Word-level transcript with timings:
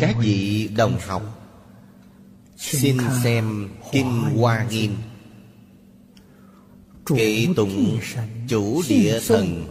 các 0.00 0.16
vị 0.20 0.68
đồng 0.76 0.98
học 1.06 1.22
xin 2.56 2.96
xem 3.24 3.68
kinh 3.92 4.22
hoa 4.36 4.66
nghiêm. 4.70 4.96
Kệ 7.06 7.46
tụng 7.56 7.98
chủ 8.48 8.82
địa 8.88 9.20
thần. 9.28 9.64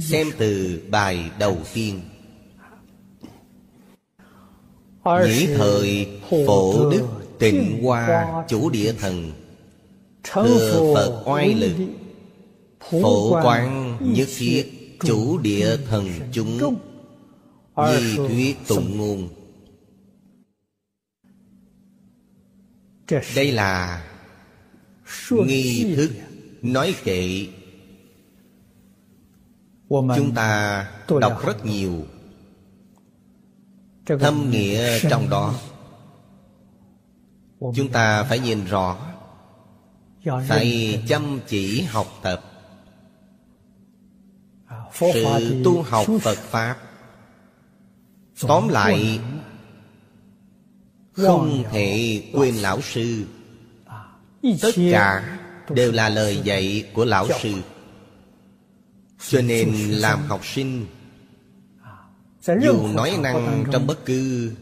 xem 0.00 0.26
từ 0.38 0.80
bài 0.90 1.30
đầu 1.38 1.58
tiên. 1.74 2.00
Nhĩ 5.04 5.46
thời 5.46 6.08
phổ 6.46 6.90
đức 6.90 7.08
tịnh 7.38 7.82
hoa 7.82 8.44
chủ 8.48 8.70
địa 8.70 8.92
thần. 8.92 9.32
Thừa 10.32 10.94
Phật 10.94 11.22
oai 11.26 11.54
lực 11.54 11.76
Phổ 12.90 13.42
quán 13.42 13.96
nhất 14.00 14.28
thiết 14.38 14.64
chủ 15.04 15.38
địa 15.38 15.76
thần 15.88 16.08
chúng 16.32 16.58
Di 17.76 18.16
thuyết 18.16 18.56
tụng 18.68 18.96
ngôn 18.96 19.28
Đây 23.36 23.52
là 23.52 24.04
nghi 25.30 25.94
thức 25.96 26.10
nói 26.62 26.94
kệ. 27.04 27.46
Chúng 29.88 30.34
ta 30.34 30.90
đọc 31.20 31.46
rất 31.46 31.64
nhiều. 31.66 32.06
Thâm 34.06 34.50
nghĩa 34.50 35.00
trong 35.10 35.30
đó. 35.30 35.54
Chúng 37.60 37.88
ta 37.92 38.22
phải 38.22 38.38
nhìn 38.38 38.64
rõ. 38.64 39.14
Phải 40.48 41.02
chăm 41.08 41.40
chỉ 41.46 41.82
học 41.82 42.06
tập. 42.22 42.44
Sự 44.92 45.62
tu 45.64 45.82
học 45.82 46.06
Phật 46.22 46.38
Pháp 46.38 46.91
Tóm 48.40 48.68
lại 48.68 49.20
Không 51.12 51.64
thể 51.70 52.22
quên 52.32 52.54
lão 52.54 52.80
sư. 52.80 53.24
Tất 54.62 54.72
cả 54.92 55.38
đều 55.70 55.92
là 55.92 56.08
lời 56.08 56.40
dạy 56.44 56.90
của 56.94 57.04
lão 57.04 57.28
sư. 57.42 57.52
Cho 59.28 59.42
nên 59.42 59.74
làm 59.90 60.22
học 60.22 60.40
sinh 60.44 60.86
Dù 62.62 62.86
nói 62.94 63.18
năng 63.20 63.64
trong 63.72 63.86
bất 63.86 64.04
cứ 64.04 64.52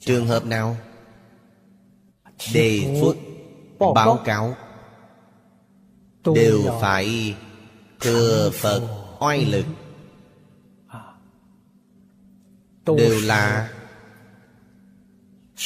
Trường 0.00 0.26
hợp 0.26 0.46
nào 0.46 0.76
Đề 2.54 3.00
xuất 3.00 3.16
Báo 3.94 4.20
cáo 4.24 4.56
Đều 6.34 6.62
phải 6.80 7.34
Thừa 8.00 8.50
Phật 8.54 8.88
oai 9.20 9.44
lực 9.44 9.64
Đều 12.86 13.20
là 13.20 13.70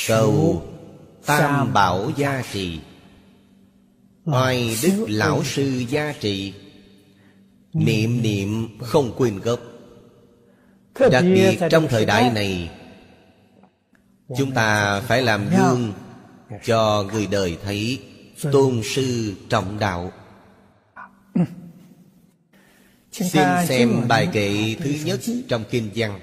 Cầu 0.08 0.62
Tam 1.26 1.72
bảo 1.72 2.10
gia 2.16 2.42
trì. 2.52 2.80
Oai 4.24 4.76
đức 4.82 5.06
lão 5.08 5.44
sư 5.44 5.84
gia 5.88 6.12
trì. 6.12 6.54
Niệm 7.72 8.22
niệm 8.22 8.78
không 8.82 9.14
quên 9.16 9.38
gốc. 9.38 9.60
Đặc 11.10 11.24
biệt 11.24 11.58
trong 11.70 11.88
thời 11.88 12.04
đại 12.04 12.30
này 12.30 12.70
Chúng 14.38 14.52
ta 14.52 15.00
phải 15.00 15.22
làm 15.22 15.48
gương 15.56 15.92
Cho 16.64 17.04
người 17.12 17.26
đời 17.26 17.58
thấy 17.64 18.02
Tôn 18.52 18.80
sư 18.84 19.34
trọng 19.48 19.78
đạo. 19.78 20.12
Xin 23.12 23.44
xem 23.66 24.08
bài 24.08 24.28
kệ 24.32 24.74
thứ 24.74 24.94
nhất 25.04 25.20
trong 25.48 25.64
Kinh 25.70 25.90
văn 25.94 26.20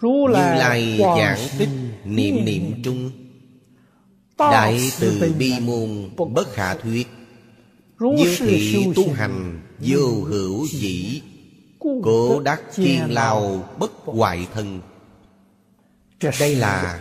Như 0.00 0.26
Lai 0.28 0.98
giảng 0.98 1.38
tích 1.58 1.68
niệm 2.04 2.44
niệm 2.44 2.82
trung 2.82 3.10
Đại 4.38 4.90
từ 5.00 5.34
bi 5.38 5.52
môn 5.60 6.10
bất 6.34 6.52
khả 6.52 6.74
thuyết. 6.74 7.08
Như 8.00 8.36
thị 8.38 8.86
tu 8.96 9.12
hành 9.12 9.60
vô 9.78 10.24
hữu 10.24 10.66
dĩ. 10.66 11.22
Cố 11.78 12.40
đắc 12.40 12.62
kiên 12.76 13.14
lao 13.14 13.68
bất 13.78 13.92
hoại 14.04 14.46
thân. 14.54 14.80
Đây 16.40 16.56
là 16.56 17.00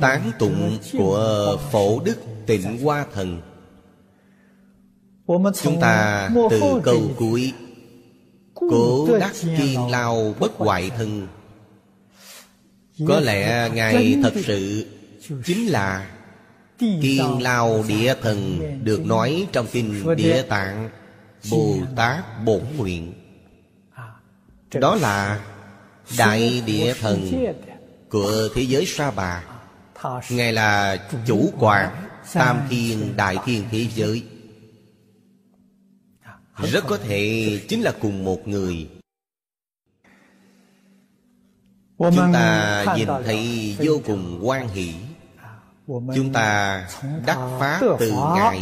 Tán 0.00 0.32
tụng 0.38 0.78
của 0.92 1.56
Phổ 1.72 2.00
Đức 2.00 2.16
Tịnh 2.46 2.82
Hoa 2.84 3.06
Thần. 3.14 3.40
Chúng 5.62 5.80
ta 5.80 6.30
từ 6.50 6.80
câu 6.84 7.00
cuối 7.18 7.52
Cố 8.60 9.18
đắc 9.20 9.32
kiên 9.42 9.90
lao 9.90 10.34
bất 10.40 10.52
hoại 10.56 10.90
thân. 10.90 11.28
Có 13.08 13.20
lẽ 13.20 13.70
Ngài 13.74 14.16
thật 14.22 14.32
sự 14.44 14.86
Chính 15.44 15.66
là 15.66 16.10
Kiên 16.78 17.42
lao 17.42 17.84
địa 17.88 18.14
thần 18.22 18.60
Được 18.84 19.06
nói 19.06 19.46
trong 19.52 19.66
kinh 19.72 20.16
địa 20.16 20.42
tạng 20.42 20.90
Bồ 21.50 21.76
Tát 21.96 22.44
Bổn 22.44 22.62
Nguyện. 22.76 23.12
Đó 24.74 24.94
là 24.94 25.40
Đại 26.18 26.62
địa 26.66 26.94
thần 27.00 27.46
Của 28.08 28.48
thế 28.54 28.62
giới 28.62 28.86
Sa 28.86 29.10
Bà. 29.10 29.44
Ngài 30.30 30.52
là 30.52 30.96
chủ 31.26 31.52
quản 31.58 32.08
Tam 32.32 32.60
thiên 32.70 33.16
đại 33.16 33.36
thiên 33.44 33.64
thế 33.70 33.86
giới 33.94 34.22
rất 36.62 36.84
có 36.86 36.96
thể 36.96 37.60
chính 37.68 37.82
là 37.82 37.94
cùng 38.00 38.24
một 38.24 38.48
người. 38.48 38.88
Chúng 41.98 42.32
ta 42.32 42.84
nhìn 42.96 43.08
thấy 43.24 43.76
vô 43.78 44.00
cùng 44.06 44.40
quan 44.42 44.68
hỷ. 44.68 44.94
Chúng 45.86 46.32
ta 46.32 46.88
đắc 47.26 47.58
pháp 47.60 47.80
từ 47.98 48.12
Ngài. 48.34 48.60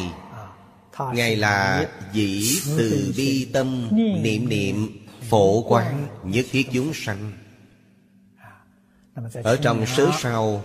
Ngài 1.15 1.37
là 1.37 1.89
dĩ 2.13 2.59
từ 2.79 3.15
bi 3.17 3.51
tâm, 3.53 3.89
niệm 4.23 4.49
niệm, 4.49 5.07
phổ 5.29 5.63
quán 5.63 6.09
nhất 6.25 6.47
thiết 6.51 6.69
chúng 6.73 6.95
sanh. 6.95 7.33
Ở 9.45 9.57
trong 9.57 9.87
sớ 9.87 10.11
sau 10.19 10.63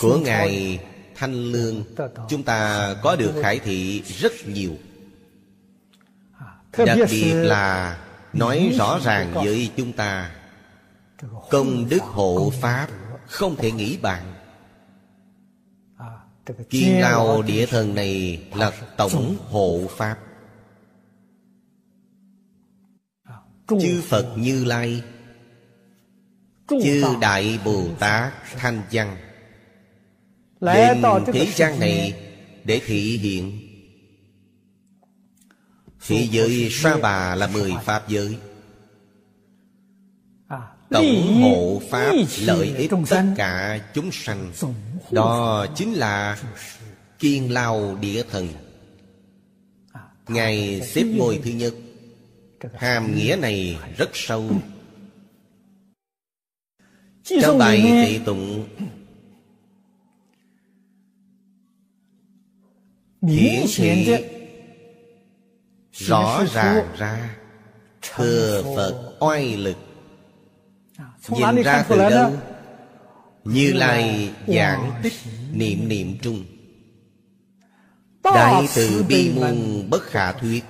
Của 0.00 0.18
Ngài 0.18 0.80
Thanh 1.14 1.52
Lương, 1.52 1.84
Chúng 2.28 2.42
ta 2.42 2.94
có 3.02 3.16
được 3.16 3.32
khải 3.42 3.58
thị 3.58 4.02
rất 4.02 4.32
nhiều. 4.46 4.76
Đặc 6.78 6.98
biệt 7.10 7.34
là 7.34 7.98
Nói 8.32 8.72
rõ 8.78 8.98
ràng 9.04 9.32
với 9.34 9.70
chúng 9.76 9.92
ta 9.92 10.30
Công 11.50 11.88
đức 11.88 12.02
hộ 12.02 12.52
Pháp 12.60 12.88
Không 13.26 13.56
thể 13.56 13.72
nghĩ 13.72 13.98
bàn. 14.02 14.34
Kiên 16.70 17.00
lao 17.00 17.42
địa 17.42 17.66
thần 17.66 17.94
này 17.94 18.42
là 18.54 18.72
tổng 18.96 19.36
hộ 19.48 19.80
Pháp. 19.90 20.18
Chư 23.68 24.02
Phật 24.08 24.34
Như 24.36 24.64
Lai 24.64 25.02
Chư 26.68 27.04
Đại 27.20 27.58
Bồ 27.64 27.84
Tát 27.98 28.32
Thanh 28.56 28.82
Văn. 28.92 29.16
Lên 30.60 31.02
thế 31.26 31.46
gian 31.54 31.80
này 31.80 32.14
để 32.64 32.80
thị 32.86 33.18
hiện 33.18 33.63
Thị 36.06 36.28
giới 36.32 36.68
Sa 36.70 36.96
Bà 37.02 37.34
là 37.34 37.46
mười 37.46 37.72
Pháp 37.84 38.08
giới. 38.08 38.38
Tổng 40.90 41.42
hộ 41.42 41.82
Pháp 41.90 42.12
lợi 42.40 42.74
ích 42.76 42.90
tất 43.10 43.24
cả 43.36 43.80
chúng 43.94 44.12
sanh. 44.12 44.52
Đó 45.10 45.66
chính 45.76 45.92
là 45.92 46.42
Kiên 47.18 47.52
Lao 47.52 47.96
Địa 48.00 48.22
Thần. 48.30 48.48
Ngài 50.28 50.80
xếp 50.80 51.04
ngôi 51.04 51.40
thứ 51.44 51.50
nhất. 51.50 51.74
Hàm 52.74 53.16
nghĩa 53.16 53.36
này 53.40 53.78
rất 53.96 54.10
sâu. 54.12 54.50
Trong 57.42 57.58
bài 57.58 57.80
thị 57.82 58.20
tụng. 58.24 58.68
Hiển 63.22 63.66
thị 63.76 64.16
Rõ 65.94 66.44
ràng 66.52 66.86
ra 66.98 67.30
Thừa 68.02 68.62
Phật 68.76 69.16
oai 69.20 69.56
lực. 69.56 69.76
Nhìn 71.28 71.62
ra 71.62 71.84
từ 71.88 71.98
đâu? 71.98 72.32
Như 73.44 73.72
Lai 73.72 74.30
giảng 74.46 75.00
tích 75.02 75.12
niệm 75.52 75.88
niệm 75.88 76.18
trung. 76.22 76.44
Đại 78.24 78.68
từ 78.74 79.04
bi 79.08 79.32
môn 79.34 79.90
bất 79.90 80.02
khả 80.02 80.32
thuyết. 80.32 80.64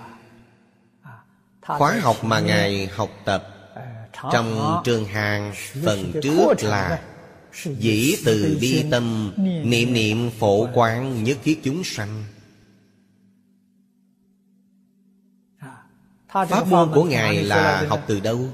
Khóa 1.66 1.98
học 2.02 2.24
mà 2.24 2.40
Ngài 2.40 2.86
học 2.86 3.10
tập. 3.24 3.48
Trong 4.32 4.80
trường 4.84 5.04
hàng 5.04 5.52
phần 5.84 6.12
trước 6.22 6.54
là 6.62 7.02
Dĩ 7.78 8.16
từ 8.24 8.58
bi 8.60 8.84
tâm 8.90 9.32
Niệm 9.64 9.92
niệm 9.92 10.30
phổ 10.38 10.68
quán 10.74 11.24
nhất 11.24 11.38
thiết 11.44 11.60
chúng 11.64 11.84
sanh 11.84 12.24
Pháp 16.34 16.68
môn 16.68 16.90
của 16.94 17.04
Ngài 17.04 17.42
là 17.42 17.86
học 17.88 18.04
từ 18.06 18.20
đâu? 18.20 18.48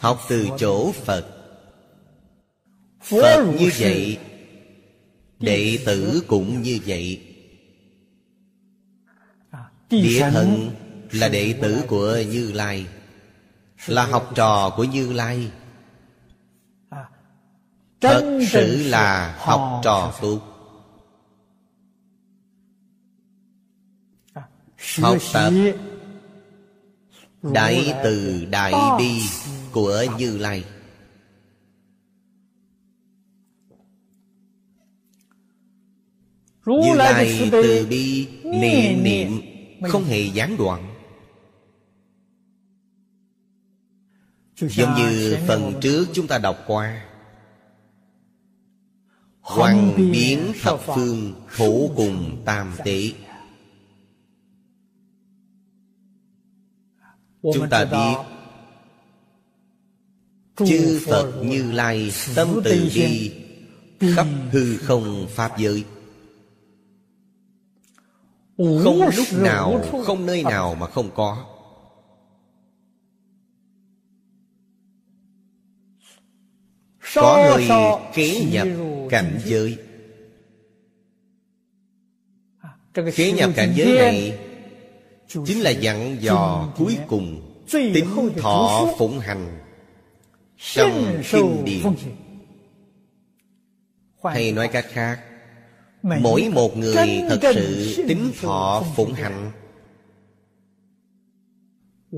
Học 0.00 0.20
từ 0.28 0.48
chỗ 0.58 0.92
Phật. 0.92 1.26
Phật 3.00 3.54
như 3.58 3.70
vậy 3.78 4.18
Đệ 5.38 5.78
tử 5.86 6.22
cũng 6.26 6.62
như 6.62 6.78
vậy. 6.86 7.22
Địa 9.90 10.30
thần. 10.32 10.70
là 11.12 11.28
đệ 11.28 11.58
tử 11.62 11.82
của 11.88 12.18
Như 12.30 12.52
Lai 12.52 12.86
Là 13.86 14.06
học 14.06 14.32
trò 14.34 14.70
của 14.76 14.84
Như 14.84 15.12
Lai. 15.12 15.50
Thật 18.00 18.40
sự 18.50 18.82
là 18.88 19.36
học 19.38 19.80
trò 19.84 20.14
tốt 20.20 20.40
Học 25.00 25.18
tập 25.32 25.52
Đại 27.52 27.94
từ 28.04 28.46
Đại 28.50 28.72
Bi 28.98 29.22
của 29.72 30.04
Như 30.18 30.38
Lai. 30.38 30.64
Như 36.66 36.94
Lai 36.94 37.48
từ 37.52 37.86
bi. 37.90 38.28
niệm 38.44 39.02
niệm. 39.02 39.40
Không 39.88 40.04
hề 40.04 40.20
gián 40.20 40.56
đoạn. 40.56 40.94
Giống 44.56 44.94
như 44.96 45.38
phần 45.48 45.72
trước 45.80 46.06
chúng 46.12 46.26
ta 46.26 46.38
đọc 46.38 46.58
qua. 46.66 47.04
Hoàng 49.40 50.10
biến 50.12 50.52
thập 50.62 50.80
phương 50.86 51.34
Thủ 51.56 51.90
cùng 51.96 52.42
tam 52.44 52.72
tế 52.84 53.12
Chúng 57.52 57.68
ta 57.70 57.84
biết 57.84 58.14
Chư 60.66 61.00
Phật 61.06 61.42
Như 61.44 61.72
Lai 61.72 62.12
Tâm 62.34 62.60
từ 62.64 62.90
bi 62.94 63.32
Khắp 64.14 64.26
hư 64.52 64.76
không 64.76 65.26
Pháp 65.30 65.58
giới. 65.58 65.84
Không 68.56 69.00
lúc 69.16 69.26
nào 69.32 69.84
Không 70.04 70.26
nơi 70.26 70.42
nào 70.42 70.74
mà 70.74 70.86
không 70.86 71.10
có. 71.14 71.46
Có 77.14 77.58
nơi 77.58 77.68
kế 78.14 78.44
nhập 78.52 78.68
cảnh 79.10 79.40
giới. 79.44 79.78
Kế 83.14 83.32
nhập 83.32 83.50
cảnh 83.56 83.72
giới 83.76 83.98
này 83.98 84.43
Chính 85.28 85.60
là 85.60 85.70
dặn 85.70 86.16
dò 86.20 86.72
cuối 86.76 86.98
cùng 87.06 87.50
Tính 87.72 88.30
thọ 88.36 88.88
phụng 88.98 89.18
hành. 89.18 89.58
Trong 90.58 91.22
kinh 91.32 91.64
điển 91.64 91.82
Hay 94.24 94.52
nói 94.52 94.68
cách 94.68 94.86
khác 94.88 95.20
Mỗi 96.02 96.48
một 96.54 96.76
người 96.76 97.22
thật 97.28 97.38
sự 97.54 97.94
tính 98.08 98.32
thọ 98.40 98.84
phụng 98.96 99.12
hành. 99.12 99.50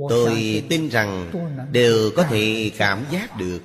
Tôi 0.09 0.65
tin 0.69 0.89
rằng 0.89 1.33
đều 1.73 2.11
có 2.17 2.25
thể 2.25 2.71
cảm 2.79 3.05
giác 3.11 3.39
được. 3.39 3.61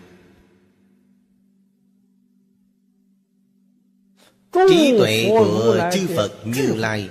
Trí 4.70 4.98
tuệ 4.98 5.26
của 5.30 5.90
chư 5.94 6.08
Phật 6.16 6.32
Như 6.46 6.74
Lai 6.76 7.10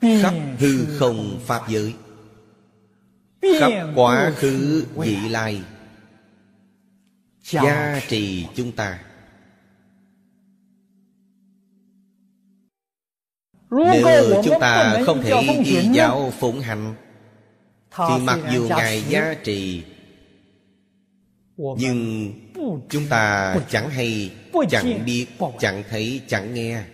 Khắp 0.00 0.34
hư 0.58 0.98
không 0.98 1.40
Pháp 1.46 1.68
giới. 1.68 1.94
Khắp 3.60 3.72
quá 3.94 4.32
khứ 4.36 4.84
vị 4.96 5.16
lai. 5.30 5.62
Gia 7.42 8.00
trì 8.08 8.46
chúng 8.54 8.72
ta. 8.72 8.98
Nếu 13.70 14.42
chúng 14.44 14.60
ta 14.60 15.02
không 15.06 15.22
thể 15.22 15.62
ghi 15.64 15.88
giáo 15.92 16.32
phụng 16.38 16.60
hành 16.60 16.94
Thì 17.96 18.24
mặc 18.24 18.38
dù 18.52 18.68
Ngài 18.68 19.02
gia 19.02 19.34
trì 19.34 19.82
Nhưng 21.56 22.32
chúng 22.88 23.06
ta 23.08 23.56
chẳng 23.68 23.90
hay 23.90 24.30
Chẳng 24.70 25.04
biết, 25.06 25.26
chẳng 25.58 25.82
thấy, 25.90 26.20
chẳng 26.28 26.54
nghe 26.54 26.84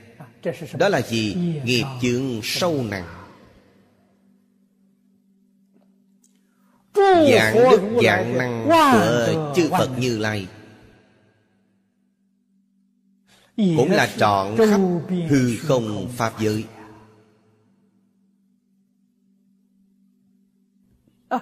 Đó 0.78 0.88
là 0.88 1.00
gì? 1.02 1.36
Nghiệp 1.64 1.84
chướng 2.02 2.40
sâu 2.42 2.84
nặng. 2.90 3.08
Dạng 7.32 7.54
đức 7.70 8.00
dạng 8.04 8.38
năng 8.38 8.68
của 8.68 9.52
chư 9.56 9.70
Phật 9.70 9.90
Như 9.98 10.18
Lai. 10.18 10.48
Cũng 13.56 13.90
là 13.90 14.08
trọn 14.16 14.56
khắp 14.56 14.80
hư 15.28 15.56
không 15.56 16.08
Pháp 16.16 16.40
giới. 16.40 16.64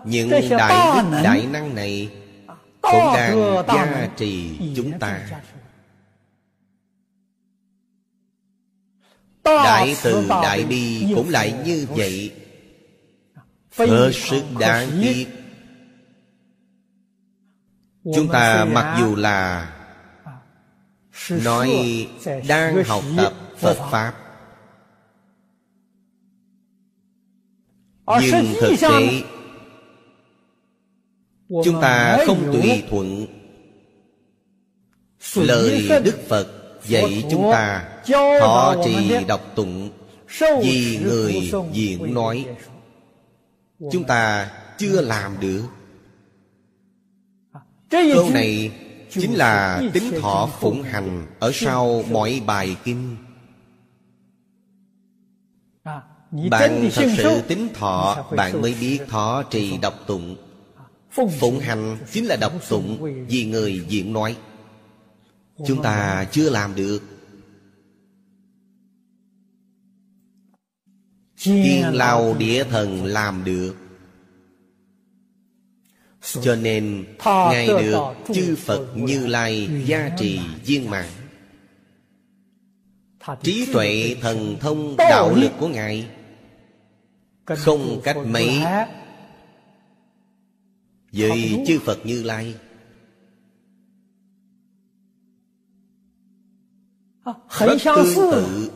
Những 0.05 0.31
đại 0.51 1.03
đức 1.03 1.21
đại 1.25 1.47
năng 1.47 1.75
này 1.75 2.11
Cũng 2.83 3.15
đang 3.15 3.65
gia 3.69 4.09
trì 4.17 4.59
chúng 4.77 4.99
ta 4.99 5.43
Đại 9.45 9.97
từ 10.03 10.29
đại 10.29 10.65
bi 10.65 11.07
cũng 11.15 11.29
lại 11.29 11.55
như 11.65 11.87
vậy. 11.91 12.33
Hết 13.77 14.11
sức 14.15 14.43
đáng 14.61 14.91
tiếc. 15.03 15.27
Chúng 18.15 18.29
ta 18.29 18.65
mặc 18.65 18.97
dù 19.01 19.17
là 19.17 19.69
Nói 21.31 22.09
đang 22.49 22.85
học 22.85 23.05
tập 23.17 23.33
Phật 23.59 23.77
Pháp. 23.91 24.15
Nhưng 28.21 28.55
thực 28.61 28.77
tế 28.81 29.23
Chúng 31.65 31.81
ta 31.83 32.19
không 32.27 32.53
tùy 32.53 32.83
thuận. 32.91 33.27
Lời 35.35 35.89
Đức 36.05 36.19
Phật 36.29 36.47
dạy 36.85 37.25
chúng 37.31 37.51
ta 37.53 37.92
Thọ 38.07 38.75
trì 38.85 39.25
đọc 39.25 39.41
tụng 39.55 39.91
Vì 40.63 40.99
người 41.03 41.53
diễn 41.73 42.15
nói. 42.15 42.47
Chúng 43.93 44.05
ta 44.05 44.51
chưa 44.79 45.01
làm 45.01 45.41
được. 45.41 45.63
Câu 47.91 48.31
này 48.31 48.71
chính 49.11 49.35
là 49.35 49.83
tính 49.93 50.13
thọ 50.21 50.49
phụng 50.61 50.83
hành 50.83 51.27
Ở 51.39 51.53
sau 51.55 52.05
mỗi 52.11 52.43
bài 52.47 52.77
kinh. 52.85 53.17
Bạn 56.51 56.89
thật 56.95 57.07
sự 57.17 57.43
tính 57.49 57.69
thọ 57.75 58.25
Bạn 58.37 58.61
mới 58.61 58.75
biết 58.81 58.99
thọ 59.09 59.43
trì 59.43 59.79
đọc 59.79 59.95
tụng. 60.07 60.37
Phụng 61.11 61.59
hành 61.59 61.99
chính 62.13 62.27
là 62.27 62.37
đọc 62.37 62.53
tụng 62.69 62.99
Vì 63.29 63.45
người 63.45 63.85
diễn 63.89 64.13
nói. 64.13 64.37
Chúng 65.67 65.83
ta 65.83 66.25
chưa 66.33 66.51
làm 66.51 66.75
được 66.75 67.12
Thiên 71.43 71.95
lao 71.95 72.35
địa 72.39 72.65
thần 72.65 73.05
làm 73.05 73.45
được. 73.45 73.75
Cho 76.43 76.57
nên 76.57 77.05
Ngài 77.25 77.67
được 77.67 78.15
chư 78.35 78.57
Phật 78.57 78.87
Như 78.97 79.27
Lai 79.27 79.69
gia 79.87 80.09
trì 80.19 80.41
viên 80.65 80.91
mạng 80.91 81.11
Trí 83.43 83.67
tuệ 83.73 84.17
thần 84.21 84.57
thông 84.61 84.97
đạo 84.99 85.35
lực 85.35 85.53
của 85.59 85.69
Ngài. 85.69 86.07
Không 87.45 88.01
cách 88.05 88.17
mấy 88.27 88.63
Với 91.13 91.65
chư 91.67 91.79
Phật 91.79 92.07
Như 92.07 92.23
Lai. 92.23 92.55
Rất 97.59 97.79
tương 97.85 98.15
tự 98.33 98.71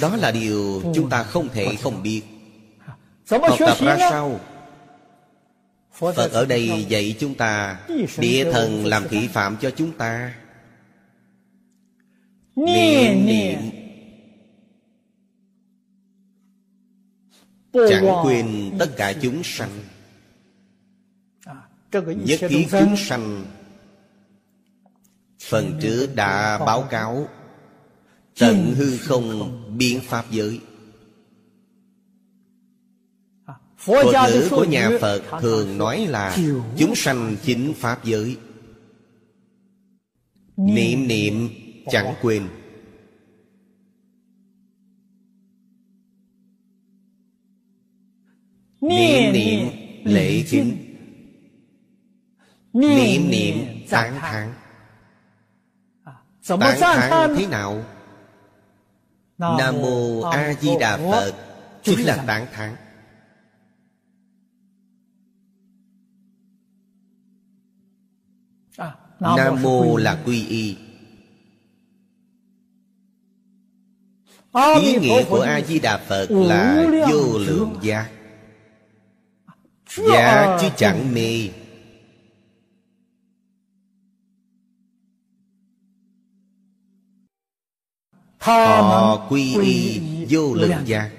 đó 0.00 0.16
là 0.16 0.30
điều 0.30 0.82
chúng 0.94 1.10
ta 1.10 1.22
không 1.22 1.48
thể 1.48 1.76
không 1.82 2.02
biết. 2.02 2.22
Học 3.30 3.56
tập 3.58 3.76
ra 3.80 3.96
sao? 3.98 4.40
Phật 5.92 6.32
ở 6.32 6.44
đây 6.44 6.86
dạy 6.88 7.16
chúng 7.18 7.34
ta 7.34 7.80
Địa 8.18 8.52
thần 8.52 8.86
làm 8.86 9.08
thị 9.08 9.28
phạm 9.28 9.56
cho 9.60 9.70
chúng 9.70 9.92
ta. 9.92 10.34
Niệm 12.56 13.26
niệm. 13.26 13.58
Chẳng 17.72 18.06
quên 18.22 18.72
tất 18.78 18.90
cả 18.96 19.12
chúng 19.22 19.42
sanh. 19.44 19.70
Nhất 21.92 22.40
thiết 22.48 22.66
chúng 22.70 22.96
sanh? 22.96 23.44
Phần 25.42 25.78
trước 25.82 26.14
đã 26.14 26.58
báo 26.58 26.82
cáo 26.82 27.28
Tận 28.38 28.74
hư 28.74 28.96
không 28.96 29.60
biến 29.78 30.00
pháp 30.00 30.30
giới. 30.30 30.60
Thuật 33.84 34.06
ngữ 34.32 34.48
của 34.50 34.64
nhà 34.64 34.90
Phật 35.00 35.22
thường 35.40 35.78
nói 35.78 36.06
là 36.06 36.36
Chúng 36.78 36.94
sanh 36.94 37.36
chính 37.42 37.74
Pháp 37.76 38.04
giới. 38.04 38.36
Niệm. 40.56 41.08
Niệm 41.08 41.48
chẳng 41.90 42.14
quên. 42.22 42.48
Niệm 48.80 49.32
niệm 49.32 49.68
lễ 50.04 50.44
kính. 50.50 50.76
Niệm 52.72 53.30
niệm 53.30 53.56
tán 53.90 54.18
thán. 54.20 54.54
Tán 56.46 56.80
thán 56.80 57.34
thế 57.36 57.46
nào? 57.46 57.84
Nam 59.58 59.74
Mô 59.82 60.20
A 60.20 60.54
Di 60.60 60.70
Đà 60.80 60.96
Phật. 60.96 61.32
Chính 61.82 62.06
là 62.06 62.24
tán 62.26 62.46
thán. 62.52 62.76
Nam 69.20 69.62
Mô 69.62 69.96
là 69.96 70.22
quy 70.26 70.46
y. 70.46 70.76
Ý 74.82 74.96
nghĩa 75.00 75.24
của 75.24 75.40
A-di-đà 75.40 75.98
Phật 75.98 76.26
là 76.30 76.86
vô 77.10 77.38
lượng 77.38 77.76
giác 77.82 78.10
Giác 79.96 80.58
chứ 80.60 80.68
chẳng 80.76 81.14
mê 81.14 81.48
Họ 88.44 89.26
quy 89.28 89.56
y 89.62 90.00
vô 90.28 90.54
lượng 90.54 90.86
giác 90.86 91.10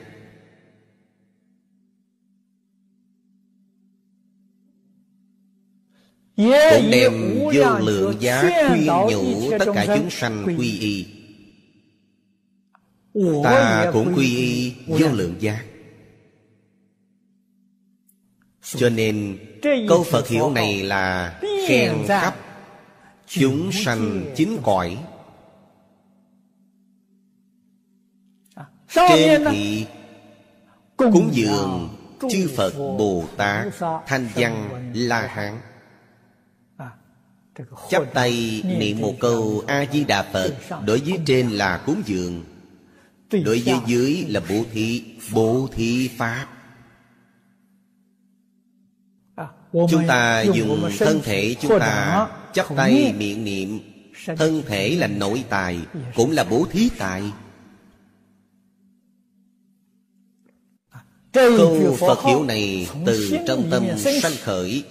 Cũng 6.37 6.91
đem 6.91 7.39
vô 7.53 7.79
lượng 7.79 8.15
giá 8.19 8.41
khuyên 8.41 8.85
nhủ 8.85 9.51
tất 9.59 9.65
cả 9.73 9.85
chúng 9.85 10.09
sanh 10.09 10.55
quy 10.57 10.79
y. 10.79 11.05
Ta 13.43 13.89
cũng 13.93 14.13
quy 14.15 14.35
y 14.35 14.73
vô 14.87 15.07
lượng 15.13 15.35
giác 15.39 15.65
Cho 18.61 18.89
nên 18.89 19.37
câu 19.89 20.03
Phật 20.03 20.27
hiểu 20.27 20.49
này 20.49 20.83
là 20.83 21.39
khen 21.67 21.91
khắp 22.07 22.35
Chúng 23.27 23.71
sanh 23.71 24.33
chính 24.35 24.57
cõi 24.63 24.97
Trên 28.95 29.43
thị 29.51 29.85
Cúng 30.97 31.29
dường 31.33 31.89
chư 32.29 32.49
Phật 32.55 32.73
Bồ 32.77 33.23
Tát 33.37 33.67
Thanh 34.07 34.27
văn 34.35 34.69
La 34.93 35.27
Hán. 35.27 35.59
Chắp 37.89 38.03
tay 38.13 38.61
niệm 38.77 39.01
một 39.01 39.13
câu 39.19 39.63
A-di-đà 39.67 40.23
Phật 40.23 40.53
Đối 40.85 40.99
với 40.99 41.19
trên 41.25 41.49
là 41.49 41.77
cúng 41.85 42.01
dường. 42.05 42.43
Đối 43.31 43.61
với 43.65 43.75
dưới 43.85 44.25
là 44.27 44.41
bố 44.49 44.63
thí 44.71 45.03
Bố 45.33 45.69
thí 45.71 46.09
Pháp. 46.17 46.47
Chúng 49.71 50.07
ta 50.07 50.41
dùng 50.41 50.89
thân 50.99 51.21
thể 51.23 51.55
chúng 51.61 51.79
ta 51.79 52.27
Chắp 52.53 52.65
tay 52.75 53.13
miệng 53.17 53.43
niệm. 53.43 53.79
Thân 54.37 54.63
thể 54.67 54.95
là 54.99 55.07
nội 55.07 55.43
tài 55.49 55.79
Cũng 56.15 56.31
là 56.31 56.43
bố 56.43 56.65
thí 56.71 56.89
tài 56.97 57.23
Câu 61.35 61.95
Phật 61.99 62.23
hiệu 62.23 62.43
này 62.43 62.89
từ 63.05 63.37
trong 63.47 63.67
tâm 63.71 63.83
sanh 63.97 64.31
khởi 64.43 64.83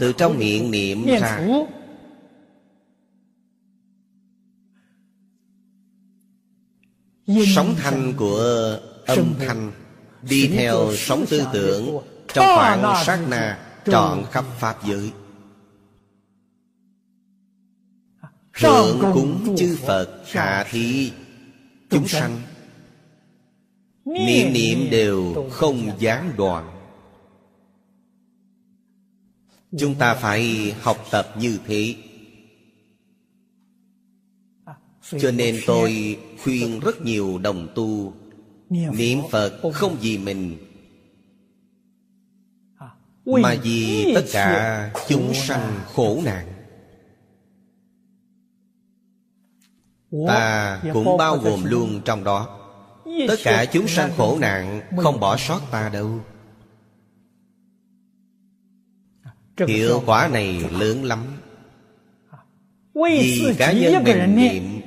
Từ 0.00 0.12
trong 0.12 0.38
miệng 0.38 0.70
niệm 0.70 1.06
ra. 1.06 1.46
Sóng 7.54 7.74
thanh 7.78 8.14
của 8.16 8.78
âm 9.06 9.34
thanh 9.38 9.72
Đi 10.22 10.48
theo 10.48 10.96
sóng 10.96 11.24
tư 11.28 11.42
tưởng 11.52 11.98
Trong 12.34 12.44
khoảng 12.56 13.04
sát 13.06 13.18
na 13.28 13.58
Trọn 13.84 14.24
khắp 14.30 14.44
Pháp 14.58 14.76
giới. 14.86 15.10
Thượng 18.60 19.00
cúng 19.14 19.56
chư 19.58 19.76
Phật 19.86 20.08
Hạ 20.26 20.66
thị 20.70 21.12
chúng 21.90 22.08
sanh 22.08 22.40
Niệm 24.04 24.52
niệm 24.52 24.90
đều 24.90 25.48
không 25.50 25.90
gián 25.98 26.32
đoạn. 26.36 26.76
Chúng 29.78 29.94
ta 29.94 30.14
phải 30.14 30.72
học 30.80 31.06
tập 31.10 31.34
như 31.38 31.58
thế. 31.66 31.94
Cho 35.20 35.30
nên 35.30 35.56
tôi 35.66 36.18
khuyên 36.42 36.80
rất 36.80 37.00
nhiều 37.02 37.38
đồng 37.38 37.68
tu 37.74 38.14
Niệm 38.70 39.18
Phật 39.30 39.60
không 39.74 39.96
vì 40.00 40.18
mình 40.18 40.56
Mà 43.24 43.56
vì 43.62 44.12
tất 44.14 44.24
cả 44.32 44.92
chúng 45.08 45.34
sanh 45.34 45.80
khổ 45.94 46.22
nạn. 46.24 46.46
Ta 50.26 50.82
cũng 50.92 51.16
bao 51.18 51.38
gồm 51.38 51.64
luôn 51.64 52.00
trong 52.04 52.24
đó 52.24 52.59
Tất 53.28 53.36
cả 53.44 53.64
chúng 53.64 53.88
sanh 53.88 54.12
khổ 54.16 54.38
nạn 54.40 54.80
Không 54.96 55.20
bỏ 55.20 55.36
sót 55.36 55.60
ta 55.70 55.88
đâu. 55.88 56.20
Hiệu 59.68 60.02
quả 60.06 60.28
này 60.28 60.64
lớn 60.70 61.04
lắm. 61.04 61.24
Vì 62.94 63.54
cá 63.58 63.72
nhân 63.72 64.04
mình 64.04 64.36
niệm 64.36 64.80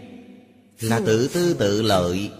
Là 0.79 0.99
tự 1.05 1.29
tư 1.33 1.53
tự 1.53 1.81
lợi. 1.81 2.31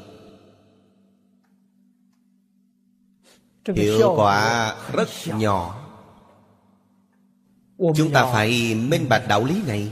Hiệu 3.75 4.13
quả 4.15 4.75
rất 4.93 5.09
nhỏ. 5.25 5.79
Chúng 7.77 8.11
ta 8.13 8.25
phải 8.33 8.75
minh 8.75 9.09
bạch 9.09 9.27
đạo 9.27 9.45
lý 9.45 9.61
này 9.67 9.91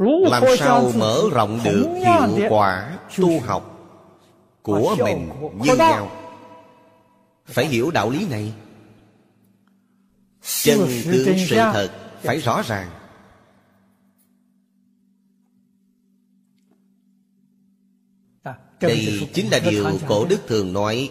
làm 0.00 0.42
sao 0.58 0.92
mở 0.96 1.22
rộng 1.32 1.60
được 1.64 1.88
hiệu 2.04 2.46
quả 2.48 2.98
tu 3.18 3.40
học 3.40 3.78
của 4.62 4.96
mình 4.98 5.28
như 5.62 5.76
nhau? 5.76 6.10
Phải 7.44 7.66
hiểu 7.66 7.90
đạo 7.90 8.10
lý 8.10 8.26
này. 8.28 8.52
Chân 10.62 10.78
tướng 11.04 11.36
sự 11.48 11.56
thật 11.56 11.90
phải 12.22 12.38
rõ 12.38 12.62
ràng. 12.62 12.90
Đây 18.80 19.28
chính 19.34 19.50
là 19.50 19.58
điều 19.58 19.84
cổ 20.08 20.24
đức 20.24 20.40
thường 20.46 20.72
nói. 20.72 21.10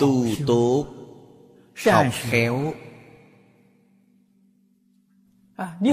tu 0.00 0.26
tốt 0.46 0.86
học 1.86 2.06
khéo 2.12 2.72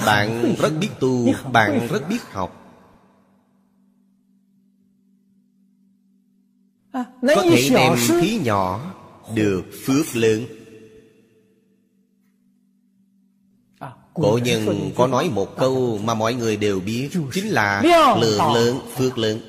bạn 0.06 0.56
rất 0.60 0.72
biết 0.80 0.90
tu 1.00 1.34
bạn 1.52 1.88
rất 1.88 2.10
biết 2.10 2.22
học 2.32 2.56
có 7.22 7.44
thể 7.50 7.70
đem 7.70 7.94
thí 8.22 8.40
nhỏ 8.44 8.96
được 9.36 9.66
phước 9.86 10.16
lớn 10.16 10.46
cổ 14.14 14.40
nhân 14.44 14.92
có 14.96 15.08
nói 15.08 15.30
một 15.30 15.58
câu 15.58 15.98
mà 15.98 16.14
mọi 16.14 16.34
người 16.34 16.58
đều 16.58 16.80
biết 16.80 17.10
chính 17.34 17.48
là 17.48 17.82
lượng 18.22 18.54
lớn 18.54 18.80
phước 18.96 19.18
lớn 19.18 19.40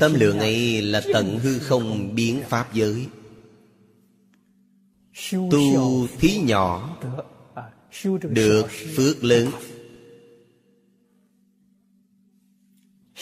tâm 0.00 0.14
lượng 0.14 0.38
ấy 0.38 0.82
là 0.82 1.02
tận 1.12 1.38
hư 1.38 1.58
không 1.58 2.14
biến 2.14 2.42
pháp 2.48 2.74
giới 2.74 3.06
tu 5.30 6.06
thí 6.18 6.38
nhỏ 6.38 6.96
được 8.22 8.66
phước 8.96 9.24
lớn. 9.24 9.50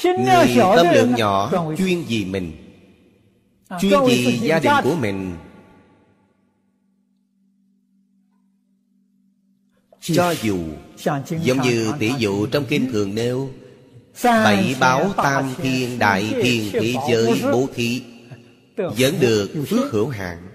Người 0.04 0.56
tâm 0.76 0.87
lượng 0.94 1.14
nhỏ 1.14 1.52
chuyên 1.78 2.04
vì 2.08 2.25
mình. 2.25 2.52
Chuyên 3.80 4.00
vì 4.06 4.38
gia 4.42 4.58
đình 4.58 4.72
của 4.84 4.94
mình. 4.94 5.37
Cho 10.00 10.34
dù 10.42 10.58
giống 11.42 11.62
như 11.62 11.92
tỷ 11.98 12.12
dụ 12.18 12.46
trong 12.46 12.64
kinh 12.68 12.92
thường 12.92 13.14
nêu 13.14 13.50
bảy 14.22 14.76
báo 14.80 15.12
tam 15.16 15.54
thiên 15.56 15.98
đại 15.98 16.34
thiên 16.42 16.70
thế 16.72 16.94
giới 17.10 17.40
bố 17.52 17.66
thí 17.75 18.02
Vẫn 18.76 19.14
được 19.20 19.50
phước 19.68 19.92
hữu 19.92 20.08
hạn. 20.08 20.48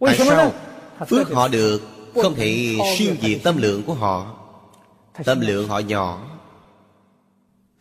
Tại 0.00 0.16
sao? 0.18 0.52
Phước 1.08 1.28
họ 1.28 1.48
được 1.48 1.82
Không 2.22 2.34
thể 2.34 2.78
siêu 2.98 3.14
diệt 3.22 3.40
tâm 3.44 3.56
lượng 3.56 3.82
của 3.82 3.94
họ. 3.94 4.38
Tâm 5.24 5.40
lượng 5.40 5.68
họ 5.68 5.78
nhỏ. 5.78 6.38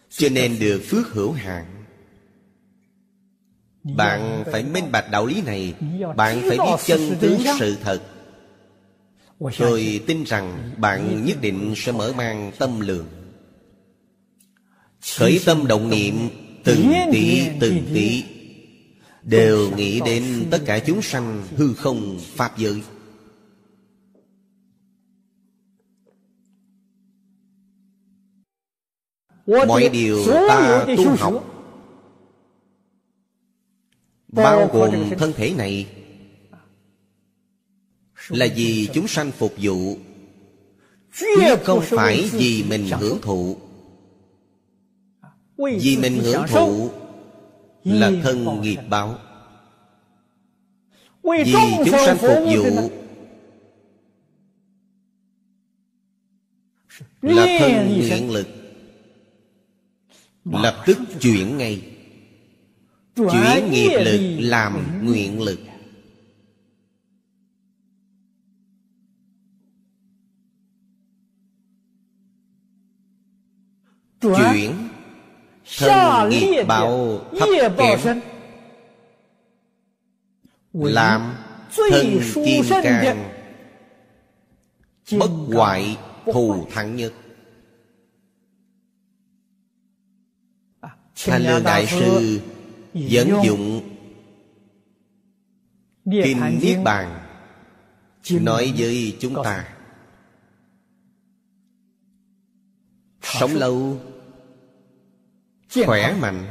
Cho 0.10 0.30
nên 0.30 0.60
được 0.60 0.84
phước 0.90 1.08
hữu 1.08 1.32
hạn. 1.32 1.66
Bạn 3.84 4.44
phải 4.52 4.64
minh 4.64 4.92
bạch 4.92 5.12
đạo 5.12 5.26
lý 5.26 5.42
này. 5.42 5.74
Bạn 6.16 6.42
phải 6.42 6.58
biết 6.58 6.76
chân 6.86 7.16
tướng 7.20 7.42
sự 7.60 7.78
thật. 7.84 8.02
Tôi 9.58 10.02
tin 10.08 10.24
rằng 10.24 10.72
bạn 10.78 11.26
nhất 11.26 11.38
định 11.42 11.74
sẽ 11.78 11.92
mở 11.92 12.14
mang 12.18 12.52
tâm 12.60 12.80
lượng. 12.80 13.08
Khởi 15.18 15.40
tâm 15.46 15.68
động 15.68 15.90
niệm 15.90 16.30
từng 16.64 16.94
tỷ 17.12 17.42
từng 17.60 17.86
tỷ 17.94 18.24
Đều 19.24 19.72
nghĩ 19.78 20.02
đến 20.06 20.48
tất 20.52 20.62
cả 20.66 20.80
chúng 20.80 21.02
sanh 21.02 21.44
hư 21.56 21.74
không 21.74 22.20
Pháp 22.36 22.58
giới 22.58 22.82
Mọi 29.48 29.90
điều 29.90 30.26
ta 30.48 30.86
tu 30.98 31.16
học. 31.16 31.44
Bao 34.28 34.70
gồm 34.74 35.10
thân 35.18 35.34
thể 35.34 35.54
này 35.54 35.88
Là 38.30 38.48
vì 38.56 38.90
chúng 38.94 39.08
sanh 39.08 39.32
phục 39.32 39.54
vụ. 39.58 39.98
Chứ 41.14 41.56
không 41.64 41.82
phải 41.82 42.30
vì 42.32 42.64
mình 42.70 42.88
hưởng 43.00 43.22
thụ. 43.22 43.58
Vì 45.58 45.98
mình 45.98 46.20
hưởng 46.24 46.44
thụ 46.48 46.90
Là 47.84 48.12
thân 48.24 48.62
nghiệp 48.62 48.80
báo. 48.90 49.20
Vì 51.24 51.54
chúng 51.86 52.00
sanh 52.06 52.18
phục 52.18 52.38
vụ 52.54 52.90
Là 57.22 57.46
thân 57.60 58.00
nguyện 58.00 58.32
lực 58.32 58.48
Lập 60.46 60.84
tức 60.86 60.98
chuyển 61.22 61.58
ngay. 61.58 61.92
Chuyển 63.16 63.72
nghiệp 63.72 64.00
lực 64.06 64.38
làm 64.40 65.02
nguyện 65.06 65.42
lực. 65.42 65.60
Chuyển. 74.22 74.72
Thân 75.78 76.30
nghiệp 76.30 76.64
báo 76.68 77.20
thấp 77.40 77.50
kém. 77.78 78.22
Làm 80.74 81.36
thân 81.76 82.20
kim 82.36 82.66
cang 82.84 83.30
Bất 85.20 85.30
hoại 85.54 85.98
thù 86.34 86.68
thắng 86.72 86.96
nhất 86.96 87.14
Thanh 91.16 91.44
Lương 91.44 91.64
Đại 91.64 91.88
Sư 91.88 92.42
dẫn 92.94 93.30
dụng. 93.46 93.90
Kinh 96.06 96.60
Niết 96.62 96.78
Bàn 96.84 97.22
Nói 98.30 98.74
với 98.78 99.18
chúng 99.20 99.44
ta. 99.44 99.68
Sống 103.22 103.54
lâu 103.54 104.00
Khỏe 105.86 106.16
mạnh. 106.20 106.46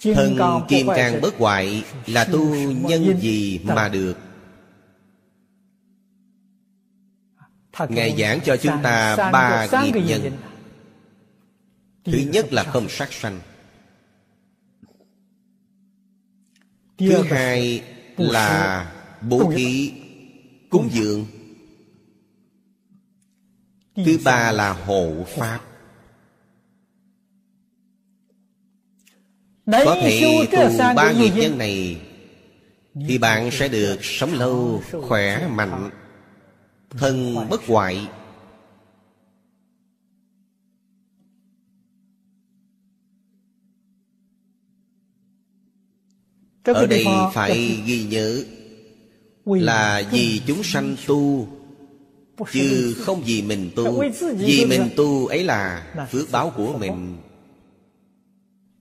Thân 0.00 0.38
kim 0.68 0.86
cang 0.86 1.20
bất 1.20 1.34
hoại 1.38 1.84
Là 2.06 2.24
tu 2.24 2.54
nhân 2.54 3.20
gì 3.20 3.60
mà 3.64 3.88
được. 3.88 4.18
Ngài 7.88 8.16
giảng 8.18 8.40
cho 8.40 8.56
chúng 8.56 8.82
ta 8.82 9.16
ba 9.32 9.66
nghiệp 9.84 10.00
nhân 10.06 10.32
Thứ 12.04 12.18
nhất 12.18 12.52
là 12.52 12.64
không 12.64 12.88
sát 12.88 13.12
sanh. 13.12 13.40
Thứ 16.98 17.22
hai 17.22 17.82
là 18.16 18.92
bố 19.20 19.52
thí 19.56 19.92
Cúng 20.70 20.88
dường. 20.92 21.26
Thứ 23.96 24.18
ba 24.24 24.52
là 24.52 24.72
hộ 24.72 25.24
pháp. 25.36 25.60
Có 29.66 29.96
thể 30.02 30.46
tu 30.52 30.94
ba 30.96 31.12
nghiệp 31.12 31.32
nhân 31.36 31.58
này 31.58 32.00
Thì 33.08 33.18
bạn 33.18 33.50
sẽ 33.50 33.68
được 33.68 33.98
sống 34.02 34.32
lâu, 34.32 34.82
khỏe, 35.08 35.48
mạnh 35.48 35.90
Thân 36.90 37.48
bất 37.50 37.66
hoại 37.66 38.08
Ở 46.64 46.86
đây 46.86 47.06
phải 47.34 47.82
ghi 47.86 48.04
nhớ 48.04 48.44
Là 49.44 50.02
vì 50.12 50.40
chúng 50.46 50.62
sanh 50.62 50.96
tu 51.06 51.48
Chứ 52.52 52.96
không 52.98 53.22
vì 53.26 53.42
mình 53.42 53.70
tu 53.76 54.02
Vì 54.38 54.66
mình 54.66 54.90
tu 54.96 55.26
ấy 55.26 55.44
là 55.44 55.86
phước 56.10 56.30
báo 56.30 56.52
của 56.56 56.78
mình. 56.78 57.16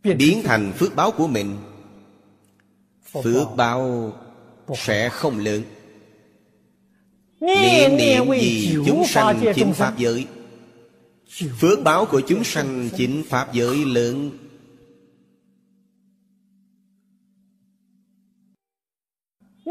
Biến. 0.03 0.41
Thành 0.43 0.73
phước 0.77 0.95
báo 0.95 1.11
của 1.11 1.27
mình. 1.27 1.57
Phước 3.23 3.47
báo. 3.55 4.13
sẽ 4.75 5.09
không 5.09 5.39
lớn. 5.39 5.61
Niệm 7.39 7.97
niệm 7.97 8.29
vì 8.29 8.77
chúng 8.85 9.03
sanh 9.07 9.43
chính 9.55 9.73
Pháp 9.73 9.97
giới. 9.97 10.27
Phước 11.59 11.83
báo 11.83 12.05
của 12.05 12.21
chúng 12.27 12.43
sanh. 12.43 12.89
chính 12.97 13.23
Pháp 13.29 13.53
giới 13.53 13.85
lớn 13.85 14.29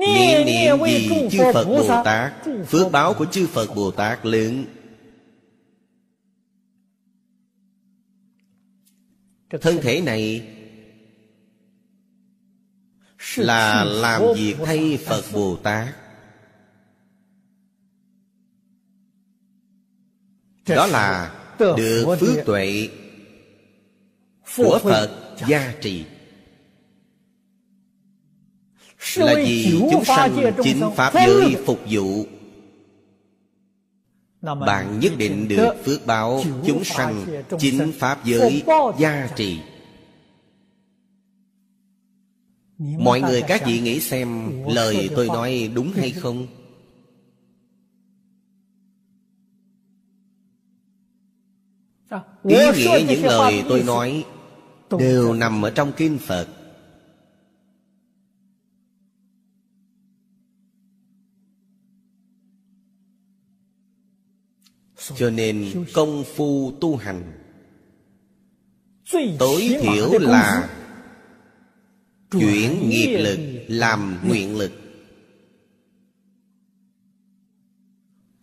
Niệm 0.01 0.47
niệm 0.47 0.79
vì 0.85 1.29
chư 1.31 1.39
Phật 1.55 1.65
Bồ 1.65 2.03
Tát? 2.05 2.33
Phước 2.67 2.93
báo 2.93 3.15
của 3.15 3.27
chư 3.27 3.47
Phật 3.47 3.75
Bồ 3.75 3.91
Tát 3.91 4.27
lớn. 4.27 4.65
Thân 9.61 9.79
thể 9.83 10.01
này 10.01 10.49
Là 13.37 13.85
làm 13.85 14.23
việc 14.37 14.57
thay 14.65 14.99
Phật 15.07 15.23
Bồ 15.33 15.57
Tát? 15.57 15.95
Đó 20.67 20.87
là 20.87 21.35
được 21.59 22.17
phước 22.21 22.47
tuệ 22.47 22.89
Của 24.57 24.81
Phật 24.83 25.11
gia 25.49 25.75
trì 25.81 26.05
là 29.17 29.35
vì 29.35 29.79
chúng 29.91 30.05
sanh 30.05 30.53
chính 30.63 30.91
Pháp 30.97 31.13
giới 31.15 31.57
phục 31.67 31.81
vụ. 31.91 32.25
Bạn 34.43 35.01
nhất 35.01 35.13
định 35.19 35.49
được 35.49 35.75
phước 35.85 36.07
báo 36.07 36.43
chúng 36.67 36.85
sanh 36.85 37.43
chính 37.59 37.93
Pháp 37.99 38.25
giới 38.25 38.63
gia 38.99 39.29
trì. 39.37 39.61
Mọi 42.79 43.21
người 43.21 43.43
các 43.43 43.63
vị 43.67 43.81
nghĩ 43.81 44.01
xem 44.01 44.51
lời 44.67 45.11
tôi 45.17 45.27
nói 45.27 45.71
đúng 45.75 45.93
hay 45.93 46.11
không? 46.11 46.47
Ý 52.45 52.57
nghĩa 52.77 53.05
những 53.09 53.25
lời 53.25 53.65
tôi 53.69 53.83
nói 53.83 54.25
Đều 54.99 55.35
nằm 55.35 55.65
ở 55.65 55.71
trong 55.71 55.93
Kinh 55.97 56.19
Phật 56.19 56.47
cho 65.17 65.31
nên 65.31 65.85
công 65.95 66.25
phu 66.37 66.73
tu 66.81 66.97
hành 66.97 67.33
tối 69.39 69.77
thiểu 69.83 70.19
là 70.19 70.69
chuyển 72.31 72.89
nghiệp 72.89 73.17
lực 73.19 73.39
làm 73.69 74.19
nguyện 74.25 74.59
lực. 74.59 74.73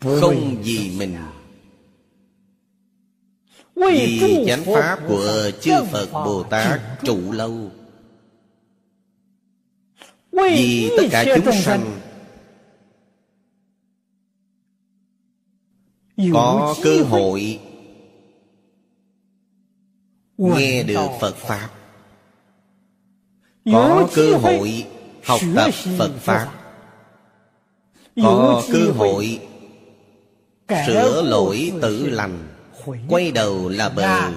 Không 0.01 0.61
vì 0.63 0.91
mình. 0.97 1.15
Vì 3.75 4.43
chánh 4.47 4.65
pháp 4.65 4.99
của 5.07 5.51
chư 5.61 5.71
phật 5.91 6.11
bồ 6.11 6.43
tát 6.43 6.81
trụ 7.03 7.31
lâu. 7.31 7.71
Vì 10.31 10.89
tất 10.97 11.03
cả 11.11 11.25
chúng 11.35 11.53
sanh 11.53 11.99
có 16.33 16.75
cơ 16.83 17.03
hội 17.03 17.59
nghe 20.37 20.83
được 20.83 21.07
phật 21.21 21.35
pháp. 21.35 21.69
Có 23.65 24.09
cơ 24.15 24.37
hội 24.37 24.85
học 25.25 25.39
tập 25.55 25.71
phật 25.97 26.11
pháp. 26.19 26.51
Có 28.23 28.63
cơ 28.71 28.91
hội 28.95 29.39
sửa 30.87 31.21
lỗi 31.21 31.71
tự 31.81 32.09
lành 32.09 32.47
quay 33.07 33.31
đầu 33.31 33.69
là 33.69 33.89
bờ. 33.89 34.31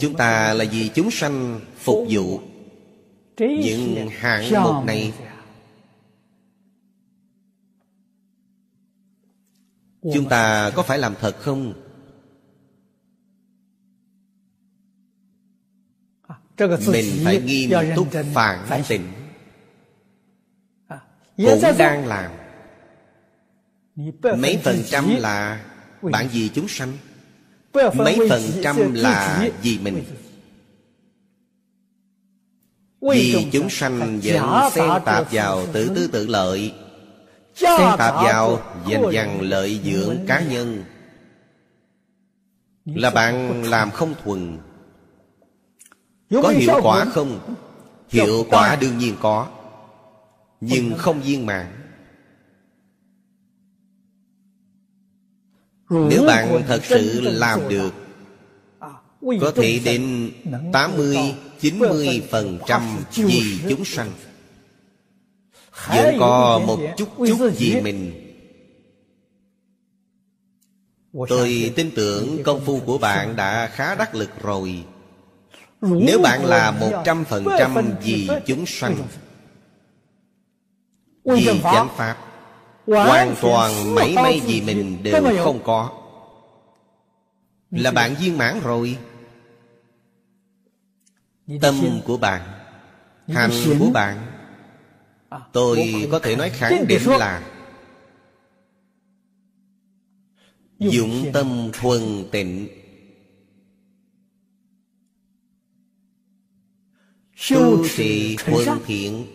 Chúng 0.00 0.14
ta 0.14 0.54
là 0.54 0.64
vì 0.72 0.90
chúng 0.94 1.10
sanh 1.10 1.60
phục 1.78 2.06
vụ. 2.10 2.40
những 3.38 4.08
hạng 4.10 4.62
mục 4.62 4.84
này 4.86 5.12
chúng 10.12 10.28
ta 10.28 10.70
có 10.74 10.82
phải 10.82 10.98
làm 10.98 11.14
thật 11.20 11.36
không? 11.40 11.72
Mình 16.86 17.04
phải 17.24 17.40
nghiêm 17.40 17.70
túc 17.96 18.08
phản 18.34 18.82
tỉnh. 18.88 19.12
Cũng 21.36 21.60
đang 21.78 22.06
làm. 22.06 22.30
Mấy 24.38 24.60
phần 24.64 24.76
trăm 24.86 25.16
là 25.16 25.64
bạn 26.02 26.28
vì 26.32 26.48
chúng 26.54 26.68
sanh. 26.68 26.92
Mấy 27.72 28.18
phần 28.28 28.42
trăm 28.62 28.94
là 28.94 29.48
vì 29.62 29.78
mình. 29.78 30.04
Vì 33.00 33.48
chúng 33.52 33.70
sanh 33.70 34.20
vẫn 34.22 34.70
xen 34.72 34.88
tạp 35.04 35.32
vào 35.32 35.66
tự 35.72 35.92
tư 35.94 36.06
tự 36.06 36.26
lợi 36.26 36.72
Xen 37.54 37.80
tạp 37.98 38.14
vào 38.14 38.60
dành 38.86 39.02
dằn 39.12 39.40
lợi 39.40 39.80
dưỡng 39.84 40.16
cá 40.26 40.40
nhân. 40.40 40.84
Là 42.84 43.10
bạn 43.10 43.64
làm 43.64 43.90
không 43.90 44.14
thuần 44.24 44.58
Có 46.30 46.48
hiệu 46.48 46.80
quả 46.82 47.04
không? 47.04 47.56
Hiệu 48.08 48.46
quả 48.50 48.76
đương 48.80 48.98
nhiên 48.98 49.14
có 49.20 49.48
Nhưng 50.60 50.94
không 50.98 51.20
viên 51.20 51.46
mãn. 51.46 51.66
Nếu 55.90 56.24
bạn 56.26 56.62
thật 56.66 56.80
sự 56.84 57.20
làm 57.20 57.68
được 57.68 57.90
à, 58.78 58.88
Có 59.40 59.52
thể 59.54 59.80
đến 59.84 60.30
80, 60.72 61.18
90% 61.60 62.80
vì 63.14 63.60
chúng 63.68 63.84
sanh 63.84 64.10
Vẫn 65.88 66.16
có 66.18 66.60
một 66.66 66.80
chút 66.96 67.08
chút 67.28 67.50
vì 67.58 67.80
mình. 67.80 68.20
Tôi 71.28 71.72
tin 71.76 71.90
tưởng 71.96 72.42
công 72.42 72.64
phu 72.64 72.80
của 72.80 72.98
bạn 72.98 73.36
đã 73.36 73.70
khá 73.72 73.94
đắc 73.94 74.14
lực 74.14 74.30
rồi. 74.42 74.84
Nếu 75.80 76.18
bạn 76.22 76.44
là 76.44 76.70
một 76.70 77.02
trăm 77.04 77.24
phần 77.24 77.44
trăm 77.58 77.74
vì 78.02 78.28
chúng 78.46 78.66
sanh 78.66 78.96
Vì 81.24 81.60
chánh 81.62 81.88
Pháp 81.96 82.16
Hoàn 82.86 83.34
toàn 83.40 83.94
mấy 83.94 84.14
mấy 84.14 84.40
gì 84.40 84.60
mình 84.60 85.02
đều 85.02 85.44
không 85.44 85.62
có. 85.64 85.90
Là 87.70 87.90
bạn 87.90 88.14
viên 88.20 88.38
mãn 88.38 88.60
rồi. 88.60 88.98
Tâm 91.60 92.00
của 92.06 92.16
bạn 92.16 92.40
Hành 93.28 93.50
của 93.78 93.90
bạn 93.90 94.33
Tôi 95.52 96.08
có 96.10 96.18
thể 96.18 96.36
nói 96.36 96.50
khẳng 96.50 96.86
định 96.88 97.02
là 97.06 97.50
Dụng 100.78 101.30
tâm 101.32 101.70
thuần 101.72 102.02
tịnh. 102.30 102.68
Tu 107.50 107.88
trì 107.88 108.36
thuần 108.36 108.78
thiện. 108.86 109.26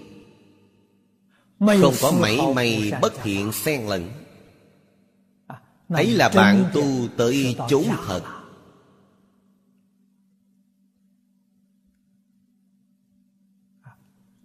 Không 1.59 1.93
có 2.01 2.12
mảy 2.12 2.39
may 2.55 2.91
bất 3.01 3.13
thiện 3.23 3.51
xen 3.51 3.88
lẫn. 3.88 4.09
À, 5.47 5.62
Ấy 5.89 6.12
là 6.12 6.29
bạn 6.29 6.65
tu 6.73 7.07
tới 7.17 7.55
chốn 7.69 7.83
thật 8.07 8.38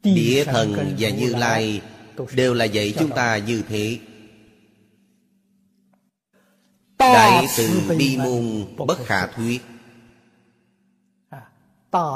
Địa 0.05 0.45
thần 0.45 0.95
và 0.99 1.09
Như 1.09 1.35
Lai 1.35 1.81
Đều 2.35 2.55
là 2.55 2.65
dạy 2.65 2.95
chúng 2.99 3.11
ta 3.11 3.39
như 3.39 3.63
thế. 3.69 3.99
Đại 6.99 7.47
từ 7.57 7.97
bi 7.99 8.17
môn 8.17 8.67
bất 8.87 8.99
khả 9.07 9.27
thuyết. 9.27 9.63
À, 11.29 11.43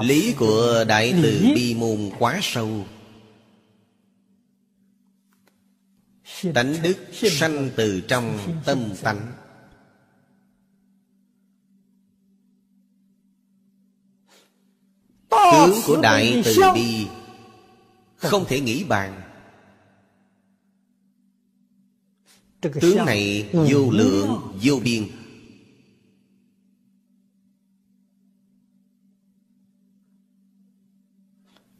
Lý 0.02 0.34
của 0.38 0.84
Đại 0.88 1.14
từ 1.22 1.52
bi 1.54 1.74
môn 1.74 2.10
quá 2.18 2.38
sâu. 2.42 2.86
Tánh 6.54 6.74
đức 6.82 6.96
sanh 7.12 7.70
từ 7.76 8.00
trong 8.00 8.38
tâm 8.64 8.90
tánh. 9.02 9.32
Tướng 15.30 15.80
của 15.86 16.00
Đại 16.02 16.42
Từ 16.44 16.56
Bi 16.74 17.06
Không 18.18 18.44
thể 18.48 18.60
nghĩ 18.60 18.84
bàn. 18.84 19.22
Tướng 22.60 22.96
này 23.06 23.50
vô 23.52 23.90
lượng 23.90 24.58
vô 24.62 24.80
biên. 24.84 25.08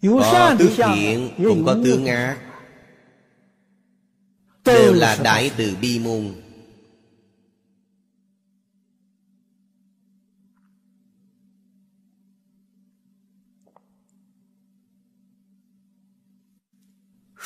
Có 0.02 0.56
tướng 0.58 0.72
thiện 0.76 1.30
cũng 1.36 1.64
có 1.66 1.76
tướng 1.84 2.06
ác. 2.06 2.44
Đều 4.64 4.92
là 4.92 5.18
đại 5.24 5.50
từ 5.56 5.76
bi 5.80 5.98
môn 5.98 6.34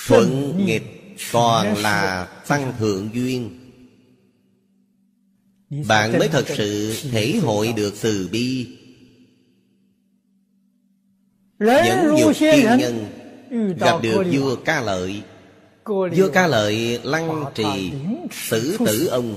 thuận 0.06 0.56
nghịch 0.66 1.16
toàn 1.32 1.76
là 1.76 2.28
tăng 2.48 2.72
thượng 2.78 3.08
duyên. 3.14 3.58
Bạn 5.88 6.18
mới 6.18 6.28
thật 6.28 6.44
sự 6.48 6.96
thể 7.10 7.36
hội 7.42 7.72
được 7.76 7.94
từ 8.02 8.28
bi. 8.32 8.66
Những 11.58 12.18
dục 12.18 12.32
thiên 12.38 12.64
nhân 12.78 13.06
gặp 13.78 14.02
được 14.02 14.22
vua 14.32 14.56
ca 14.56 14.80
lợi. 14.80 15.22
Vua 15.84 16.30
ca 16.32 16.46
lợi 16.46 17.00
lăng 17.04 17.44
trì 17.54 17.92
Tử 18.50 18.76
tử 18.86 19.06
ông. 19.06 19.36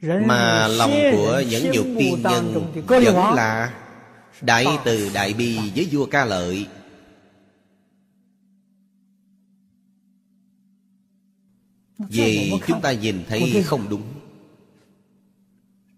Mà 0.00 0.68
lòng 0.68 0.92
của 1.12 1.42
những 1.50 1.70
nhục 1.72 1.86
tiên 1.98 2.22
nhân 2.22 2.72
Vẫn 2.86 3.34
là 3.34 3.74
Đại 4.40 4.66
từ 4.84 5.10
đại 5.14 5.34
bi 5.34 5.58
với 5.74 5.88
vua 5.92 6.06
ca 6.06 6.24
lợi 6.24 6.66
Vì 11.98 12.52
chúng 12.66 12.80
ta 12.80 12.92
nhìn 12.92 13.24
thấy 13.28 13.62
không 13.66 13.88
đúng. 13.88 14.02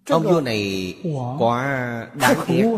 Ông 0.06 0.22
vua 0.22 0.40
này 0.40 0.94
quá 1.38 2.08
đáng 2.14 2.36
ghét 2.48 2.76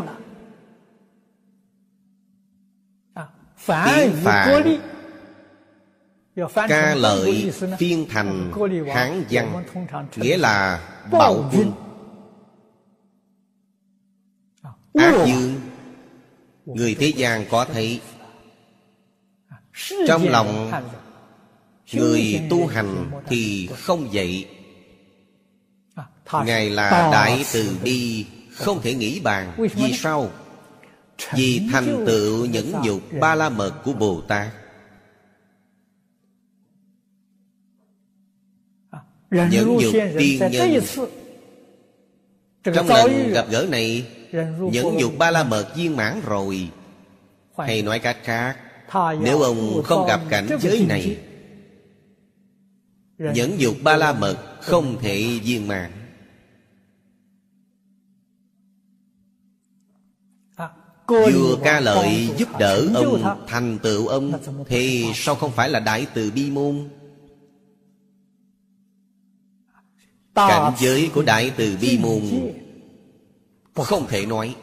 Tiếng 6.35 6.49
phạn 6.49 6.69
Ca 6.69 6.95
lợi 6.95 7.51
phiên 7.77 8.05
thành 8.09 8.51
Hán 8.93 9.23
văn 9.29 9.63
Nghĩa 10.15 10.37
là 10.37 10.81
bạo 11.11 11.49
quân. 11.53 11.71
Ác 14.93 15.25
dương 15.27 15.61
Người 16.65 16.95
thế 16.99 17.07
gian 17.07 17.45
có 17.49 17.65
thấy. 17.65 18.01
Trong 20.07 20.27
lòng 20.29 20.71
Người 21.93 22.41
tu 22.49 22.67
hành 22.67 23.11
thì 23.27 23.69
không 23.79 24.09
vậy. 24.13 24.47
Ngài 26.45 26.69
là 26.69 27.09
đại 27.11 27.45
từ 27.53 27.77
bi 27.83 28.25
Không 28.53 28.81
thể 28.81 28.93
nghĩ 28.93 29.19
bàn. 29.19 29.53
Vì 29.57 29.93
sao? 29.93 30.29
vì 31.33 31.61
thành 31.71 32.03
tựu 32.07 32.45
những 32.45 32.73
dục 32.83 33.01
ba 33.19 33.35
la 33.35 33.49
mật 33.49 33.71
của 33.83 33.93
Bồ 33.93 34.21
Tát. 34.21 34.47
Những 39.31 39.77
dục 39.81 39.93
tiên 40.17 40.39
nhân 40.51 40.83
Trong 42.63 42.87
lần 42.87 43.31
gặp 43.33 43.45
gỡ 43.49 43.67
này 43.69 44.05
Những 44.71 44.99
dục 44.99 45.17
ba 45.17 45.31
la 45.31 45.43
mật 45.43 45.75
viên 45.75 45.95
mãn 45.95 46.21
rồi. 46.25 46.69
Hay 47.57 47.81
nói 47.81 47.99
cách 47.99 48.17
khác 48.23 48.57
Nếu 49.21 49.41
ông 49.41 49.83
không 49.83 50.07
gặp 50.07 50.21
cảnh 50.29 50.47
giới 50.61 50.85
này 50.89 51.17
Những 53.17 53.59
dục 53.59 53.75
ba 53.83 53.97
la 53.97 54.13
mật 54.13 54.37
không 54.61 54.97
thể 55.01 55.39
viên 55.43 55.67
mãn. 55.67 55.91
Vua 61.07 61.57
ca 61.63 61.79
lợi 61.79 62.29
giúp 62.37 62.49
đỡ 62.59 62.89
ông 62.95 63.45
thành 63.47 63.79
tựu 63.83 64.07
ông. 64.07 64.39
Thì 64.67 65.11
sao 65.15 65.35
không 65.35 65.51
phải 65.51 65.69
là 65.69 65.79
đại 65.79 66.07
từ 66.13 66.31
bi 66.31 66.51
môn? 66.51 66.89
Cảnh 70.35 70.73
giới 70.79 71.09
của 71.13 71.23
đại 71.23 71.51
từ 71.57 71.77
bi 71.81 71.97
môn 71.97 72.21
Không 73.75 74.07
thể 74.07 74.25
nói. 74.25 74.55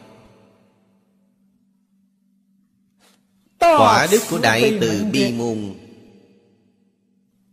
Quả 3.58 4.06
đức 4.10 4.22
của 4.30 4.38
đại 4.38 4.78
từ 4.80 5.04
bi 5.12 5.32
môn 5.32 5.74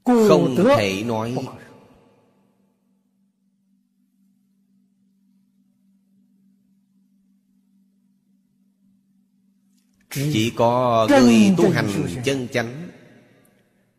Không 0.07 0.55
thể 0.77 1.03
nói. 1.03 1.35
Chỉ 10.13 10.53
có 10.55 11.07
người 11.09 11.53
tu 11.57 11.69
hành 11.69 11.89
chân 12.23 12.47
chánh 12.53 12.89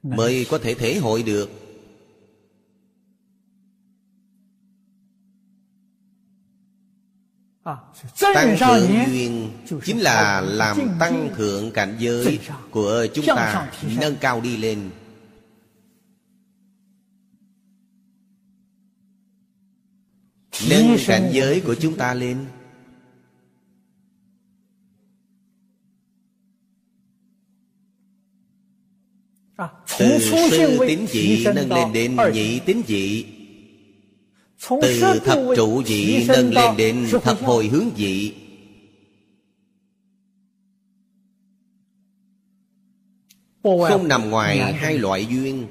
Mới 0.02 0.46
có 0.50 0.58
thể 0.58 0.74
thể 0.74 0.96
hội 0.96 1.22
được. 1.22 1.50
Tăng 8.20 8.56
thượng 8.58 8.90
duyên 9.06 9.50
Chính 9.84 9.98
là 9.98 10.40
làm 10.40 10.76
tăng 10.98 11.30
thượng 11.36 11.70
cảnh 11.70 11.96
giới 11.98 12.38
Của 12.70 13.06
chúng 13.14 13.26
ta 13.26 13.70
nâng 14.00 14.16
cao 14.16 14.40
đi 14.40 14.56
lên 14.56 14.90
Nâng 20.66 20.96
cảnh 21.06 21.30
giới 21.32 21.60
của 21.60 21.74
chúng 21.74 21.96
ta 21.96 22.14
lên 22.14 22.46
Từ 29.98 30.18
sư 30.18 30.78
tín 30.88 31.06
dị 31.06 31.44
nâng 31.54 31.72
lên 31.72 31.92
đến 31.92 32.16
nhị 32.32 32.60
tín 32.60 32.82
dị. 32.86 33.26
Từ 34.68 35.20
thập 35.24 35.38
trụ 35.56 35.82
dị 35.84 36.26
nâng 36.28 36.52
lên 36.52 36.76
đến 36.76 37.06
thập 37.22 37.42
hồi 37.42 37.66
hướng 37.68 37.90
dị. 37.96 38.34
Không 43.62 44.08
nằm 44.08 44.30
ngoài 44.30 44.72
hai 44.72 44.98
loại 44.98 45.26
duyên. 45.26 45.66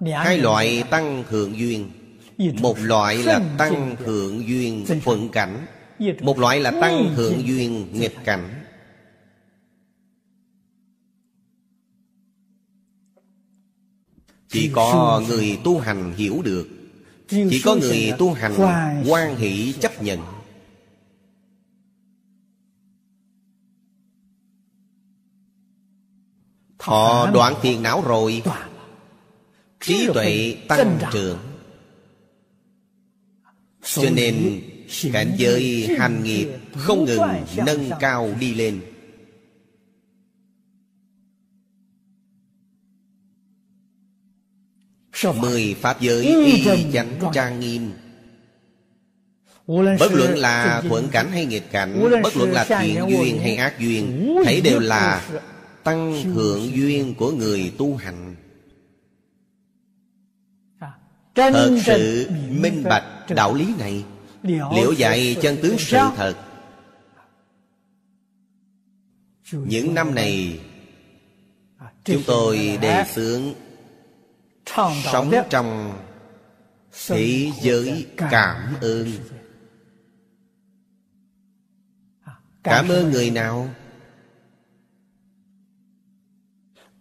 Hai 0.00 0.38
loại 0.38 0.84
tăng 0.90 1.24
thượng 1.28 1.58
duyên 1.58 1.90
Một 2.40 2.78
loại 2.78 3.22
là 3.22 3.54
tăng 3.58 3.96
thượng 3.96 4.48
duyên 4.48 4.86
thuận 5.04 5.28
cảnh. 5.28 5.66
Một 6.20 6.38
loại 6.38 6.60
là 6.60 6.70
tăng 6.70 7.12
thượng 7.16 7.46
duyên 7.46 7.88
nghịch 7.92 8.16
cảnh. 8.24 8.64
Chỉ 14.48 14.70
có 14.74 15.22
người 15.28 15.58
tu 15.64 15.78
hành 15.78 16.14
hiểu 16.16 16.42
được. 16.44 16.68
Chỉ 17.28 17.62
có 17.64 17.76
người 17.76 18.12
tu 18.18 18.32
hành 18.32 18.54
quan 19.08 19.36
hỷ 19.36 19.72
chấp 19.72 20.02
nhận. 20.02 20.20
Họ 26.78 27.30
đoạn 27.30 27.54
phiền 27.62 27.82
não 27.82 28.02
rồi. 28.06 28.42
Trí 29.80 30.08
tuệ 30.14 30.56
tăng 30.68 30.98
trưởng 31.12 31.38
Cho 33.82 34.10
nên 34.10 34.62
cảnh 35.12 35.34
giới 35.36 35.88
hành 35.98 36.24
nghiệp 36.24 36.48
Không 36.72 37.04
ngừng 37.04 37.20
nâng 37.66 37.90
cao 38.00 38.34
đi 38.40 38.54
lên. 38.54 38.80
Mười 45.34 45.74
pháp 45.74 46.00
giới 46.00 46.44
y 46.44 46.64
chánh 46.92 47.20
trang 47.34 47.60
nghiêm. 47.60 47.92
Bất 49.66 50.12
luận 50.12 50.38
là 50.38 50.82
thuận 50.88 51.08
cảnh 51.08 51.30
hay 51.30 51.46
nghịch 51.46 51.70
cảnh 51.70 52.10
Bất 52.22 52.36
luận 52.36 52.52
là 52.52 52.64
thiện 52.64 53.04
duyên 53.08 53.38
hay 53.38 53.56
ác 53.56 53.78
duyên 53.78 54.34
Thấy 54.44 54.60
đều 54.60 54.78
là 54.78 55.22
tăng 55.84 56.22
thượng 56.24 56.74
duyên 56.74 57.14
của 57.14 57.32
người 57.32 57.72
tu 57.78 57.96
hành. 57.96 58.34
Thật 61.34 61.80
sự 61.86 62.30
minh 62.50 62.82
bạch 62.84 63.19
đạo 63.34 63.54
lý 63.54 63.74
này 63.78 64.04
Liễu 64.42 64.92
dạy 64.92 65.36
chân 65.42 65.56
tướng 65.62 65.78
sự 65.78 65.98
thật. 66.16 66.34
Những 69.52 69.94
năm 69.94 70.14
này 70.14 70.60
Chúng 72.04 72.22
tôi 72.26 72.78
đề 72.82 73.04
xướng 73.14 73.54
Sống 75.12 75.32
trong 75.50 75.98
thế 77.06 77.50
giới 77.62 78.06
cảm 78.16 78.74
ơn. 78.80 79.10
Cảm 82.62 82.88
ơn 82.88 83.10
người 83.10 83.30
nào? 83.30 83.68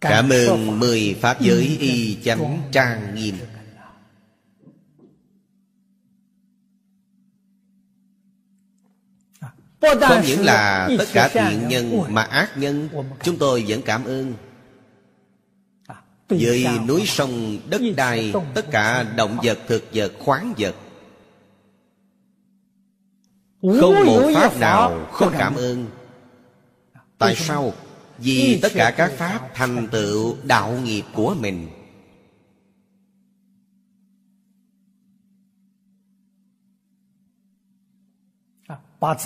Cảm 0.01 0.29
ơn 0.29 0.79
mười 0.79 1.17
Pháp 1.21 1.41
giới 1.41 1.77
y 1.79 2.17
chánh 2.23 2.61
trang 2.71 3.15
nghiêm 3.15 3.35
Không 9.81 10.21
những 10.27 10.45
là 10.45 10.89
tất 10.97 11.05
cả 11.13 11.27
thiện 11.27 11.67
nhân 11.67 12.03
mà 12.09 12.21
ác 12.21 12.57
nhân 12.57 12.89
Chúng 13.23 13.37
tôi 13.37 13.65
vẫn 13.67 13.81
cảm 13.81 14.03
ơn. 14.05 14.33
Với 16.29 16.67
núi 16.87 17.03
sông 17.05 17.59
đất 17.69 17.81
đai 17.95 18.33
Tất 18.53 18.65
cả 18.71 19.03
động 19.03 19.37
vật 19.43 19.59
thực 19.67 19.83
vật 19.93 20.13
khoáng 20.19 20.53
vật. 20.57 20.75
Không 23.61 24.05
một 24.05 24.31
pháp 24.35 24.57
nào 24.59 25.07
không 25.11 25.33
cảm 25.37 25.55
ơn. 25.55 25.87
Tại 27.17 27.35
sao? 27.35 27.73
Vì 28.17 28.59
tất 28.61 28.71
cả 28.75 28.93
các 28.97 29.11
pháp 29.17 29.49
thành 29.53 29.87
tựu 29.87 30.35
đạo 30.43 30.77
nghiệp 30.83 31.03
của 31.13 31.35
mình 31.39 31.67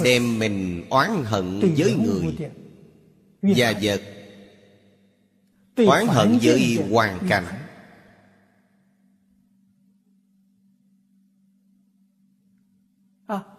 Đem 0.04 0.40
mình 0.40 0.86
oán 0.90 1.24
hận 1.26 1.60
với 1.78 1.96
người. 1.96 2.50
Và 3.42 3.74
vật 3.82 4.02
Oán 5.88 6.08
hận 6.08 6.40
với 6.42 6.80
hoàn 6.92 7.20
cảnh. 7.30 7.46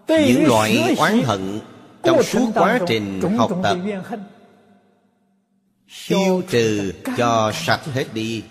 Những 0.08 0.44
loại 0.46 0.94
oán 0.98 1.22
hận 1.24 1.60
Trong 2.02 2.22
suốt 2.22 2.50
quá 2.54 2.80
trình 2.88 3.20
học 3.36 3.60
tập 3.62 3.78
Tiêu 6.08 6.42
trừ 6.50 6.92
cho 7.16 7.52
sạch 7.54 7.84
hết 7.84 8.14
đi. 8.14 8.42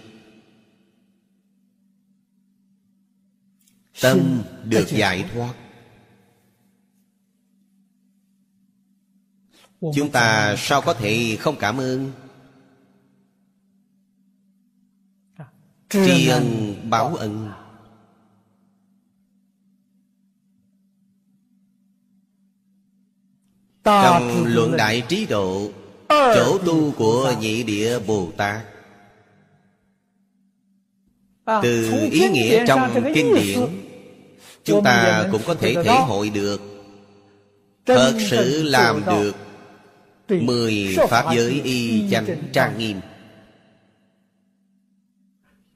Tâm 4.01 4.43
được 4.63 4.87
giải 4.87 5.25
thoát 5.33 5.53
Chúng 9.91 10.11
ta 10.11 10.55
sao 10.57 10.81
có 10.81 10.93
thể 10.93 11.37
không 11.39 11.55
cảm 11.59 11.77
ơn? 11.77 12.11
Tri 15.89 16.27
ân 16.27 16.75
báo 16.89 17.15
ân. 17.15 17.51
Trong 23.83 24.45
luận 24.45 24.77
đại 24.77 25.03
trí 25.07 25.25
độ 25.25 25.69
Chỗ 26.09 26.57
tu 26.65 26.91
của 26.91 27.33
nhị 27.39 27.63
địa 27.63 27.99
Bồ 27.99 28.31
Tát. 28.37 28.65
Từ 31.63 31.91
ý 32.11 32.29
nghĩa 32.29 32.65
trong 32.67 33.11
kinh 33.15 33.35
điển 33.35 33.59
Chúng 34.63 34.83
ta 34.83 35.27
cũng 35.31 35.41
có 35.47 35.53
thể 35.53 35.75
thể 35.83 35.95
hội 36.07 36.29
được. 36.29 36.61
Thật 37.85 38.13
sự 38.29 38.63
làm 38.63 39.01
được 39.05 39.42
Mười 40.41 40.97
Pháp 41.09 41.25
giới 41.35 41.61
y 41.63 42.09
chánh 42.11 42.25
trang 42.53 42.77
nghiêm. 42.77 43.01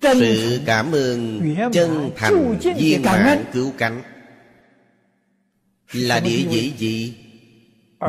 Sự 0.01 0.61
cảm 0.65 0.91
ơn 0.91 1.41
chân 1.73 2.11
thành 2.15 2.59
viên 2.77 3.01
mãn 3.01 3.45
cứu 3.53 3.73
cánh. 3.77 4.01
Là 5.91 6.19
địa 6.19 6.45
vị 6.49 6.73
gì? 6.77 7.13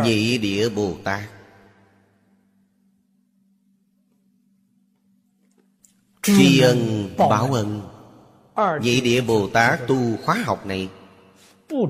Nhị 0.04 0.38
địa 0.38 0.68
Bồ 0.68 0.96
Tát. 1.04 1.22
Tri 6.22 6.60
ân 6.60 7.10
báo 7.18 7.52
ân. 7.52 7.80
Nhị 8.82 9.00
địa 9.00 9.20
Bồ 9.20 9.48
Tát 9.48 9.86
tu 9.86 10.16
khóa 10.16 10.34
học 10.34 10.66
này. 10.66 10.88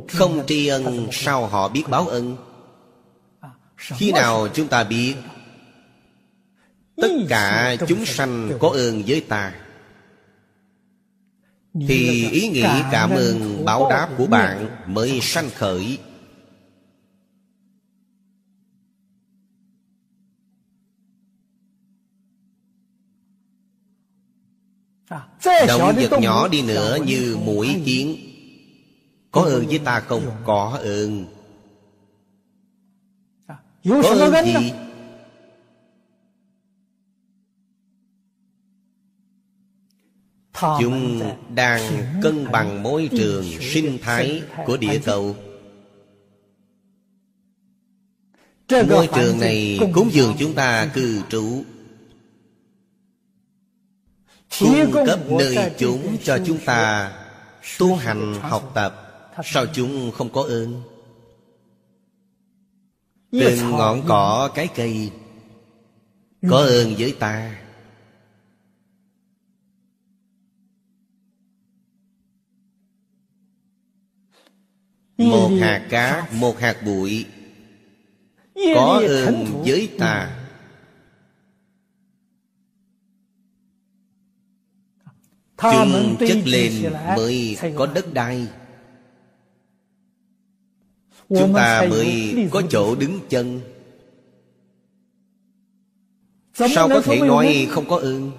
Không 0.08 0.42
tri 0.46 0.66
ân. 0.66 1.08
sao 1.12 1.46
họ 1.46 1.68
biết 1.68 1.84
báo 1.90 2.08
ân 2.08 2.36
Khi 3.78 4.12
nào 4.12 4.48
chúng 4.54 4.68
ta 4.68 4.84
biết 4.84 5.14
Tất 7.00 7.08
cả 7.28 7.76
chúng 7.88 8.04
sanh 8.06 8.50
có 8.60 8.68
ơn 8.68 9.02
với 9.06 9.20
ta. 9.20 9.54
Thì 11.88 12.30
ý 12.30 12.48
nghĩ 12.48 12.66
cảm 12.92 13.10
ơn 13.10 13.64
báo 13.64 13.90
đáp 13.90 14.08
của 14.18 14.26
bạn 14.26 14.66
mới 14.86 15.20
sanh 15.22 15.50
khởi. 15.50 15.98
Động 25.68 25.94
vật 25.96 26.20
nhỏ 26.20 26.48
đi 26.48 26.62
nữa 26.62 26.98
như 27.06 27.36
mũi 27.44 27.82
kiến. 27.84 28.16
Có 29.30 29.42
ơn 29.42 29.66
với 29.66 29.78
ta 29.78 30.00
không? 30.00 30.22
Có 30.44 30.78
ơn 30.82 31.37
Có 33.88 34.02
ơn 34.02 34.44
gì? 34.44 34.72
Chúng 40.80 41.20
đang 41.54 41.82
cân 42.22 42.52
bằng 42.52 42.82
môi 42.82 43.08
trường 43.18 43.44
sinh 43.60 43.98
thái 44.02 44.42
của 44.66 44.76
địa 44.76 45.00
cầu. 45.04 45.36
Môi 48.88 49.08
trường 49.14 49.40
này 49.40 49.80
cúng 49.94 50.10
dường 50.12 50.34
chúng 50.38 50.54
ta 50.54 50.90
cư 50.94 51.22
trú. 51.28 51.64
Cung 54.60 54.92
cấp 55.06 55.20
nơi 55.30 55.72
chúng 55.78 56.16
cho 56.24 56.38
chúng 56.46 56.58
ta 56.64 57.12
tu 57.78 57.94
hành 57.94 58.34
học 58.40 58.70
tập. 58.74 59.04
sao 59.44 59.66
chúng 59.74 60.12
không 60.12 60.32
có 60.32 60.42
ơn 60.42 60.82
từng 63.30 63.70
ngọn 63.70 64.02
cỏ 64.08 64.50
cái 64.54 64.68
cây 64.74 65.10
có 66.50 66.58
ơn 66.58 66.94
với 66.98 67.16
ta. 67.18 67.64
Một 75.18 75.50
hạt 75.60 75.86
cát 75.90 76.32
một 76.32 76.58
hạt 76.58 76.76
bụi 76.84 77.26
có 78.54 79.02
ơn 79.08 79.62
với 79.66 79.90
ta. 79.98 80.34
Chung 85.56 86.16
chất 86.18 86.38
lên 86.44 86.92
mới 87.16 87.56
có 87.76 87.86
đất 87.86 88.12
đai 88.12 88.48
Chúng 91.28 91.52
ta 91.54 91.86
mới 91.90 92.34
có 92.50 92.62
chỗ 92.70 92.94
đứng 92.94 93.20
chân. 93.28 93.60
Sao 96.54 96.88
có 96.88 97.00
thể 97.00 97.20
nói 97.20 97.66
không 97.70 97.88
có 97.88 97.96
ơn 97.96 98.32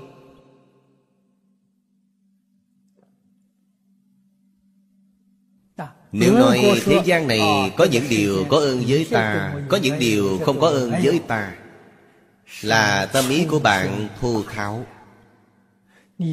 Nếu 6.11 6.33
nói 6.33 6.81
thế 6.85 7.01
gian 7.05 7.27
này 7.27 7.73
có 7.77 7.87
những 7.91 8.03
điều 8.09 8.45
có 8.49 8.57
ơn 8.57 8.83
với 8.87 9.07
ta 9.11 9.53
Có 9.67 9.77
những 9.77 9.99
điều 9.99 10.39
không 10.45 10.59
có 10.59 10.67
ơn 10.67 10.91
với 11.03 11.19
ta. 11.27 11.55
Là 12.61 13.05
tâm 13.05 13.29
ý 13.29 13.45
của 13.45 13.59
bạn 13.59 14.07
thô 14.21 14.43
tháo 14.43 14.85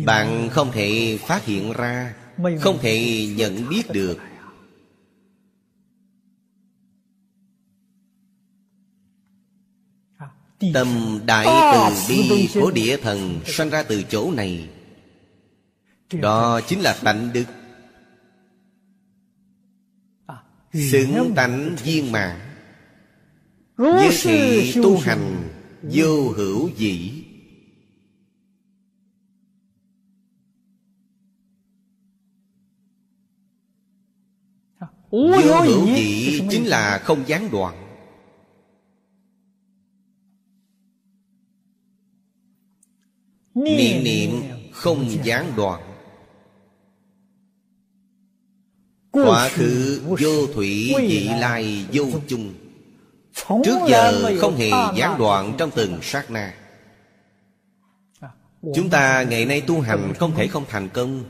bạn 0.04 0.48
không 0.50 0.72
thể 0.72 1.18
phát 1.26 1.44
hiện 1.44 1.72
ra 1.72 2.14
không 2.60 2.78
thể 2.78 3.26
nhận 3.36 3.68
biết 3.68 3.82
được 3.90 4.18
tâm 10.74 11.20
đại 11.26 11.46
từ 11.72 11.94
bi 12.08 12.48
của 12.54 12.70
địa 12.70 12.96
thần 12.96 13.40
sanh 13.46 13.70
ra 13.70 13.82
từ 13.82 14.02
chỗ 14.02 14.32
này. 14.32 14.68
Đó 16.12 16.60
chính 16.60 16.80
là 16.80 16.98
tánh 17.04 17.32
đức. 17.32 17.44
Xứng 20.90 21.32
tánh 21.36 21.76
viên 21.84 22.12
mạng 22.12 22.40
như 23.78 24.10
thị 24.22 24.72
tu 24.82 24.98
hành 24.98 25.48
vô 25.82 26.30
hữu 26.36 26.70
dĩ. 26.76 27.22
Vô 35.10 35.60
hữu 35.64 35.86
dị 35.86 36.40
chính 36.50 36.64
là 36.64 36.98
không 37.04 37.28
gián 37.28 37.50
đoạn 37.50 37.85
Niệm 43.56 44.04
niệm 44.04 44.42
không 44.72 45.24
gián 45.24 45.52
đoạn. 45.56 45.82
Quá 49.10 49.48
khứ 49.48 50.00
vô 50.20 50.46
thủy 50.54 50.94
dị 51.08 51.28
lai 51.28 51.86
vô 51.92 52.04
chung. 52.28 52.54
Trước 53.64 53.78
giờ 53.88 54.36
không 54.40 54.56
hề 54.56 54.70
gián 54.96 55.18
đoạn 55.18 55.54
trong 55.58 55.70
từng 55.74 55.98
sát 56.02 56.30
na. 56.30 56.54
Chúng 58.74 58.90
ta 58.90 59.22
ngày 59.22 59.44
nay 59.44 59.60
tu 59.66 59.80
hành 59.80 60.12
không 60.14 60.34
thể 60.36 60.46
không 60.46 60.64
thành 60.68 60.88
công. 60.88 61.24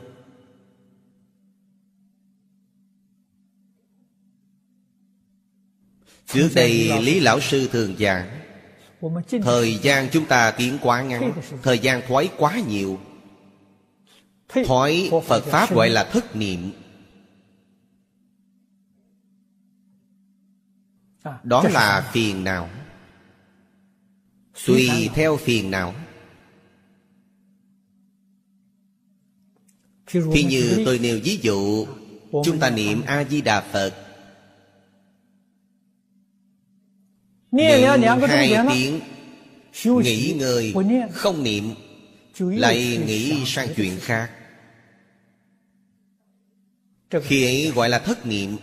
Trước 6.27 6.49
đây 6.55 7.03
Lý 7.03 7.21
Lão 7.21 7.41
Sư 7.41 7.69
thường 7.73 7.97
giảng 7.99 8.46
Thời 9.43 9.79
gian 9.79 10.09
chúng 10.13 10.27
ta 10.27 10.51
tiến 10.51 10.79
quá 10.83 11.03
ngắn 11.03 11.33
Thời 11.63 11.79
gian 11.79 12.03
thoái 12.09 12.29
quá 12.37 12.61
nhiều. 12.69 13.01
Thoái 14.49 15.11
Phật 15.27 15.45
Pháp 15.45 15.75
gọi 15.75 15.91
là 15.91 16.05
thất 16.05 16.37
niệm. 16.37 16.73
Đó 21.43 21.65
là 21.73 22.11
phiền 22.13 22.45
não. 22.45 22.69
Tùy 24.67 25.11
theo 25.15 25.37
phiền 25.37 25.71
não. 25.71 25.95
Thì 30.07 30.45
như 30.45 30.83
tôi 30.87 30.99
nêu 30.99 31.21
ví 31.25 31.39
dụ 31.43 31.87
Chúng 32.45 32.59
ta 32.59 32.71
niệm 32.71 33.03
A-di-đà 33.07 33.61
Phật 33.61 34.06
Niệm 37.57 38.21
hai 38.29 38.57
tiếng 38.69 39.01
Nghỉ 39.85 40.37
ngơi 40.39 40.75
Không 41.13 41.43
niệm 41.43 41.75
Lại 42.39 43.01
nghĩ 43.07 43.43
sang 43.47 43.69
chuyện 43.77 43.97
khác. 44.01 44.31
Khi 47.23 47.45
ấy 47.45 47.73
gọi 47.75 47.89
là 47.89 47.99
thất 47.99 48.27
niệm. 48.27 48.57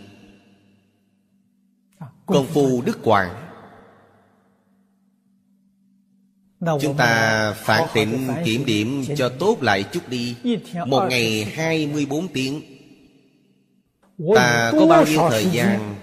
Công 2.26 2.46
phu 2.46 2.82
đức 2.82 2.98
quảng 3.02 3.50
Chúng 6.80 6.96
ta 6.96 7.52
phản 7.52 7.88
tịnh 7.94 8.28
kiểm 8.44 8.64
điểm 8.64 9.04
cho 9.16 9.28
tốt 9.28 9.62
lại 9.62 9.84
chút 9.92 10.08
đi. 10.08 10.36
Một 10.86 11.06
ngày 11.10 11.44
24 11.44 12.28
tiếng. 12.28 12.62
Ta 14.34 14.72
có 14.72 14.86
bao 14.86 15.06
nhiêu 15.06 15.20
thời 15.30 15.46
gian 15.52 15.94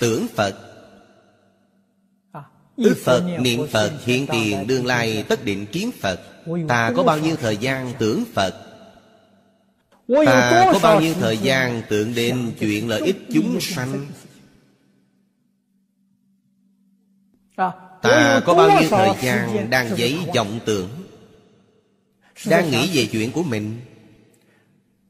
Tưởng 0.00 0.26
Phật 0.34 0.71
Ước 2.82 2.96
Phật, 3.04 3.38
niệm 3.40 3.66
Phật, 3.70 3.92
hiện 4.04 4.26
tiền, 4.32 4.66
đương 4.66 4.86
lai, 4.86 5.24
tất 5.28 5.44
định 5.44 5.66
kiến 5.66 5.90
Phật. 6.00 6.20
Ta 6.68 6.92
có 6.96 7.02
bao 7.02 7.18
nhiêu 7.18 7.36
thời 7.36 7.56
gian 7.56 7.92
tưởng 7.98 8.24
Phật? 8.34 8.54
Ta 10.26 10.70
có 10.72 10.78
bao 10.82 11.00
nhiêu 11.00 11.14
thời 11.20 11.38
gian 11.38 11.82
tưởng 11.88 12.14
đến 12.14 12.52
chuyện 12.60 12.88
lợi 12.88 13.00
ích 13.00 13.16
chúng 13.34 13.60
sanh? 13.60 14.06
Ta 18.02 18.40
có 18.44 18.54
bao 18.54 18.80
nhiêu 18.80 18.88
thời 18.90 19.10
gian 19.22 19.70
đang 19.70 19.96
giấy 19.96 20.18
vọng 20.34 20.60
tưởng? 20.64 20.88
Đang 22.46 22.70
nghĩ 22.70 22.90
về 22.94 23.08
chuyện 23.12 23.32
của 23.32 23.42
mình. 23.42 23.80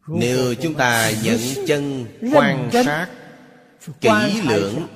Nếu 0.08 0.54
chúng 0.54 0.74
ta 0.74 1.12
nhận 1.22 1.38
chân 1.66 2.06
quan 2.32 2.70
sát 2.72 3.08
Kỹ 4.00 4.40
lưỡng 4.48 4.86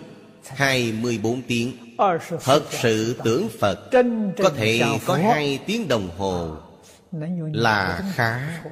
24 0.46 1.42
tiếng 1.42 1.86
Thật 2.40 2.62
sự 2.70 3.16
tưởng 3.24 3.49
Phật 3.61 3.90
Có 4.38 4.51
thể 4.57 4.82
có 5.07 5.16
hai 5.16 5.59
tiếng 5.66 5.88
đồng 5.88 6.09
hồ 6.18 6.57
Là 7.53 8.12
khá. 8.14 8.62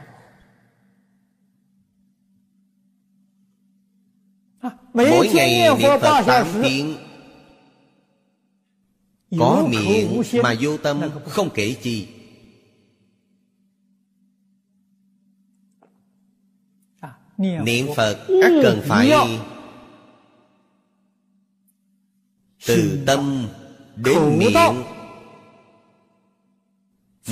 Mỗi 4.95 5.31
ngày 5.35 5.77
niệm 5.79 5.91
Phật 6.01 6.23
tám 6.27 6.47
tiếng. 6.63 6.97
Có 9.39 9.67
miệng 9.71 10.23
mà 10.43 10.55
vô 10.61 10.77
tâm 10.77 11.01
không 11.29 11.51
kể 11.55 11.75
chi. 11.83 12.09
Niệm 17.39 17.87
Phật 17.97 18.19
ắt 18.43 18.53
cần 18.63 18.81
phải 18.89 19.13
Từ 22.67 22.99
tâm 23.07 23.49
đến 23.97 24.39
miệng 24.39 24.85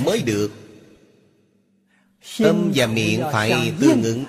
Mới 0.05 0.21
được. 0.21 0.51
Tâm 2.37 2.71
và 2.75 2.87
miệng 2.87 3.23
phải 3.31 3.73
tương 3.79 4.03
ứng. 4.03 4.23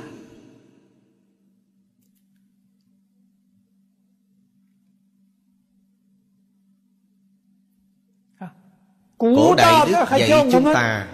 Cổ 9.19 9.55
đại 9.55 9.87
Đức 9.87 10.19
dạy 10.19 10.49
chúng 10.53 10.65
ta 10.75 11.09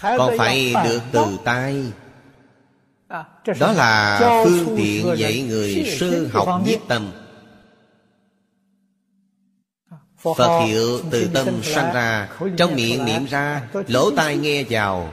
Còn 0.00 0.38
phải 0.38 0.74
được 0.84 1.00
từ 1.12 1.38
tay? 1.44 1.92
Đó 3.60 3.72
là 3.72 4.18
phương 4.44 4.74
tiện 4.76 5.06
dạy 5.16 5.42
người 5.42 5.96
sơ 6.00 6.28
học 6.32 6.62
nhiếp 6.66 6.80
tâm 6.88 7.10
Phật 10.22 10.64
hiệu 10.66 11.00
từ 11.10 11.30
tâm 11.34 11.62
sanh 11.62 11.94
ra 11.94 12.28
Trong 12.56 12.74
miệng 12.74 13.04
niệm 13.04 13.24
ra 13.24 13.68
Lỗ 13.86 14.10
tai 14.10 14.36
nghe 14.36 14.64
vào. 14.70 15.12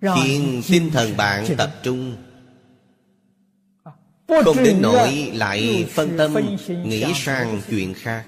Khiến 0.00 0.62
tinh 0.68 0.90
thần 0.90 1.16
bạn 1.16 1.44
tập 1.58 1.70
trung. 1.82 2.16
Không 4.44 4.56
đến 4.64 4.76
nỗi 4.80 5.30
lại 5.34 5.86
phân 5.92 6.18
tâm 6.18 6.34
Nghĩ 6.84 7.04
sang 7.14 7.60
chuyện 7.70 7.94
khác. 7.94 8.24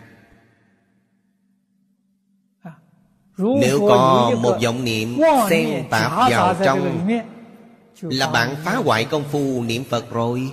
Nếu 3.38 3.80
có 3.88 4.32
một 4.42 4.58
vọng 4.64 4.84
niệm 4.84 5.18
xen 5.50 5.84
tạp 5.90 6.30
vào 6.30 6.56
trong 6.64 7.08
Là 8.02 8.30
bạn 8.30 8.56
phá 8.64 8.76
hoại 8.76 9.04
công 9.04 9.24
phu 9.24 9.62
niệm 9.62 9.84
Phật 9.84 10.10
rồi 10.10 10.50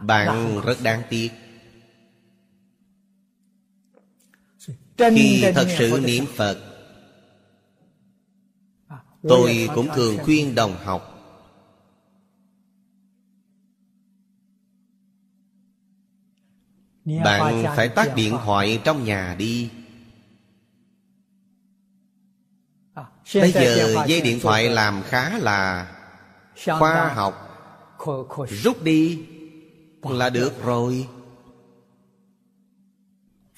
Bạn 0.00 0.60
rất 0.64 0.76
đáng 0.82 1.02
tiếc. 1.08 1.30
Khi 4.98 5.44
thật 5.54 5.66
sự 5.78 6.00
niệm 6.04 6.24
Phật 6.36 6.72
Tôi 9.28 9.68
cũng 9.74 9.88
thường 9.94 10.18
khuyên 10.22 10.54
đồng 10.54 10.76
học. 10.84 11.08
Bạn 17.04 17.64
phải 17.76 17.88
tắt 17.88 18.08
điện 18.16 18.36
thoại 18.44 18.80
trong 18.84 19.04
nhà 19.04 19.34
đi. 19.38 19.70
Bây 23.34 23.52
giờ 23.52 24.04
dây 24.06 24.20
điện 24.20 24.38
thoại 24.42 24.68
làm 24.68 25.02
khá 25.02 25.38
là 25.38 25.92
Khoa 26.66 27.14
học. 27.14 27.48
Rút 28.48 28.82
đi 28.82 29.26
Là 30.02 30.30
được 30.30 30.64
rồi. 30.64 31.06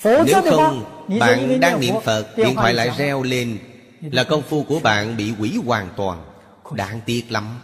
Nếu 0.05 0.43
không 0.51 0.85
Bạn 1.21 1.61
đang 1.61 1.81
niệm 1.81 1.95
Phật 2.05 2.37
Điện 2.37 2.55
thoại 2.55 2.75
lại 2.75 2.91
reo 2.99 3.23
lên 3.23 3.59
Là 4.01 4.25
công 4.25 4.43
phu 4.43 4.63
của 4.63 4.81
bạn 4.81 5.17
bị 5.17 5.31
hủy 5.31 5.57
hoàn 5.65 5.89
toàn. 5.97 6.25
Đáng 6.73 7.01
tiếc 7.07 7.31
lắm. 7.31 7.61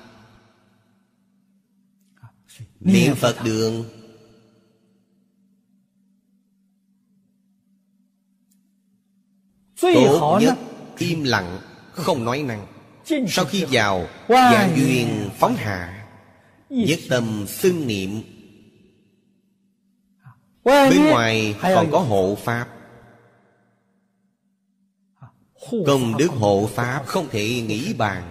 Niệm 2.80 3.14
Phật 3.14 3.36
đường. 3.44 3.84
Tốt 9.80 10.38
nhất 10.40 10.58
im 10.98 11.24
lặng 11.24 11.58
Không 11.92 12.24
nói 12.24 12.42
năng. 12.42 12.66
Sau 13.28 13.44
khi 13.44 13.64
vào 13.70 14.06
Dạng 14.28 14.76
duyên 14.76 15.30
phóng 15.38 15.54
hạ 15.56 16.06
Nhất 16.68 16.98
tâm 17.08 17.44
xưng 17.48 17.86
niệm 17.86 18.22
Bên 20.64 21.04
ngoài 21.04 21.54
còn 21.62 21.90
có 21.90 21.98
hộ 21.98 22.36
Pháp. 22.44 22.66
Công 25.86 26.16
đức 26.18 26.28
hộ 26.28 26.68
Pháp 26.74 27.02
không 27.06 27.28
thể 27.30 27.60
nghĩ 27.60 27.94
bàn. 27.94 28.22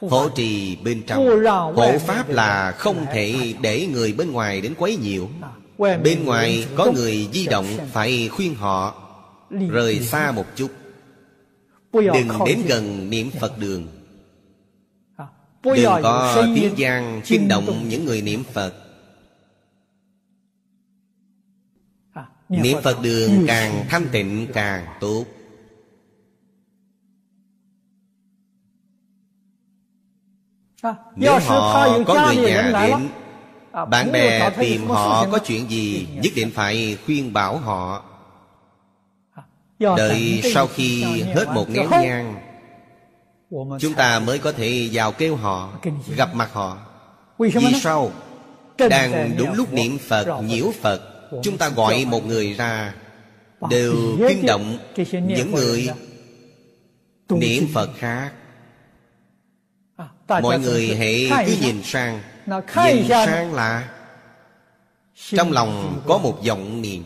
Hộ 0.00 0.28
trì 0.28 0.76
bên 0.76 1.02
trong. 1.06 1.42
Hộ 1.76 1.98
Pháp 1.98 2.28
là 2.28 2.72
không 2.78 3.06
thể 3.12 3.54
để 3.60 3.86
người 3.86 4.12
bên 4.12 4.32
ngoài 4.32 4.60
đến 4.60 4.74
quấy 4.78 4.96
nhiều 4.96 5.28
Bên 5.78 6.24
ngoài 6.24 6.66
có 6.76 6.92
người 6.92 7.28
di 7.32 7.46
động 7.46 7.66
Phải 7.92 8.28
khuyên 8.28 8.54
họ. 8.54 8.94
Rời 9.70 10.00
xa 10.00 10.32
một 10.32 10.46
chút. 10.56 10.70
Đừng 11.92 12.28
đến 12.46 12.62
gần 12.66 13.10
niệm 13.10 13.30
Phật 13.40 13.58
đường. 13.58 13.88
Đừng 15.62 16.02
có 16.02 16.42
tiếng 16.54 16.78
gian 16.78 17.20
kinh 17.24 17.48
động 17.48 17.88
những 17.88 18.04
người 18.04 18.22
niệm 18.22 18.44
Phật 18.52 18.74
Niệm 22.62 22.78
Phật 22.82 23.02
đường 23.02 23.44
càng 23.46 23.84
thanh 23.88 24.06
tịnh 24.12 24.46
càng 24.54 24.86
tốt. 25.00 25.24
Nếu 31.16 31.38
họ 31.38 31.88
có 32.06 32.24
người 32.26 32.36
nhà 32.36 32.70
đến 32.72 33.08
Bạn 33.90 34.12
bè 34.12 34.50
tìm 34.50 34.86
họ 34.86 35.26
có 35.32 35.38
chuyện 35.38 35.70
gì 35.70 36.08
Nhất 36.14 36.32
định 36.36 36.50
phải 36.54 36.98
khuyên 37.06 37.32
bảo 37.32 37.58
họ. 37.58 38.04
Đợi 39.78 40.40
sau 40.54 40.66
khi 40.66 41.22
hết 41.22 41.46
một 41.54 41.68
nén 41.68 41.90
nhang 41.90 42.34
Chúng 43.80 43.94
ta 43.96 44.18
mới 44.18 44.38
có 44.38 44.52
thể 44.52 44.88
vào 44.92 45.12
kêu 45.12 45.36
họ 45.36 45.72
Gặp 46.16 46.34
mặt 46.34 46.52
họ. 46.52 46.78
Vì 47.38 47.74
sao 47.80 48.10
Đang 48.78 49.30
đúng 49.38 49.52
lúc 49.52 49.72
niệm 49.72 49.98
Phật. 49.98 50.40
nhiễu 50.42 50.72
Phật 50.82 51.13
Chúng 51.42 51.58
ta 51.58 51.68
gọi 51.68 52.04
một 52.04 52.26
người 52.26 52.52
ra 52.52 52.94
Đều 53.70 53.94
kinh 54.28 54.46
động 54.46 54.78
Những 55.26 55.54
người 55.54 55.88
Niệm 57.28 57.66
Phật 57.72 57.90
khác. 57.96 58.32
Mọi 60.28 60.60
người 60.60 60.96
hãy 60.96 61.46
cứ 61.46 61.56
nhìn 61.62 61.82
sang 61.82 62.22
Nhìn 62.76 63.08
sang 63.08 63.54
là 63.54 63.94
Trong 65.14 65.52
lòng 65.52 66.02
có 66.06 66.18
một 66.18 66.40
vọng 66.46 66.82
niệm. 66.82 67.02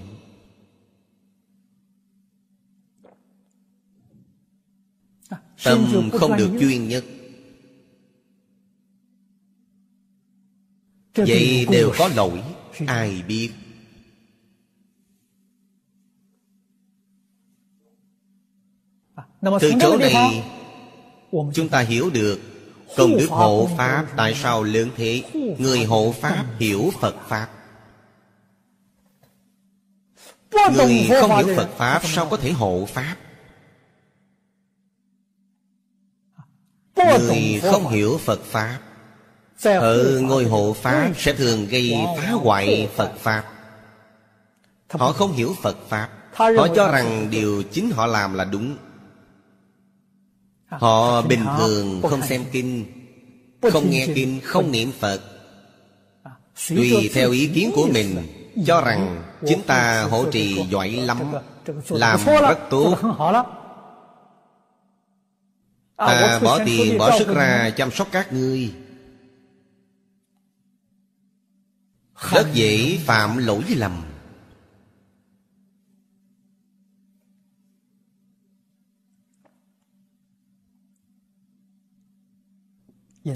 Tâm 5.65 6.11
không 6.13 6.37
được 6.37 6.51
chuyên 6.61 6.89
nhất. 6.89 7.05
Vậy 11.15 11.67
đều 11.71 11.93
có 11.99 12.09
lỗi, 12.09 12.43
Ai 12.87 13.23
biết? 13.29 13.51
Từ 19.43 19.73
chỗ 19.81 19.97
này 19.97 20.45
Chúng 21.55 21.69
ta 21.69 21.81
hiểu 21.81 22.11
được 22.11 22.41
Công 22.97 23.17
đức 23.17 23.27
hộ 23.31 23.69
Pháp 23.77 24.07
Tại 24.17 24.35
sao 24.35 24.63
lớn 24.63 24.91
thế. 24.97 25.23
Người 25.59 25.85
hộ 25.85 26.15
Pháp 26.21 26.45
hiểu 26.59 26.93
Phật 27.01 27.15
Pháp. 27.29 27.49
Người 30.75 31.09
không 31.21 31.37
hiểu 31.37 31.57
Phật 31.57 31.69
Pháp 31.77 32.01
Sao 32.05 32.27
có 32.27 32.37
thể 32.37 32.53
hộ 32.53 32.89
Pháp? 32.93 33.17
Người 36.97 37.61
không 37.63 37.89
hiểu 37.89 38.19
Phật 38.25 38.41
Pháp. 38.45 38.79
Ở 39.65 40.21
ngôi 40.21 40.45
hộ 40.45 40.77
Pháp 40.83 41.13
Sẽ 41.17 41.33
thường 41.33 41.67
gây 41.67 41.97
phá 42.19 42.31
hoại 42.31 42.89
Phật 42.97 43.13
Pháp. 43.19 43.45
Họ 44.91 45.13
không 45.13 45.33
hiểu 45.33 45.55
Phật 45.63 45.77
Pháp. 45.89 46.09
Họ 46.33 46.69
cho 46.77 46.93
rằng 46.93 47.29
điều 47.31 47.63
chính 47.63 47.91
họ 47.91 48.07
làm 48.07 48.35
là 48.35 48.45
đúng 48.45 48.77
Họ 50.69 51.23
bình 51.23 51.45
thường 51.59 52.03
không 52.03 52.23
xem 52.23 52.45
kinh 52.53 52.85
Không 53.73 53.91
nghe 53.91 54.07
kinh, 54.15 54.41
không 54.45 54.73
niệm 54.73 54.93
Phật 55.01 55.21
Tùy 56.69 57.11
theo 57.15 57.31
ý 57.31 57.47
kiến 57.47 57.71
của 57.75 57.89
mình 57.93 58.17
Cho 58.67 58.81
rằng 58.81 59.23
chúng 59.49 59.63
ta 59.63 60.03
hộ 60.03 60.31
trì 60.31 60.67
giỏi 60.71 60.91
lắm 60.91 61.19
Làm 61.89 62.21
rất 62.25 62.59
tốt 62.71 62.97
Ta 65.97 66.41
bỏ 66.43 66.59
tiền 66.65 66.99
bỏ 66.99 67.19
sức 67.19 67.29
ra 67.29 67.71
chăm 67.77 67.91
sóc 67.91 68.09
các 68.13 68.33
ngươi 68.33 68.73
Rất 72.31 72.47
dễ 72.53 72.99
phạm 73.07 73.37
lỗi 73.37 73.63
lầm 73.69 73.93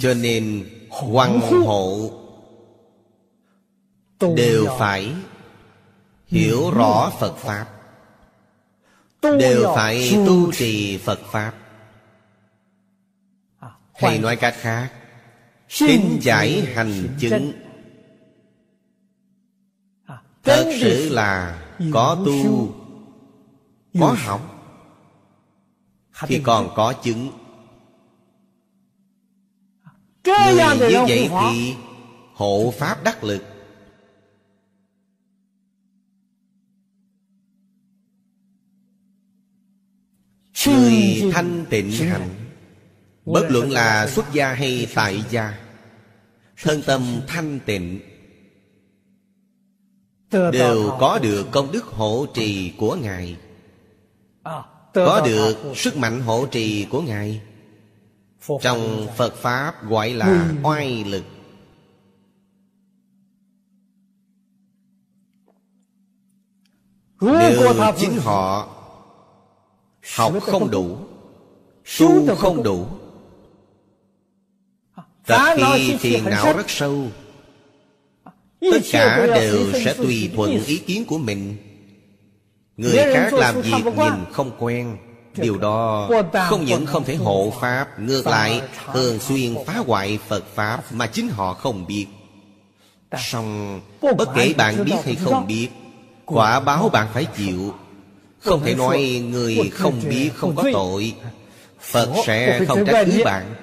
Cho 0.01 0.15
nên 0.15 0.69
hoàng 0.91 1.41
hộ 1.41 2.11
Đều 4.37 4.67
phải 4.79 5.13
hiểu 6.27 6.71
rõ 6.71 7.13
Phật 7.21 7.37
Pháp. 7.37 7.67
Đều 9.23 9.73
phải 9.77 10.13
tu 10.27 10.53
trì 10.53 10.99
Phật 10.99 11.21
Pháp. 11.33 11.53
Hay 13.95 14.19
nói 14.19 14.37
cách 14.37 14.55
khác 14.57 14.93
Tin 15.79 16.19
giải 16.21 16.61
hành 16.75 17.09
chứng. 17.21 17.53
Thật 20.43 20.73
sự 20.81 21.09
là 21.09 21.63
có 21.93 22.23
tu 22.27 22.75
Có 24.01 24.17
học 24.19 24.41
Thì 26.27 26.41
còn 26.45 26.69
có 26.75 26.93
chứng 26.93 27.31
Người 30.25 30.91
như 30.91 31.05
vậy 31.09 31.31
thì 31.31 31.75
hộ 32.35 32.75
pháp 32.79 33.05
đắc 33.05 33.25
lực. 33.25 33.43
Người 40.67 41.31
thanh 41.33 41.65
tịnh 41.71 41.91
hạnh. 41.93 42.29
Bất 43.25 43.47
luận 43.49 43.71
là 43.71 44.07
xuất 44.07 44.33
gia 44.33 44.53
hay 44.53 44.87
tại 44.95 45.25
gia 45.31 45.59
Thân 46.63 46.83
tâm 46.87 47.21
thanh 47.27 47.61
tịnh 47.67 48.01
Đều 50.31 50.97
có 51.01 51.19
được 51.23 51.47
công 51.51 51.73
đức 51.73 51.85
hộ 51.85 52.27
trì 52.35 52.73
của 52.79 52.95
Ngài. 52.95 53.37
Có 54.95 55.23
được 55.25 55.57
sức 55.77 55.97
mạnh 55.97 56.21
hộ 56.21 56.47
trì 56.47 56.85
của 56.91 57.01
Ngài 57.01 57.41
Trong 58.63 59.07
Phật 59.17 59.35
Pháp 59.35 59.89
gọi 59.89 60.11
là 60.11 60.53
oai 60.63 61.05
lực. 61.05 61.25
Nếu 67.21 67.75
chính 67.99 68.19
họ 68.19 68.69
Học 70.17 70.33
không 70.43 70.71
đủ 70.71 70.97
Tu 71.99 72.37
không 72.37 72.63
đủ 72.63 72.87
Tập 75.27 75.55
khi 75.57 75.97
phiền 75.97 76.25
não 76.25 76.57
rất 76.57 76.71
sâu 76.71 77.07
Tất 78.61 78.81
cả 78.93 79.27
đều 79.35 79.73
sẽ 79.73 79.95
tùy 79.95 80.31
thuận 80.37 80.65
ý 80.65 80.79
kiến 80.79 81.05
của 81.05 81.19
mình. 81.19 81.57
Người 82.77 82.97
khác 82.97 83.33
làm 83.33 83.61
việc 83.61 83.85
nhìn 83.97 84.13
không 84.33 84.51
quen 84.59 84.97
Điều 85.37 85.59
đó 85.59 86.11
không 86.49 86.65
những 86.65 86.87
không 86.87 87.05
thể 87.05 87.17
hộ 87.17 87.53
Pháp, 87.61 88.01
Ngược 88.01 88.27
lại, 88.27 88.63
thường 88.93 89.19
xuyên 89.19 89.55
phá 89.67 89.83
hoại 89.87 90.19
Phật 90.29 90.45
Pháp 90.55 90.83
Mà 90.93 91.07
chính 91.07 91.29
họ 91.29 91.55
không 91.55 91.87
biết. 91.87 92.07
Xong 93.19 93.81
bất 94.01 94.29
kể 94.35 94.55
bạn 94.57 94.85
biết 94.85 94.97
hay 95.05 95.15
không 95.15 95.47
biết, 95.47 95.69
Quả 96.25 96.61
báo 96.61 96.89
bạn 96.89 97.09
phải 97.13 97.25
chịu. 97.37 97.75
Không 98.41 98.61
thể 98.65 98.75
nói 98.75 99.23
người 99.31 99.71
không 99.73 100.01
biết 100.09 100.31
không 100.37 100.57
có 100.57 100.65
tội. 100.73 101.15
Phật 101.81 102.09
sẽ 102.27 102.65
không 102.69 102.87
trách 102.87 103.07
cứ 103.07 103.23
bạn. 103.25 103.55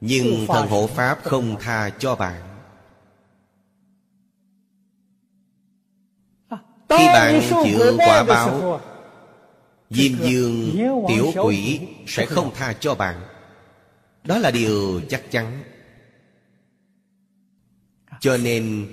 Nhưng 0.00 0.46
thần 0.46 0.68
hộ 0.68 0.86
Pháp 0.86 1.18
không 1.24 1.56
tha 1.60 1.90
cho 1.98 2.14
bạn. 2.14 2.42
Khi 6.88 7.06
bạn 7.06 7.40
chịu 7.64 7.80
quả 7.98 8.24
báo 8.24 8.80
Diêm 9.90 10.12
dương 10.22 10.76
tiểu 11.08 11.32
quỷ 11.44 11.80
sẽ 12.06 12.26
không 12.26 12.50
tha 12.54 12.72
cho 12.72 12.94
bạn. 12.94 13.20
Đó 14.24 14.38
là 14.38 14.50
điều 14.50 15.00
chắc 15.08 15.30
chắn. 15.30 15.62
Cho 18.20 18.36
nên 18.36 18.88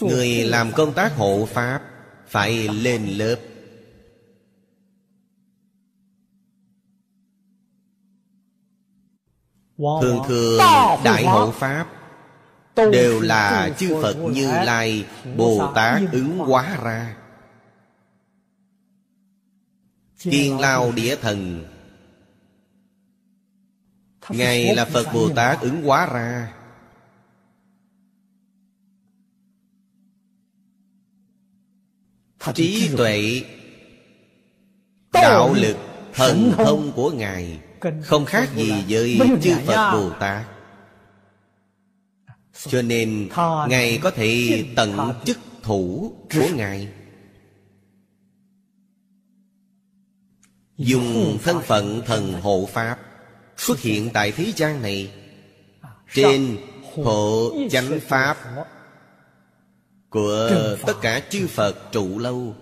Người 0.00 0.28
làm 0.28 0.72
công 0.72 0.92
tác 0.92 1.16
hộ 1.16 1.48
Pháp 1.52 1.82
Phải 2.28 2.68
lên 2.68 3.06
lớp. 3.06 3.36
Thường 9.78 10.18
thường 10.28 10.58
Đại 11.04 11.24
hộ 11.24 11.50
Pháp 11.50 11.86
Đều 12.76 13.20
là 13.20 13.70
chư 13.78 14.02
Phật 14.02 14.14
Như 14.14 14.46
Lai 14.46 15.04
Bồ 15.36 15.72
Tát 15.74 16.02
ứng 16.12 16.38
hóa 16.38 16.78
ra 16.82 17.17
Kiên 20.18 20.58
lao 20.58 20.92
địa 20.92 21.16
thần. 21.16 21.64
Ngài 24.28 24.74
là 24.74 24.84
Phật 24.84 25.06
Bồ 25.14 25.28
Tát 25.28 25.60
ứng 25.60 25.82
hóa 25.82 26.06
ra. 26.06 26.54
Trí 32.54 32.90
tuệ 32.96 33.42
Đạo 35.12 35.54
lực 35.54 35.76
Thần 36.14 36.52
thông 36.56 36.92
của 36.92 37.10
Ngài 37.10 37.60
Không 38.02 38.24
khác 38.24 38.48
gì 38.56 38.84
với 38.88 39.18
chư 39.42 39.54
Phật 39.66 39.92
Bồ 39.92 40.10
Tát. 40.10 40.46
Cho 42.52 42.82
nên 42.82 43.28
Ngài 43.68 43.98
có 44.02 44.10
thể 44.10 44.64
tận 44.76 45.12
chức 45.24 45.38
thủ 45.62 46.12
của 46.34 46.48
Ngài 46.54 46.88
Dùng 50.78 51.38
thân 51.42 51.60
phận 51.62 52.02
thần 52.06 52.32
hộ 52.32 52.68
Pháp 52.72 52.98
Xuất 53.56 53.80
hiện 53.80 54.10
tại 54.12 54.32
thế 54.32 54.52
gian 54.56 54.82
này. 54.82 55.12
Trên 56.14 56.56
hộ 57.04 57.52
chánh 57.70 58.00
Pháp 58.00 58.36
Của 60.10 60.50
tất 60.86 60.94
cả 61.02 61.22
chư 61.30 61.46
Phật 61.46 61.92
trụ 61.92 62.18
lâu 62.18 62.54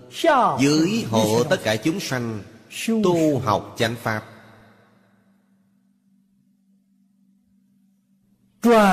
Dưới 0.59 1.05
hộ 1.09 1.43
tất 1.43 1.57
cả 1.63 1.75
chúng 1.75 1.99
sanh 1.99 2.41
Tu 3.03 3.39
học 3.39 3.75
chánh 3.77 3.95
Pháp. 3.95 4.23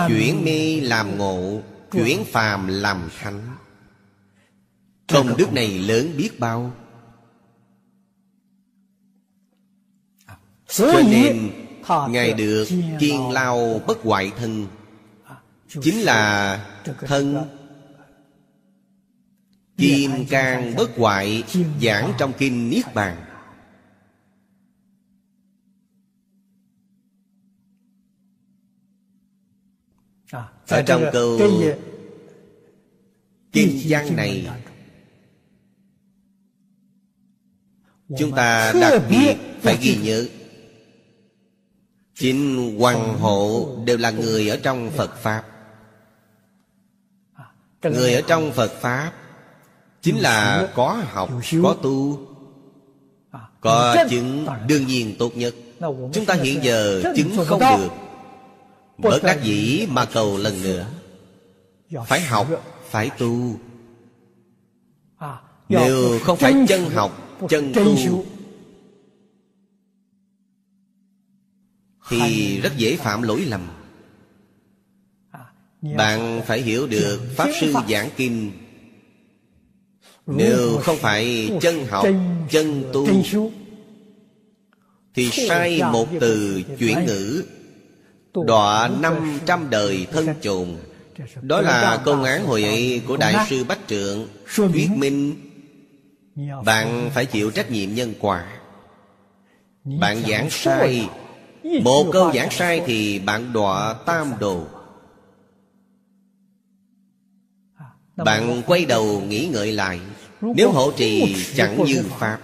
Chuyển 0.09 0.45
mê 0.45 0.81
làm 0.81 1.19
ngộ 1.19 1.61
Chuyển 1.93 2.25
phàm 2.25 2.69
làm 2.69 3.09
thánh. 3.21 3.57
Công 5.09 5.37
đức 5.37 5.53
này 5.53 5.79
lớn 5.79 6.13
biết 6.17 6.41
bao 6.41 6.73
Cho 10.77 11.03
nên 11.11 11.51
Ngài 12.09 12.33
được 12.33 12.69
kiên 13.01 13.31
lao 13.31 13.81
bất 13.87 13.99
hoại 14.03 14.33
thân. 14.37 14.67
Chính 15.83 16.01
là 16.01 16.67
thân. 17.01 17.49
Kim 19.77 20.27
can 20.27 20.75
bất 20.77 20.91
hoại 20.97 21.45
Giảng 21.83 22.13
trong 22.19 22.33
kinh 22.39 22.71
Niết 22.71 22.95
Bàn. 22.95 23.25
Ở 30.69 30.83
trong 30.87 31.05
câu 31.13 31.39
Kinh 33.53 33.81
văn 33.89 34.17
này 34.17 34.49
Chúng 38.19 38.33
ta 38.33 38.73
đặc 38.81 39.03
biệt 39.11 39.37
phải 39.63 39.79
ghi 39.81 39.97
nhớ 40.03 40.27
Chính 42.15 42.77
hoàng 42.79 43.19
hộ 43.19 43.69
đều 43.85 43.99
là 43.99 44.11
người 44.11 44.49
ở 44.49 44.57
trong 44.63 44.91
Phật 44.91 45.17
Pháp. 45.17 45.45
Người 47.83 48.15
ở 48.15 48.23
trong 48.27 48.53
Phật 48.53 48.73
Pháp 48.81 49.13
Chính 50.03 50.19
là 50.19 50.69
có 50.75 51.03
học, 51.09 51.31
có 51.63 51.77
tu 51.83 52.21
Có 53.61 53.97
chứng 54.11 54.47
đương 54.69 54.87
nhiên 54.87 55.17
tốt 55.19 55.37
nhất. 55.37 55.55
Chúng 56.13 56.25
ta 56.27 56.35
hiện 56.35 56.65
giờ 56.65 57.03
chứng 57.17 57.37
không 57.47 57.61
được. 57.61 57.89
Bất 58.99 59.23
đắc 59.23 59.39
dĩ 59.43 59.87
mà 59.91 60.05
cầu 60.05 60.39
lần 60.39 60.63
nữa 60.63 60.87
Phải 62.07 62.21
học, 62.21 62.47
phải 62.91 63.11
tu. 63.19 63.57
Nếu 65.69 66.19
không 66.23 66.39
phải 66.39 66.55
chân 66.69 66.91
học, 66.91 67.39
chân 67.49 67.73
tu 67.75 68.25
Thì 72.09 72.61
rất 72.61 72.77
dễ 72.77 72.97
phạm 72.97 73.23
lỗi 73.23 73.41
lầm. 73.41 73.69
Bạn 75.97 76.43
phải 76.47 76.61
hiểu 76.61 76.87
được 76.87 77.21
Pháp 77.37 77.49
Sư 77.61 77.75
giảng 77.89 78.11
kinh 78.17 78.53
Nếu 80.27 80.79
không 80.83 80.97
phải 80.97 81.51
chân 81.61 81.87
học, 81.87 82.07
chân 82.51 82.85
tu 82.93 83.09
Thì 85.15 85.31
sai 85.31 85.83
một 85.93 86.09
từ 86.21 86.63
chuyển 86.79 87.05
ngữ 87.07 87.45
Đọa 88.47 88.89
năm 88.89 89.39
trăm 89.47 89.71
đời 89.71 90.07
thân 90.13 90.29
chồn. 90.41 90.69
Đó 91.43 91.61
là 91.61 92.03
công 92.05 92.25
án 92.25 92.47
hồi 92.47 92.65
ấy 92.65 93.03
của 93.07 93.17
Đại 93.17 93.47
sư 93.49 93.65
Bách 93.65 93.79
Trượng 93.87 94.29
Thuyết 94.57 94.91
minh. 94.97 95.35
Bạn 96.65 97.11
phải 97.15 97.27
chịu 97.27 97.51
trách 97.51 97.71
nhiệm 97.71 97.95
nhân 97.95 98.15
quả. 98.21 98.47
Bạn 99.85 100.23
giảng 100.29 100.51
sai 100.51 101.09
một 101.65 102.07
câu 102.13 102.33
giảng 102.33 102.51
sai 102.51 102.83
thì 102.87 103.19
bạn 103.19 103.53
đọa 103.53 103.95
tam 104.07 104.33
đồ. 104.39 104.67
Bạn 108.17 108.63
quay 108.67 108.85
đầu 108.85 109.21
nghĩ 109.21 109.49
ngợi 109.53 109.73
lại 109.73 110.01
Nếu 110.41 110.71
hộ 110.71 110.93
trì 110.97 111.37
chẳng 111.57 111.85
như 111.85 112.05
Pháp. 112.19 112.39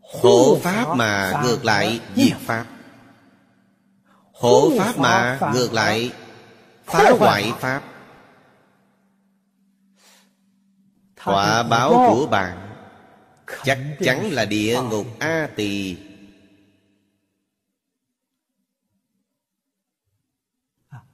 Hộ 0.00 0.58
Pháp 0.62 0.96
mà 0.96 1.42
ngược 1.44 1.64
lại 1.64 2.00
diệt 2.16 2.36
Pháp. 2.38 2.66
Hộ 4.32 4.70
Pháp 4.78 4.98
mà 4.98 5.40
ngược 5.54 5.72
lại 5.72 6.12
phá 6.84 7.10
hoại 7.18 7.52
Pháp. 7.60 7.82
Quả 11.24 11.62
báo 11.62 11.90
của 11.90 12.26
bạn 12.26 12.64
Chắc 13.64 13.78
chắn 14.00 14.30
là 14.32 14.44
địa 14.44 14.80
ngục 14.90 15.06
A 15.18 15.48
Tỳ 15.56 15.96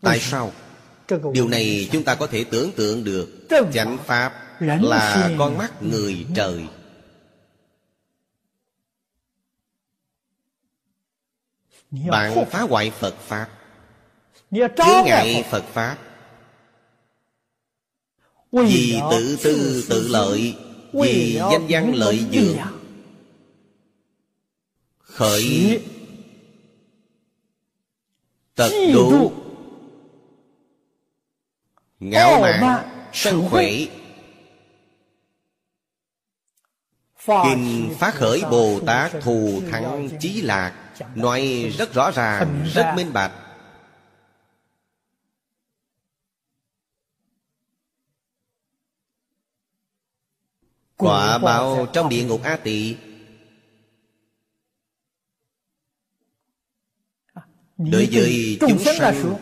Tại 0.00 0.20
sao? 0.20 0.52
Điều 1.32 1.48
này 1.48 1.88
chúng 1.92 2.04
ta 2.04 2.14
có 2.14 2.26
thể 2.26 2.44
tưởng 2.44 2.72
tượng 2.72 3.04
được. 3.04 3.28
Chánh 3.72 3.98
Pháp 4.06 4.60
là 4.60 5.30
con 5.38 5.58
mắt 5.58 5.82
người 5.82 6.26
trời. 6.34 6.66
Bạn 11.90 12.44
phá 12.50 12.60
hoại 12.60 12.90
Phật 12.90 13.14
Pháp. 13.26 13.48
Chứa 14.50 15.02
ngại 15.04 15.44
Phật. 15.50 15.64
Pháp. 15.72 15.96
Vì 18.52 19.00
tự 19.10 19.38
tư 19.42 19.84
tự 19.88 20.08
lợi 20.08 20.56
Vì 20.92 21.34
danh 21.34 21.66
văn 21.68 21.94
lợi 21.94 22.26
dưỡng 22.32 22.56
Khởi 24.98 25.80
Tật 28.54 28.70
đủ 28.94 29.32
Ngạo 32.00 32.40
mạn 32.40 32.88
Sân 33.12 33.48
khỏe 33.50 33.70
Kinh 37.26 37.94
Phát 37.98 38.14
Khởi 38.14 38.42
Bồ 38.50 38.80
Tát 38.86 39.12
Thù 39.22 39.62
Thắng 39.70 40.08
Chí 40.20 40.40
Lạc. 40.42 40.92
Nói 41.14 41.72
rất 41.78 41.92
rõ 41.94 42.10
ràng, 42.10 42.66
rất 42.74 42.92
minh 42.96 43.12
bạch. 43.12 43.32
Quả 50.96 51.38
báo 51.38 51.86
trong 51.92 52.08
địa 52.08 52.24
ngục 52.24 52.42
A 52.42 52.56
Tỳ. 52.56 52.96
Đối 57.78 58.08
với 58.12 58.58
chúng 58.60 58.78
sanh 58.78 59.40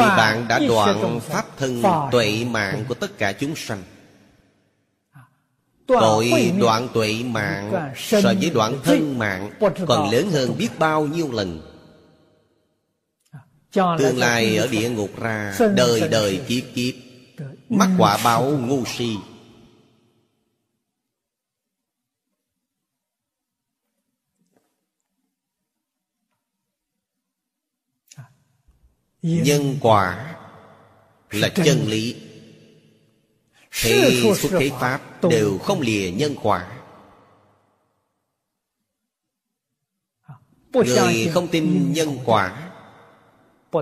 Thì 0.00 0.06
bạn 0.16 0.48
đã 0.48 0.58
đoạn 0.68 1.20
pháp 1.20 1.44
thân 1.56 1.82
tuệ 2.10 2.44
mạng 2.50 2.84
của 2.88 2.94
tất 2.94 3.18
cả 3.18 3.32
chúng 3.32 3.56
sanh. 3.56 3.82
Tội 5.86 6.52
đoạn 6.60 6.88
tuệ 6.94 7.22
mạng 7.24 7.92
So 7.96 8.20
với 8.22 8.50
đoạn 8.54 8.78
thân 8.84 9.18
mạng 9.18 9.50
Còn 9.86 10.10
lớn 10.10 10.30
hơn 10.30 10.54
biết 10.58 10.68
bao 10.78 11.06
nhiêu 11.06 11.32
lần. 11.32 11.60
Tương 13.74 14.18
lai 14.18 14.56
ở 14.56 14.66
địa 14.66 14.90
ngục 14.90 15.10
ra 15.20 15.54
Đời 15.76 16.08
đời 16.08 16.40
kiếp 16.48 16.62
kiếp 16.74 16.94
Mắc 17.68 17.88
quả 17.98 18.18
báo 18.24 18.50
ngu 18.50 18.84
si 18.84 19.16
Nhân 29.22 29.78
quả 29.80 30.32
Là 31.32 31.48
chân 31.48 31.84
lý. 31.86 32.16
Thế 33.82 34.32
xuất 34.36 34.48
thế 34.60 34.70
Pháp 34.80 35.00
đều 35.22 35.58
không 35.58 35.80
lìa 35.80 36.10
nhân 36.10 36.34
quả. 36.42 36.68
Người 40.72 41.30
không 41.34 41.48
tin 41.48 41.92
nhân 41.92 42.18
quả. 42.24 42.70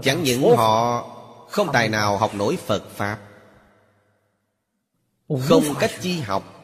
Chẳng 0.03 0.23
những 0.23 0.57
họ 0.57 1.03
không 1.51 1.69
tài 1.73 1.89
nào 1.89 2.19
học 2.19 2.35
nổi 2.35 2.59
Phật 2.67 2.91
Pháp. 2.91 3.19
Không 5.49 5.65
cách 5.81 5.91
chi 6.01 6.21
học. 6.21 6.57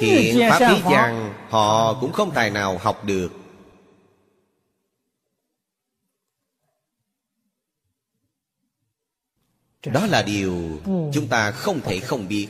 Hiện 0.00 0.50
Pháp 0.50 0.58
thế 0.58 0.82
gian 0.90 1.34
Họ 1.48 1.94
cũng 2.00 2.12
không 2.12 2.30
tài 2.30 2.50
nào 2.50 2.78
học 2.78 3.04
được 3.04 3.39
Đó 9.86 10.06
là 10.06 10.22
điều 10.22 10.80
chúng 11.12 11.28
ta 11.28 11.50
không 11.50 11.80
thể 11.80 12.00
không 12.00 12.28
biết. 12.28 12.48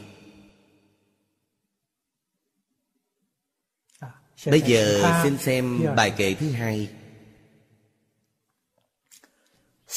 Bây 4.46 4.60
giờ 4.60 5.02
xin 5.22 5.38
xem 5.38 5.84
bài 5.96 6.10
kệ 6.16 6.34
thứ 6.34 6.50
hai. 6.50 6.88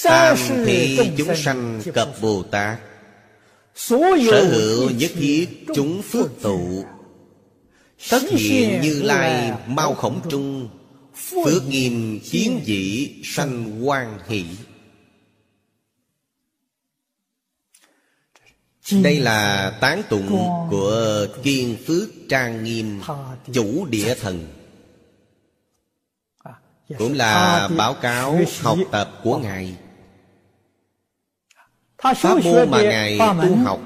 Tam 0.04 0.38
thị 0.66 1.00
chúng 1.18 1.36
sanh 1.36 1.82
cập 1.94 2.10
Bồ 2.22 2.44
Tát. 2.44 2.80
Sở 3.76 3.98
hữu 4.52 4.90
nhất 4.90 5.12
thiết 5.14 5.66
chúng 5.76 6.02
phước 6.02 6.42
tụ. 6.42 6.86
Tất 8.10 8.22
hiện 8.30 8.82
như 8.82 9.02
lai 9.02 9.54
mau 9.68 9.94
khổng 9.94 10.22
trung 10.30 10.70
Phước 11.16 11.68
nghiêm 11.68 12.20
chiến 12.24 12.62
dĩ 12.64 13.16
sanh. 13.24 13.88
quan 13.88 14.20
hỷ 14.28 14.46
Đây 18.92 19.20
là 19.20 19.72
tán 19.82 20.02
tụng 20.10 20.28
của 20.70 21.28
Kiên 21.44 21.78
Phước 21.88 22.10
Trang 22.30 22.64
Nghiêm 22.64 23.02
Chủ 23.54 23.86
Địa 23.86 24.16
Thần. 24.16 24.48
Cũng 26.98 27.14
là 27.14 27.68
báo 27.78 27.94
cáo 27.94 28.40
học 28.62 28.78
tập 28.92 29.20
của 29.24 29.38
Ngài. 29.38 29.78
Pháp 31.98 32.38
môn 32.44 32.72
mà 32.72 32.82
Ngài 32.82 33.20
tu 33.20 33.56
học. 33.56 33.80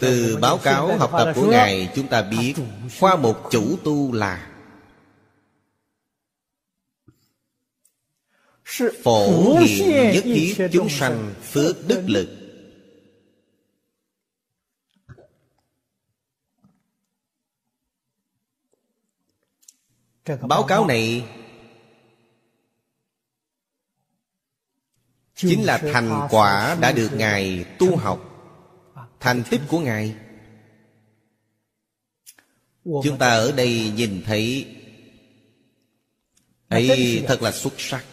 Từ 0.00 0.38
báo 0.40 0.58
cáo 0.58 0.98
học 0.98 1.10
tập 1.12 1.32
của 1.34 1.50
Ngài 1.50 1.88
Chúng 1.94 2.08
ta 2.08 2.22
biết 2.22 2.54
Khoa 3.00 3.16
mục 3.16 3.36
chủ 3.50 3.76
tu 3.84 4.12
là 4.12 4.46
Phổ 9.04 9.58
hiện 9.58 10.12
nhất 10.12 10.24
thiết 10.24 10.68
chúng 10.72 10.88
sanh 10.88 11.34
Phước 11.52 11.88
đức 11.88 12.02
lực 12.06 12.39
Báo 20.36 20.62
cáo 20.62 20.86
này 20.86 21.24
Chính 25.34 25.64
là 25.64 25.78
thành 25.78 26.26
quả 26.30 26.76
đã 26.80 26.92
được 26.92 27.10
Ngài 27.14 27.64
tu 27.78 27.96
học 27.96 28.30
Thành 29.20 29.42
tích 29.50 29.60
của 29.68 29.80
Ngài. 29.80 30.14
Chúng 32.84 33.18
ta 33.18 33.28
ở 33.28 33.52
đây 33.52 33.92
nhìn 33.96 34.22
thấy 34.26 34.66
ấy 36.68 37.24
thật 37.28 37.42
là 37.42 37.52
xuất 37.52 37.72
sắc. 37.78 38.04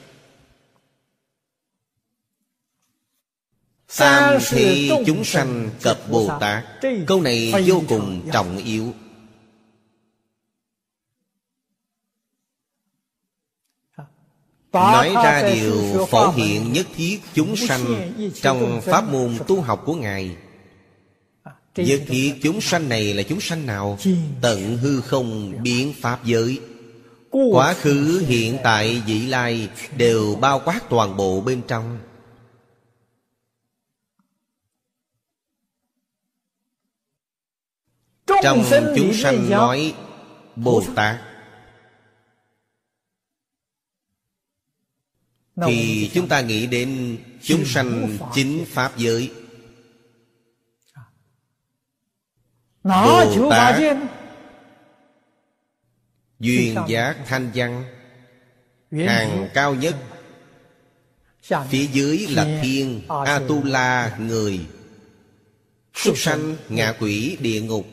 Tam 3.98 4.40
thị 4.50 4.92
chúng 5.06 5.24
sanh 5.24 5.70
cập 5.82 6.00
Bồ 6.12 6.40
Tát 6.40 6.66
Câu 7.08 7.22
này 7.22 7.54
vô 7.66 7.84
cùng 7.88 8.30
trọng 8.34 8.58
yếu 8.58 8.94
Nói 14.78 15.14
ra 15.24 15.50
điều 15.54 16.06
phổ 16.10 16.32
hiện 16.32 16.74
nhất 16.74 16.88
thiết 16.96 17.20
chúng 17.34 17.56
sanh 17.56 18.12
Trong 18.42 18.82
pháp 18.82 19.12
môn 19.12 19.38
tu 19.48 19.62
học 19.62 19.84
của 19.86 19.96
Ngài. 19.96 20.36
Nhất 21.76 22.02
thiết 22.08 22.34
chúng 22.42 22.62
sanh 22.62 22.90
này 22.90 23.14
là 23.14 23.24
chúng 23.24 23.42
sanh 23.42 23.66
nào? 23.66 23.98
Tận 24.42 24.78
hư 24.78 25.02
không 25.02 25.54
biến 25.64 25.94
pháp 26.02 26.26
giới. 26.26 26.60
Quá 27.52 27.74
khứ 27.74 28.24
hiện 28.28 28.58
tại 28.64 29.02
vị 29.06 29.28
lai 29.28 29.70
Đều 29.98 30.36
bao 30.36 30.62
quát 30.66 30.80
toàn 30.90 31.18
bộ 31.18 31.42
bên 31.42 31.62
trong. 31.68 32.00
Trong 38.44 38.64
chúng 38.96 39.14
sanh 39.14 39.50
nói 39.50 39.94
Bồ 40.56 40.84
Tát 40.96 41.16
Thì 45.66 46.10
chúng 46.14 46.28
ta 46.28 46.42
nghĩ 46.42 46.68
đến 46.68 47.18
chúng 47.42 47.66
sanh 47.66 48.18
chính 48.34 48.66
Pháp 48.68 48.98
giới. 48.98 49.32
Bồ 52.84 53.50
Tát 53.50 53.80
Duyên. 56.40 56.76
Giác 56.88 57.16
thanh 57.26 57.52
văn 57.56 57.84
Hàng 58.92 59.50
cao 59.54 59.76
nhất. 59.76 59.96
Phía 61.70 61.88
dưới 61.92 62.28
là 62.30 62.60
thiên 62.62 63.02
A-tu-la 63.08 64.18
người. 64.20 64.60
Súc 65.94 66.18
sanh. 66.18 66.56
ngạ 66.70 66.94
quỷ 67.00 67.38
địa 67.40 67.62
ngục. 67.62 67.88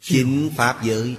Chính 0.00 0.50
Pháp 0.56 0.82
giới 0.82 1.16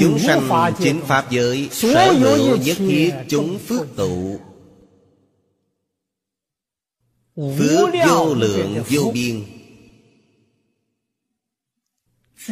Chúng 0.00 0.18
sanh 0.18 0.72
chính 0.78 1.00
Pháp 1.00 1.30
giới 1.30 1.68
Sở 1.72 2.12
hữu 2.12 2.56
nhất 2.56 2.76
thiết 2.78 3.14
chúng 3.28 3.58
phước 3.58 3.96
tụ. 3.96 4.40
Phước 7.36 7.88
vô 8.08 8.34
lượng 8.34 8.82
vô 8.88 9.10
biên. 9.14 9.44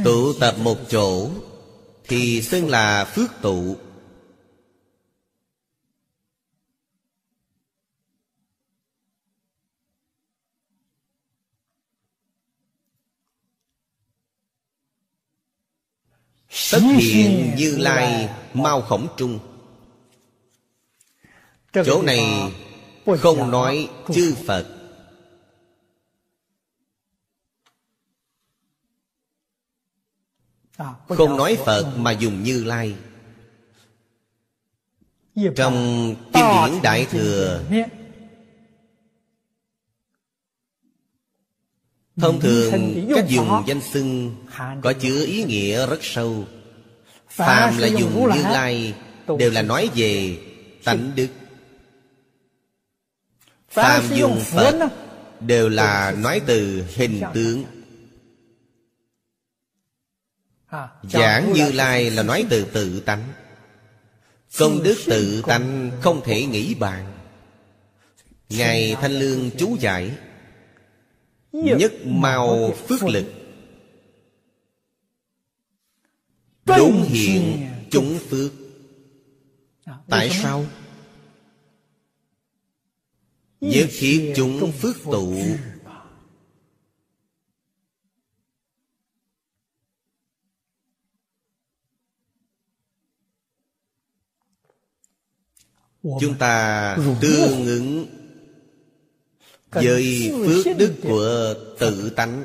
Tụ 0.05 0.33
tập 0.33 0.55
một 0.59 0.79
chỗ 0.91 1.31
Thì 2.09 2.43
xưng 2.43 2.69
là 2.69 3.05
phước 3.05 3.31
tụ 3.43 3.77
Tất 16.73 16.81
hiện 16.99 17.55
như 17.57 17.77
lai 17.79 18.29
mau 18.55 18.83
khổng 18.83 19.09
trung. 19.17 19.39
Chỗ 21.73 22.03
này 22.03 22.53
không 23.19 23.51
nói 23.51 23.89
chư 24.15 24.35
Phật. 24.47 24.67
Không 31.09 31.37
nói 31.37 31.59
Phật 31.65 31.95
mà 31.97 32.11
dùng 32.11 32.43
Như 32.43 32.65
Lai. 32.65 32.95
Trong 35.57 36.15
Kinh 36.33 36.45
điển 36.55 36.83
Đại 36.83 37.07
Thừa 37.11 37.65
Thông 42.17 42.41
thường 42.41 43.07
cách 43.15 43.25
dùng 43.29 43.63
danh 43.67 43.81
xưng 43.81 44.37
Có 44.83 44.93
chứa 44.93 45.25
ý 45.27 45.45
nghĩa 45.45 45.87
rất 45.87 45.99
sâu. 46.03 46.45
Phàm 47.29 47.79
là 47.79 47.87
dùng 47.87 48.33
Như 48.35 48.43
Lai 48.43 48.95
Đều 49.39 49.51
là 49.51 49.63
nói 49.63 49.91
về 49.95 50.39
tánh 50.85 51.13
đức. 51.17 51.29
Phàm 53.71 54.03
dùng 54.15 54.41
Phật 54.41 54.91
Đều 55.41 55.69
là 55.69 56.15
nói 56.19 56.41
từ 56.47 56.85
hình 56.95 57.23
tướng. 57.35 57.65
Giảng 61.03 61.53
Như 61.53 61.73
Lai 61.73 62.11
là 62.11 62.23
nói 62.23 62.47
từ 62.51 62.65
tự 62.65 63.01
tánh. 63.01 63.23
Công 64.59 64.83
đức 64.83 64.97
tự 65.07 65.43
tánh 65.47 65.91
không 66.01 66.21
thể 66.25 66.45
nghĩ 66.45 66.75
bàn. 66.75 67.13
Ngài 68.49 68.97
Thanh 69.01 69.13
Lương 69.13 69.51
chú 69.59 69.77
giải 69.81 70.11
Nhất 71.53 71.93
mau 72.05 72.73
phước 72.73 73.03
lực. 73.03 73.27
Đúng 76.67 77.03
hiện 77.03 77.69
chúng 77.91 78.19
phước. 78.29 78.53
Tại 80.09 80.31
sao? 80.43 80.67
Nhất 83.61 83.89
thiết 83.99 84.33
chúng 84.37 84.73
phước 84.73 84.97
tụ. 85.05 85.37
Chúng 96.03 96.39
ta 96.39 96.97
tương 97.21 97.67
ứng 97.67 98.07
Với 99.73 100.33
phước 100.47 100.77
đức 100.77 100.95
của 101.03 101.55
tự 101.79 102.11
tánh. 102.11 102.45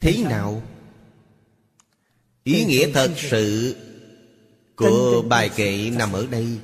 Thế 0.00 0.24
nào? 0.28 0.62
Ý 2.44 2.64
nghĩa 2.64 2.92
thật 2.92 3.12
sự 3.16 3.76
Của 4.76 5.22
bài 5.28 5.50
kệ 5.56 5.90
nằm 5.90 6.12
ở 6.12 6.26
đây. 6.26 6.58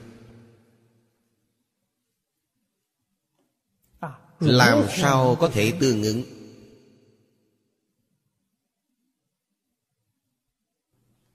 Làm 4.40 4.84
sao 4.96 5.36
có 5.40 5.48
thể 5.48 5.72
tương 5.80 6.02
ứng? 6.02 6.22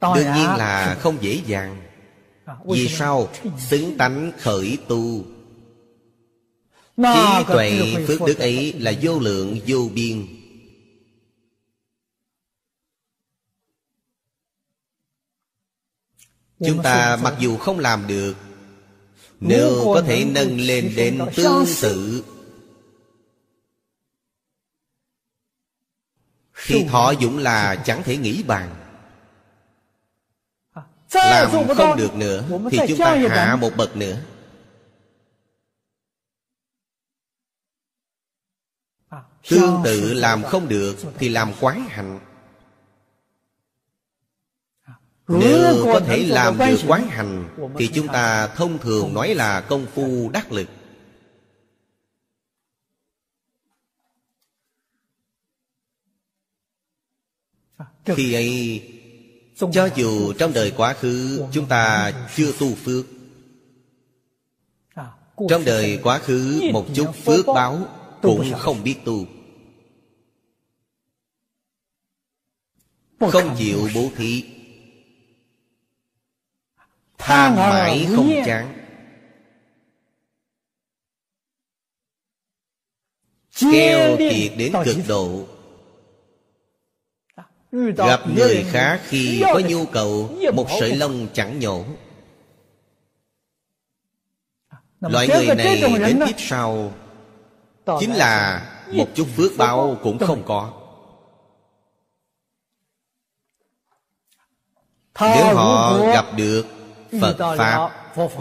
Đương 0.01 0.33
nhiên 0.35 0.47
là 0.57 0.97
không 0.99 1.17
dễ 1.21 1.41
dàng. 1.45 1.83
Vì 2.65 2.87
sao? 2.87 3.29
xứng 3.69 3.97
tánh 3.97 4.31
khởi 4.39 4.77
tu 4.87 5.25
Trí 6.97 7.43
tuệ 7.47 7.95
phước 8.07 8.21
đức 8.27 8.37
ấy 8.37 8.73
là 8.73 8.93
vô 9.01 9.19
lượng 9.19 9.59
vô 9.67 9.89
biên. 9.93 10.27
Chúng 16.59 16.83
ta 16.83 17.17
mặc 17.23 17.33
dù 17.39 17.57
không 17.57 17.79
làm 17.79 18.07
được 18.07 18.33
Nếu 19.39 19.81
có 19.85 20.01
thể 20.01 20.25
nâng 20.25 20.59
lên 20.59 20.93
đến 20.95 21.19
tương 21.35 21.65
tự. 21.81 22.23
Thì 26.65 26.83
thọ 26.83 27.11
dụng 27.11 27.37
là 27.37 27.75
chẳng 27.75 28.03
thể 28.03 28.17
nghĩ 28.17 28.43
bàn. 28.43 28.75
Làm 31.13 31.51
không 31.51 31.97
được 31.97 32.15
nữa 32.15 32.43
Thì 32.71 32.79
chúng 32.87 32.97
ta 32.97 33.15
hạ 33.29 33.55
một 33.55 33.71
bậc 33.77 33.95
nữa 33.95 34.21
Tương 39.49 39.81
tự 39.83 40.13
làm 40.13 40.43
không 40.43 40.67
được 40.67 40.95
Thì 41.17 41.29
làm 41.29 41.51
quán 41.61 41.85
hạnh. 41.89 42.19
Nếu 45.27 45.85
có 45.85 45.99
thể 45.99 46.23
làm 46.27 46.57
được 46.57 46.79
quán 46.87 47.07
hành 47.07 47.49
Thì 47.77 47.89
chúng 47.93 48.07
ta 48.07 48.47
thông 48.47 48.79
thường 48.79 49.13
nói 49.13 49.35
là 49.35 49.61
công 49.61 49.85
phu 49.85 50.29
đắc 50.33 50.51
lực. 50.51 50.67
Khi 58.05 58.33
ấy 58.33 58.81
cho 59.71 59.89
dù 59.95 60.33
trong 60.33 60.53
đời 60.53 60.73
quá 60.77 60.93
khứ 60.93 61.43
chúng 61.51 61.65
ta 61.65 62.13
chưa 62.35 62.51
tu 62.59 62.75
phước. 62.75 63.05
Trong 65.49 65.65
đời 65.65 65.99
quá 66.03 66.19
khứ 66.19 66.61
một 66.73 66.85
chút 66.95 67.11
phước 67.25 67.45
báo 67.45 67.87
Cũng 68.21 68.53
không 68.57 68.83
biết 68.83 68.95
tu 69.05 69.25
Không 73.19 73.55
chịu 73.57 73.89
bố 73.95 74.09
thí. 74.15 74.43
Tham 77.17 77.55
mãi 77.55 78.07
không 78.15 78.31
chán. 78.45 78.73
Keo 83.71 84.17
kiệt 84.17 84.51
đến 84.57 84.73
cực 84.85 84.97
độ. 85.07 85.47
Gặp 87.95 88.19
người 88.35 88.65
khác 88.71 89.01
khi 89.03 89.41
có 89.53 89.61
nhu 89.67 89.85
cầu 89.85 90.37
Một 90.53 90.67
sợi 90.79 90.95
lông 90.95 91.27
chẳng 91.33 91.59
nhổ. 91.59 91.85
Loại 94.99 95.27
người 95.27 95.55
này 95.55 95.81
đến 95.99 96.19
tiếp 96.25 96.35
sau. 96.37 96.93
Chính 97.99 98.13
là 98.13 98.63
một 98.91 99.07
chút 99.15 99.27
phước 99.35 99.51
báo 99.57 99.97
cũng 100.03 100.19
không 100.19 100.43
có 100.45 100.86
Nếu 105.21 105.55
họ 105.55 105.97
gặp 105.97 106.25
được 106.35 106.65
Phật 107.21 107.55
Pháp 107.57 107.91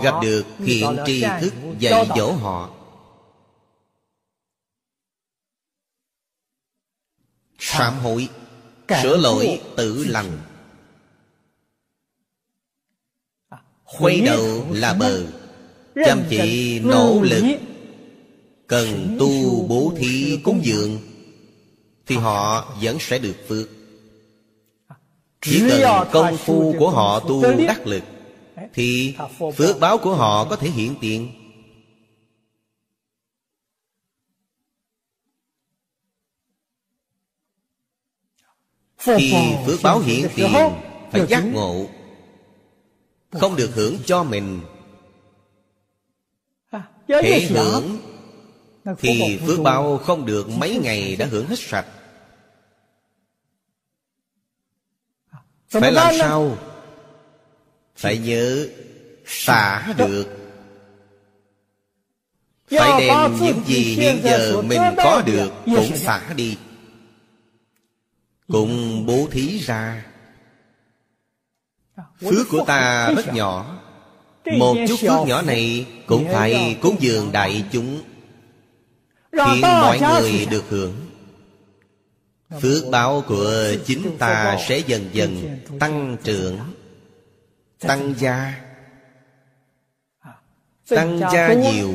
Gặp 0.02 0.14
được 0.22 0.44
hiện 0.58 0.96
tri 1.06 1.24
thức 1.40 1.54
dạy 1.78 2.06
dỗ 2.16 2.32
họ. 2.32 2.70
Sám 7.58 7.98
hối 7.98 8.28
Sửa 9.02 9.16
lỗi 9.16 9.60
tự 9.76 10.04
lành. 10.08 10.38
Khuấy 13.84 14.20
đầu 14.20 14.66
là 14.70 14.94
bờ 14.94 15.22
Chăm 16.06 16.22
chỉ 16.30 16.80
nỗ 16.80 17.20
lực. 17.22 17.44
Cần 18.66 19.16
tu 19.20 19.62
bố 19.68 19.92
thí 19.96 20.40
cúng 20.44 20.60
dường 20.64 20.98
Thì 22.06 22.16
họ 22.16 22.74
vẫn 22.82 22.96
sẽ 23.00 23.18
được 23.18 23.36
phước 23.48 23.75
Chỉ 25.49 25.61
cần 25.68 26.09
công 26.12 26.36
phu 26.36 26.74
của 26.78 26.90
họ 26.90 27.20
tu 27.20 27.42
đắc 27.66 27.86
lực 27.86 28.03
Thì 28.74 29.16
phước 29.57 29.80
báo 29.80 29.99
của 29.99 30.14
họ 30.14 30.44
có 30.44 30.57
thể 30.57 30.70
hiện 30.70 30.94
tiền. 31.01 31.32
Khi 38.99 39.34
phước 39.66 39.82
báo 39.82 39.99
hiện 39.99 40.28
tiền 40.34 40.53
Phải 41.11 41.26
giác 41.26 41.44
ngộ. 41.53 41.86
Không 43.30 43.57
được 43.57 43.70
hưởng 43.74 43.97
cho 44.07 44.24
mình. 44.24 44.61
Thể 47.09 47.49
hưởng 47.51 47.99
Thì 48.99 49.38
phước 49.47 49.61
báo 49.61 49.99
không 49.99 50.26
được 50.26 50.49
mấy 50.49 50.78
ngày 50.82 51.16
đã 51.16 51.26
hưởng 51.26 51.47
hết 51.47 51.59
sạch 51.59 51.86
Phải 55.80 55.92
làm 55.92 56.14
sao? 56.18 56.58
Phải 57.96 58.18
nhớ 58.18 58.66
xả 59.26 59.94
được. 59.96 60.26
Phải 62.70 63.06
đem 63.06 63.36
những 63.40 63.62
gì 63.66 63.82
hiện 63.82 64.20
giờ 64.24 64.62
mình 64.62 64.80
có 64.96 65.22
được 65.26 65.52
cũng 65.64 65.96
xả 65.96 66.32
đi. 66.36 66.56
Cũng 68.48 69.06
bố 69.06 69.28
thí 69.30 69.58
ra. 69.58 70.04
Phước 72.20 72.48
của 72.50 72.64
ta 72.66 73.10
rất 73.16 73.34
nhỏ. 73.34 73.78
Một 74.58 74.76
chút 74.88 74.96
phước 75.00 75.26
nhỏ 75.26 75.42
này 75.42 75.86
cũng 76.06 76.28
phải 76.32 76.78
cúng 76.80 76.96
dường 77.00 77.32
đại 77.32 77.64
chúng. 77.72 78.02
Khiến 79.32 79.60
mọi 79.60 80.00
người 80.00 80.46
được 80.50 80.64
hưởng 80.68 81.05
phước 82.51 82.84
báo 82.90 83.24
của 83.28 83.53
chính 83.86 84.16
ta 84.18 84.57
sẽ 84.68 84.78
dần 84.86 85.11
dần 85.12 85.59
tăng 85.80 86.16
trưởng 86.24 86.59
tăng 87.80 88.14
gia 88.18 88.66
tăng 90.88 91.20
gia 91.32 91.55
nhiều. 91.55 91.94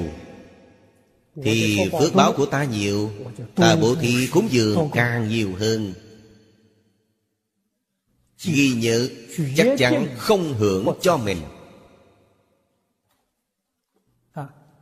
Thì 1.44 1.80
phước 2.00 2.14
báo 2.14 2.34
của 2.34 2.46
ta 2.46 2.64
nhiều 2.64 3.12
ta 3.56 3.76
bố 3.76 3.96
thí 3.96 4.28
cúng 4.28 4.48
dường 4.52 4.90
càng 4.94 5.28
nhiều 5.28 5.56
hơn. 5.60 5.94
Ghi 8.44 8.74
nhớ 8.74 9.08
chắc 9.56 9.68
chắn 9.78 10.08
không 10.18 10.54
hưởng 10.54 10.88
cho 11.02 11.18
mình. 11.18 11.38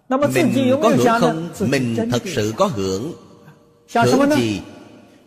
Mình 0.10 0.80
có 0.84 0.90
hưởng 0.90 1.20
không? 1.20 1.50
Mình 1.60 2.10
thật 2.12 2.24
sự 2.26 2.54
có 2.58 2.66
hưởng. 2.66 3.14
Hưởng 3.94 4.32
gì 4.38 4.62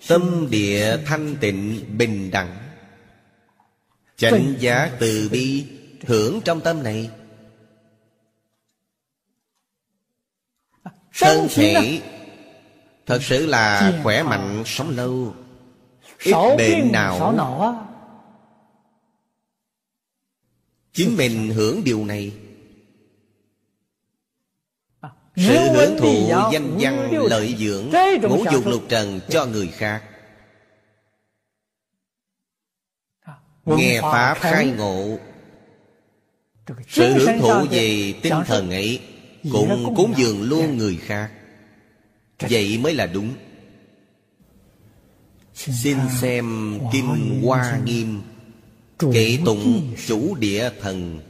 tâm 0.08 0.46
địa 0.50 0.96
thanh 1.06 1.36
tịnh 1.40 1.84
bình 1.98 2.30
đẳng. 2.30 2.56
Chánh 4.16 4.54
giá 4.58 4.90
từ 5.00 5.28
bi 5.32 5.66
hưởng 6.06 6.40
trong 6.44 6.60
tâm 6.60 6.82
này. 6.82 7.10
Thân 11.18 11.48
thể 11.50 12.02
thật 13.06 13.22
sự 13.22 13.46
là 13.46 13.92
khỏe 14.02 14.22
mạnh 14.22 14.62
sống 14.66 14.90
lâu. 14.90 15.34
Ít 16.24 16.56
bệnh 16.58 16.92
nào 16.92 17.34
chính 20.92 21.16
mình 21.16 21.50
hưởng 21.50 21.84
điều 21.84 22.04
này 22.04 22.32
sự 25.36 25.56
hưởng 25.72 25.96
thụ 25.98 26.28
danh 26.52 26.76
văn 26.80 27.10
lợi 27.12 27.56
dưỡng 27.58 27.90
ngũ 28.22 28.44
dục 28.52 28.66
lục 28.66 28.82
trần 28.88 29.20
cho 29.28 29.46
người 29.46 29.68
khác. 29.68 30.02
Nghe 33.66 34.00
pháp 34.00 34.34
khai 34.40 34.66
ngộ. 34.66 35.18
Sự 36.88 37.12
hưởng 37.12 37.38
thụ 37.40 37.66
về 37.70 38.14
tinh 38.22 38.34
thần 38.46 38.70
ấy 38.70 39.00
cũng 39.52 39.94
cúng 39.96 40.14
dường 40.16 40.42
luôn 40.42 40.76
người 40.76 40.96
khác. 40.96 41.30
Vậy 42.38 42.78
mới 42.78 42.94
là 42.94 43.06
đúng. 43.06 43.34
Xin 45.54 45.98
xem 46.20 46.78
kinh 46.92 47.40
hoa 47.44 47.78
nghiêm 47.84 48.22
kệ 48.98 49.38
tụng 49.44 49.94
chủ 50.06 50.34
địa 50.34 50.70
thần 50.80 51.20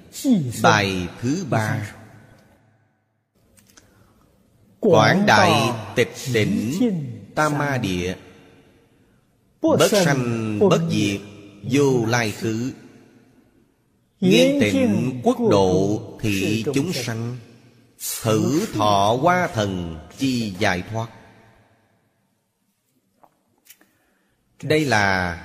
bài 0.62 1.08
thứ 1.20 1.44
ba 1.50 1.94
quảng 4.82 5.26
đại 5.26 5.72
tịch 5.94 6.14
tỉnh 6.32 6.72
tam 7.34 7.58
ma 7.58 7.78
địa. 7.78 8.14
Bất 9.62 9.90
sanh 9.90 10.58
bất 10.58 10.80
diệt. 10.90 11.20
vô 11.70 12.06
lai 12.06 12.30
khứ. 12.30 12.72
Nghiên 14.20 14.60
tịnh 14.60 15.20
quốc 15.24 15.36
độ 15.50 16.02
thị 16.20 16.64
chúng 16.74 16.92
sanh. 16.92 17.36
Thử 18.22 18.66
thọ 18.74 19.18
qua 19.22 19.48
thần 19.54 19.98
chi 20.18 20.54
giải 20.58 20.82
thoát. 20.90 21.08
Đây 24.62 24.84
là 24.84 25.38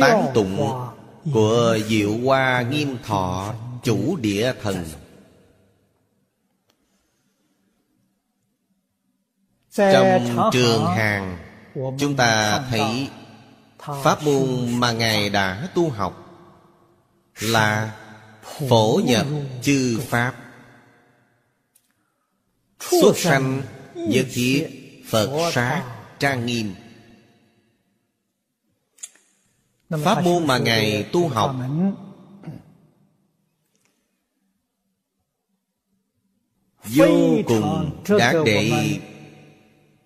Tán 0.00 0.26
tụng 0.34 0.72
của 1.32 1.78
Diệu 1.88 2.18
Hoa 2.24 2.62
Nghiêm 2.62 2.96
Thọ 3.04 3.54
Chủ 3.82 4.16
Địa 4.16 4.52
Thần 4.62 4.84
Trong 9.78 10.50
trường 10.52 10.86
hàng 10.86 11.38
Chúng 11.98 12.16
ta 12.16 12.62
thấy 12.70 13.08
Pháp 14.02 14.22
môn 14.22 14.80
mà 14.80 14.92
Ngài 14.92 15.30
đã 15.30 15.68
tu 15.74 15.90
học 15.90 16.24
Là 17.40 17.96
phổ 18.68 19.00
nhập 19.04 19.26
chư 19.62 20.00
Pháp. 20.08 20.34
Xuất 22.80 23.18
sanh 23.18 23.62
nhất 23.94 24.26
thiết 24.32 24.68
Phật 25.08 25.50
sát 25.52 25.84
trang 26.18 26.46
nghiêm. 26.46 26.74
Pháp 30.04 30.22
môn 30.24 30.46
mà 30.46 30.58
Ngài 30.58 31.02
tu 31.12 31.28
học 31.28 31.56
Vô 36.84 37.38
cùng 37.46 37.90
đã 38.18 38.34
để 38.44 38.98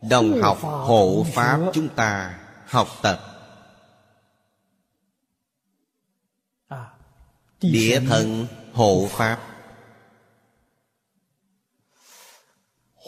Đồng 0.02 0.42
học 0.42 0.58
hộ 0.62 1.26
Pháp 1.34 1.60
chúng 1.72 1.88
ta 1.88 2.38
học 2.66 2.88
tập. 3.02 3.20
Địa 7.60 8.00
thần 8.08 8.46
hộ 8.72 9.08
Pháp. 9.10 9.38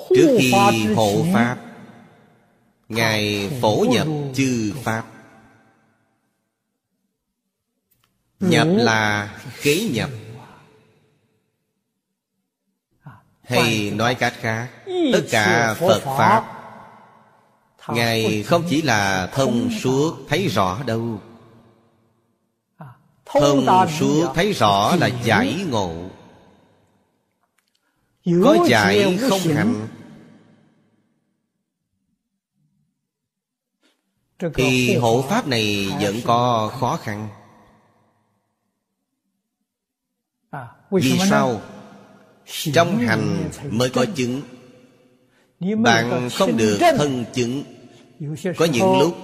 Trước 0.09 0.36
khi 0.40 0.53
hộ 0.95 1.24
Pháp 1.34 1.59
Ngài 2.88 3.51
phổ 3.62 3.84
nhập 3.90 4.07
chư 4.34 4.72
Pháp. 4.82 5.05
Nhập 8.40 8.66
là 8.70 9.34
kế 9.62 9.88
nhập. 9.92 10.11
Hay 13.42 13.90
nói 13.90 14.14
cách 14.14 14.34
khác 14.40 14.70
Tất 15.12 15.22
cả 15.30 15.74
Phật 15.80 16.01
Pháp 16.18 16.63
Ngài 17.89 18.43
không 18.43 18.64
chỉ 18.70 18.82
là 18.82 19.26
thông 19.26 19.70
suốt 19.80 20.16
thấy 20.28 20.49
rõ 20.49 20.82
đâu. 20.87 21.20
Thông 23.24 23.66
suốt 23.99 24.32
thấy 24.35 24.53
rõ 24.53 24.97
là 24.97 25.07
giải 25.24 25.64
ngộ. 25.70 26.11
Có 28.45 28.66
giải 28.68 29.18
không 29.28 29.41
hành 29.41 29.89
Thì 34.55 34.97
hộ 34.97 35.24
pháp 35.28 35.47
này 35.47 35.89
vẫn 36.01 36.16
có 36.24 36.72
khó 36.80 36.97
khăn. 36.97 37.28
Vì 40.91 41.18
sao? 41.30 41.61
Trong 42.47 42.99
hành 42.99 43.51
mới 43.70 43.91
có 43.91 44.07
chứng. 44.14 44.43
Bạn 45.82 46.28
không 46.35 46.57
được 46.57 46.78
thân 46.99 47.24
chứng 47.35 47.74
Có 48.57 48.64
những 48.64 48.99
lúc 48.99 49.16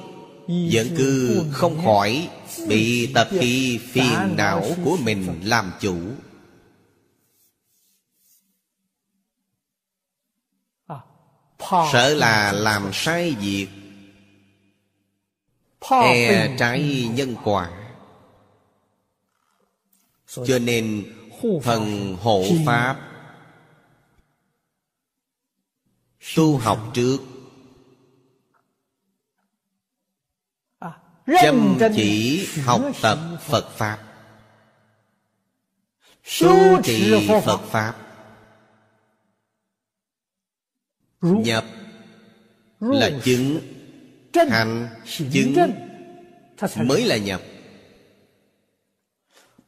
Vẫn 0.49 0.87
cứ 0.97 1.43
không 1.53 1.85
khỏi 1.85 2.29
Bị 2.69 3.13
tập 3.15 3.29
khí 3.31 3.81
phiền 3.93 4.37
não 4.37 4.65
của 4.85 4.97
mình 5.03 5.41
làm 5.45 5.73
chủ. 5.81 5.99
Sợ 11.93 12.15
là 12.15 12.53
làm 12.53 12.91
sai 12.93 13.35
việc. 13.41 13.69
E 15.91 16.57
trái 16.59 17.09
nhân 17.15 17.37
quả. 17.45 17.71
Cho 20.27 20.59
nên 20.59 21.05
Phần 21.63 22.17
hộ 22.23 22.45
Pháp 22.67 23.11
Tu 26.37 26.59
học 26.59 26.91
trước 26.95 27.19
Chăm 31.43 31.79
chỉ 31.97 32.47
học 32.65 32.81
tập 33.03 33.19
Phật 33.43 33.71
Pháp. 33.77 33.99
Tu 36.41 36.83
trì 36.83 37.29
Phật 37.45 37.61
Pháp. 37.71 37.95
Nhập 41.21 41.65
Là 42.81 43.11
chứng 43.25 43.61
Hành 44.51 44.89
Chứng 45.33 45.55
Mới 46.77 47.05
là 47.05 47.17
nhập. 47.17 47.41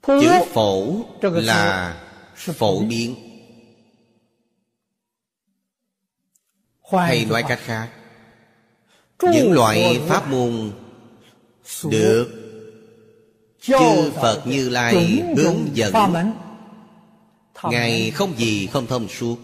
Chữ 0.07 0.31
phổ 0.53 1.05
là 1.23 1.97
phổ 2.35 2.81
biến. 2.81 3.15
Hay 6.93 7.25
nói 7.25 7.45
cách 7.49 7.61
khác 7.63 7.91
Những 9.23 9.53
loại 9.53 10.01
pháp 10.09 10.29
môn 10.29 10.73
Được. 11.91 12.29
Chư 13.61 14.11
phật 14.23 14.43
như 14.47 14.69
lai 14.69 15.23
hướng 15.37 15.77
dẫn. 15.77 15.93
ngài 17.65 18.11
không 18.11 18.39
gì 18.39 18.67
không 18.67 18.87
thông 18.87 19.09
suốt. 19.09 19.39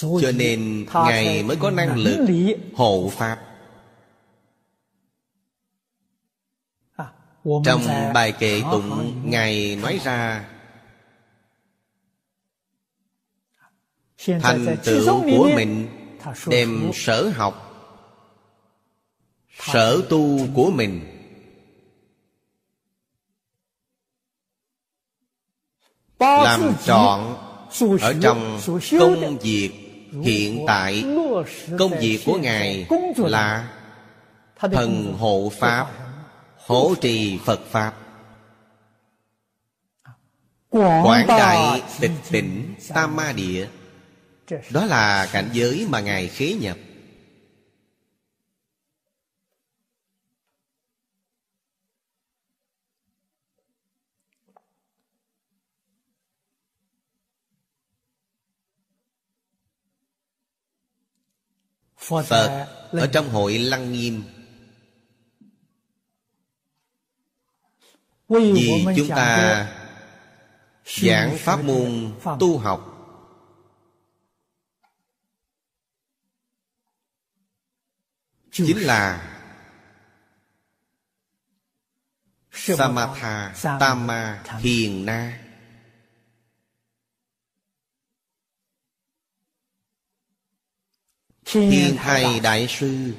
Cho 0.00 0.32
nên 0.36 0.86
ngài 0.94 1.42
mới 1.42 1.56
có 1.56 1.70
năng 1.70 1.96
lực 1.96 2.26
hộ 2.74 3.10
pháp. 3.12 3.40
À, 6.96 7.12
trong 7.64 7.82
bài 8.14 8.32
kệ 8.32 8.62
tụng 8.70 9.22
ngài 9.30 9.76
nói 9.76 10.00
ra 10.04 10.48
thành 14.26 14.76
tựu 14.84 15.22
của 15.22 15.50
mình 15.54 15.88
đem 16.46 16.90
sở 16.94 17.28
học. 17.28 17.66
Sở 19.58 20.00
tu 20.08 20.38
của 20.54 20.70
mình. 20.70 21.16
Làm 26.18 26.72
trọn 26.84 27.36
ở 28.00 28.14
trong 28.22 28.60
công 28.98 29.38
việc 29.38 29.70
hiện 30.22 30.64
tại. 30.66 31.04
công 31.78 31.98
việc 32.00 32.20
của 32.26 32.38
ngài 32.38 32.86
là 33.16 33.72
thần 34.56 35.14
hộ 35.18 35.52
pháp 35.58 35.86
hỗ 36.56 36.94
trì 36.94 37.38
phật 37.44 37.60
pháp. 37.70 37.94
Quảng 40.70 41.26
đại 41.26 41.82
tịch 42.00 42.10
tỉnh 42.30 42.74
tam 42.94 43.16
ma 43.16 43.32
địa 43.32 43.68
đó 44.72 44.84
là 44.86 45.28
cảnh 45.32 45.50
giới 45.52 45.86
mà 45.88 46.00
ngài 46.00 46.28
khế 46.28 46.54
nhập. 46.54 46.76
Phật 61.96 62.26
ở 62.92 63.06
trong 63.12 63.28
hội 63.28 63.58
Lăng 63.58 63.92
Nghiêm. 63.92 64.22
Vì 68.28 68.84
chúng 68.96 69.08
ta 69.08 69.66
giảng 70.84 71.36
pháp 71.38 71.64
môn 71.64 72.12
tu 72.40 72.58
học 72.58 72.99
Chính 78.66 78.78
là 78.78 79.26
Samatha 82.52 83.54
Tama 83.80 84.42
Thiền 84.62 85.06
Na. 85.06 85.40
Thiên 91.44 91.96
thầy 91.98 92.40
Đại 92.40 92.66
Sư. 92.68 93.14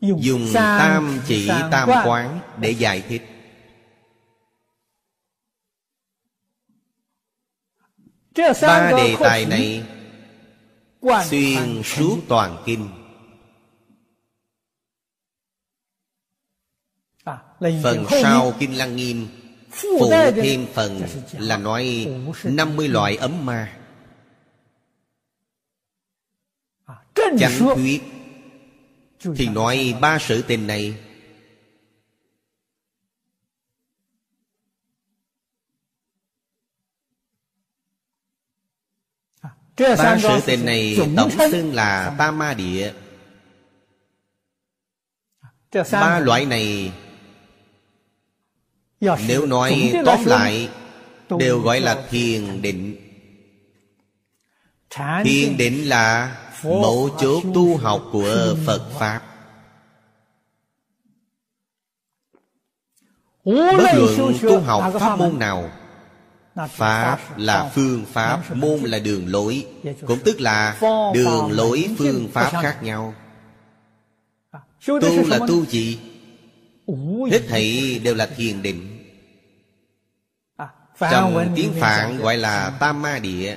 Dùng 0.00 0.50
tam 0.54 1.20
chỉ 1.26 1.50
tam 1.70 1.88
quán 2.06 2.40
để 2.60 2.70
giải 2.70 3.04
thích. 3.08 3.22
Ba 8.62 8.90
đề 8.90 9.16
tài 9.20 9.46
này 9.46 9.84
Xuyên 11.24 11.82
suốt 11.84 12.18
toàn 12.28 12.62
kinh. 12.66 12.88
À, 17.24 17.38
Phần 17.82 18.06
sau 18.22 18.52
Kinh 18.58 18.78
Lăng 18.78 18.96
Nghiêm 18.96 19.28
Phụ 19.70 20.10
thêm 20.36 20.66
phần 20.74 21.00
là 21.38 21.56
nói 21.56 22.08
50 22.44 22.88
loại 22.88 23.16
ấm 23.16 23.46
ma. 23.46 23.78
Chánh 27.14 27.52
thuyết 27.74 28.02
Thì 29.36 29.48
nói 29.48 29.94
ba 30.00 30.18
sự 30.18 30.42
tình 30.42 30.66
này 30.66 30.94
Ba 39.98 40.18
sự 40.22 40.40
tình 40.46 40.64
này 40.64 40.98
tổng 41.16 41.30
xưng 41.50 41.74
là 41.74 42.14
Tam 42.18 42.38
Ma 42.38 42.54
Địa. 42.54 42.92
Ba 45.92 46.18
loại 46.18 46.46
này 46.46 46.92
Nếu 49.00 49.46
nói 49.46 49.92
tóm 50.06 50.24
lại 50.24 50.68
Đều 51.38 51.60
gọi 51.60 51.80
là 51.80 52.06
thiền 52.10 52.62
định. 52.62 52.96
Thiền 55.24 55.56
định 55.56 55.88
là 55.88 56.36
mẫu 56.64 57.10
chốt 57.20 57.42
tu 57.54 57.76
học 57.76 58.02
của 58.12 58.56
Phật 58.66 58.90
Pháp. 58.98 59.22
Bất 63.44 63.94
luận 63.94 64.34
tu 64.42 64.60
học 64.60 64.92
pháp 65.00 65.16
môn 65.16 65.38
nào 65.38 65.70
Pháp 66.54 67.38
là 67.38 67.70
phương 67.74 68.04
pháp 68.04 68.56
Môn 68.56 68.80
là 68.80 68.98
đường 68.98 69.28
lối. 69.28 69.66
Cũng 70.06 70.18
tức 70.24 70.40
là 70.40 70.78
đường 71.14 71.50
lối 71.52 71.88
phương 71.98 72.28
pháp 72.32 72.50
khác 72.62 72.78
nhau. 72.82 73.14
Tu 74.86 75.26
là 75.26 75.38
tu 75.48 75.66
gì? 75.66 75.98
Hết 77.30 77.40
thảy 77.48 77.98
đều 78.04 78.14
là 78.14 78.26
thiền 78.26 78.62
định. 78.62 78.98
Trong 81.00 81.52
tiếng 81.56 81.72
Phạn 81.80 82.18
gọi 82.18 82.36
là 82.36 82.76
Tam 82.80 83.02
Ma 83.02 83.18
Địa. 83.18 83.56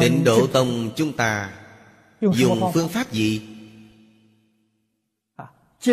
Tịnh 0.00 0.24
Độ 0.24 0.46
Tông 0.46 0.90
chúng 0.96 1.12
ta 1.12 1.50
Dùng 2.20 2.70
phương 2.74 2.88
pháp 2.88 3.12
gì? 3.12 3.53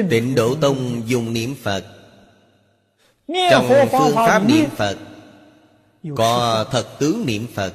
Tịnh 0.10 0.36
Độ 0.36 0.56
Tông 0.56 1.02
dùng 1.06 1.34
niệm 1.34 1.56
Phật. 1.64 1.86
Trong 3.52 3.68
phương 3.92 4.16
pháp 4.16 4.44
niệm 4.48 4.66
Phật 4.76 4.98
Có 6.16 6.66
thật. 6.72 7.00
Tướng 7.00 7.26
niệm 7.26 7.48
Phật. 7.54 7.74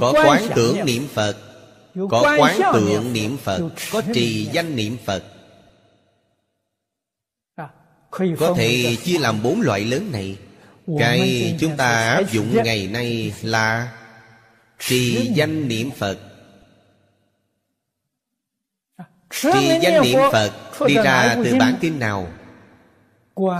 Có 0.00 0.12
quán 0.26 0.42
tưởng 0.54 0.84
niệm 0.84 1.08
Phật. 1.14 1.36
Có 2.10 2.36
quán 2.38 2.60
tượng 2.72 3.12
niệm 3.12 3.36
Phật. 3.36 3.60
Có 3.92 4.02
trì 4.14 4.48
danh 4.52 4.76
niệm 4.76 4.96
Phật. 5.04 5.22
À, 7.54 7.68
Có 8.38 8.54
thể 8.56 8.96
chia 9.04 9.18
làm 9.18 9.42
bốn 9.42 9.60
loại 9.60 9.84
lớn 9.84 10.12
này. 10.12 10.36
Cái 10.98 11.54
chúng 11.60 11.76
ta 11.76 12.14
áp 12.14 12.32
dụng 12.32 12.56
ngày 12.64 12.86
nay 12.86 13.32
là 13.42 13.92
trì 14.78 15.30
danh 15.34 15.68
niệm 15.68 15.90
phật 15.90 16.18
trì 19.40 19.78
danh 19.82 20.02
niệm 20.02 20.18
phật 20.32 20.52
đi 20.86 20.94
ra 20.94 21.36
từ 21.44 21.56
bản 21.58 21.78
kinh 21.80 21.98
nào? 21.98 22.28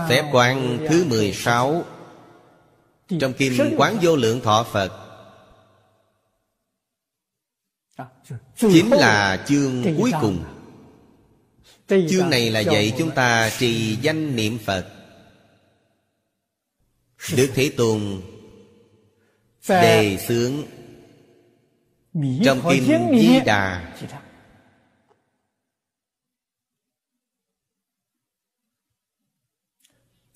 Phép 0.09 0.23
quan 0.31 0.85
thứ 0.89 1.05
16 1.05 1.83
trong 3.19 3.33
kinh 3.33 3.75
quán 3.77 3.97
vô 4.01 4.15
lượng 4.15 4.41
thọ 4.41 4.63
phật. 4.63 4.91
Chính 8.55 8.91
là 8.91 9.43
chương 9.47 9.95
cuối 9.97 10.11
cùng. 10.21 10.43
Chương 11.87 12.29
này 12.29 12.49
là 12.49 12.59
dạy 12.59 12.93
chúng 12.97 13.11
ta 13.11 13.49
trì 13.49 13.97
danh 14.01 14.35
niệm 14.35 14.57
phật. 14.65 14.85
Đức 17.35 17.49
Thế 17.55 17.71
Tôn 17.77 18.21
Đề 19.69 20.17
xướng 20.27 20.53
Trong 22.45 22.61
Kinh 22.69 23.11
Di 23.19 23.39
Đà 23.45 23.93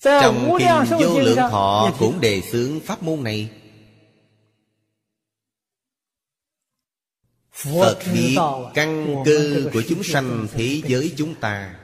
Trong 0.02 0.56
Kinh 0.58 0.98
Vô 1.00 1.20
Lượng 1.20 1.36
Thọ 1.36 1.92
cũng 1.98 2.20
đề 2.20 2.42
xướng 2.52 2.80
pháp 2.80 3.02
môn 3.02 3.24
này. 3.24 3.50
Phật 7.52 7.98
biết 8.12 8.36
căn 8.74 9.16
cơ 9.24 9.70
của 9.72 9.82
chúng 9.88 10.02
sanh 10.02 10.46
thế 10.52 10.82
giới 10.86 11.14
chúng 11.16 11.34
ta. 11.34 11.78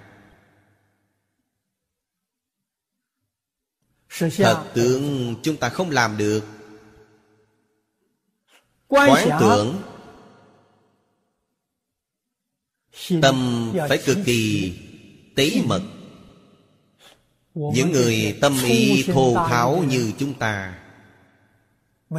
Thật 4.36 4.70
tướng 4.74 5.34
chúng 5.42 5.56
ta 5.56 5.68
không 5.68 5.90
làm 5.90 6.16
được. 6.16 6.44
Quán 8.88 9.28
tưởng 9.40 9.82
Tâm 13.22 13.68
phải 13.88 14.02
cực 14.06 14.16
kỳ 14.24 14.72
tế 15.36 15.50
mật 15.64 15.82
những 17.58 17.92
người 17.92 18.38
tâm 18.40 18.56
ý 18.64 19.04
thô 19.12 19.34
tháo 19.34 19.84
như 19.88 20.12
chúng 20.18 20.34
ta. 20.34 20.78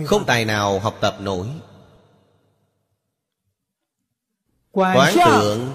Không 0.06 0.26
tài 0.26 0.46
nào 0.46 0.80
học 0.80 0.98
tập 1.02 1.18
nổi. 1.22 1.48
Quán 4.72 5.16
thượng 5.26 5.74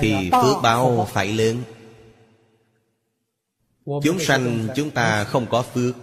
thì 0.00 0.30
phước 0.32 0.56
báo 0.62 1.08
phải 1.12 1.32
lớn. 1.32 1.62
Chúng 3.84 4.18
sanh 4.20 4.68
chúng 4.76 4.90
ta 4.90 5.24
không 5.24 5.46
có 5.50 5.62
phước. 5.62 5.94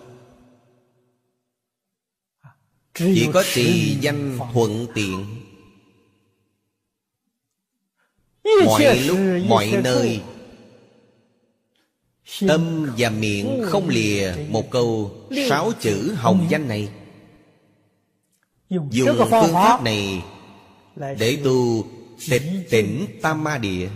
Chỉ 2.94 3.30
có 3.34 3.44
trì 3.54 3.98
danh 4.02 4.40
thuận 4.54 4.88
tiện. 4.94 5.26
Mọi 8.66 9.00
lúc 9.00 9.18
mọi 9.48 9.72
nơi 9.84 10.22
tâm 12.48 12.94
và 12.98 13.10
miệng 13.10 13.62
không 13.66 13.90
lìa 13.90 14.34
một 14.50 14.72
câu 14.72 15.12
sáu 15.50 15.72
chữ 15.80 16.14
hồng 16.18 16.46
danh 16.50 16.68
này. 16.68 16.90
Dùng 18.70 19.18
phương 19.18 19.54
pháp 19.54 19.84
này 19.84 20.24
để 21.18 21.38
tu 21.44 21.88
tịch 22.30 22.44
tỉnh 22.70 23.08
tam 23.22 23.44
ma 23.44 23.58
địa. 23.58 23.90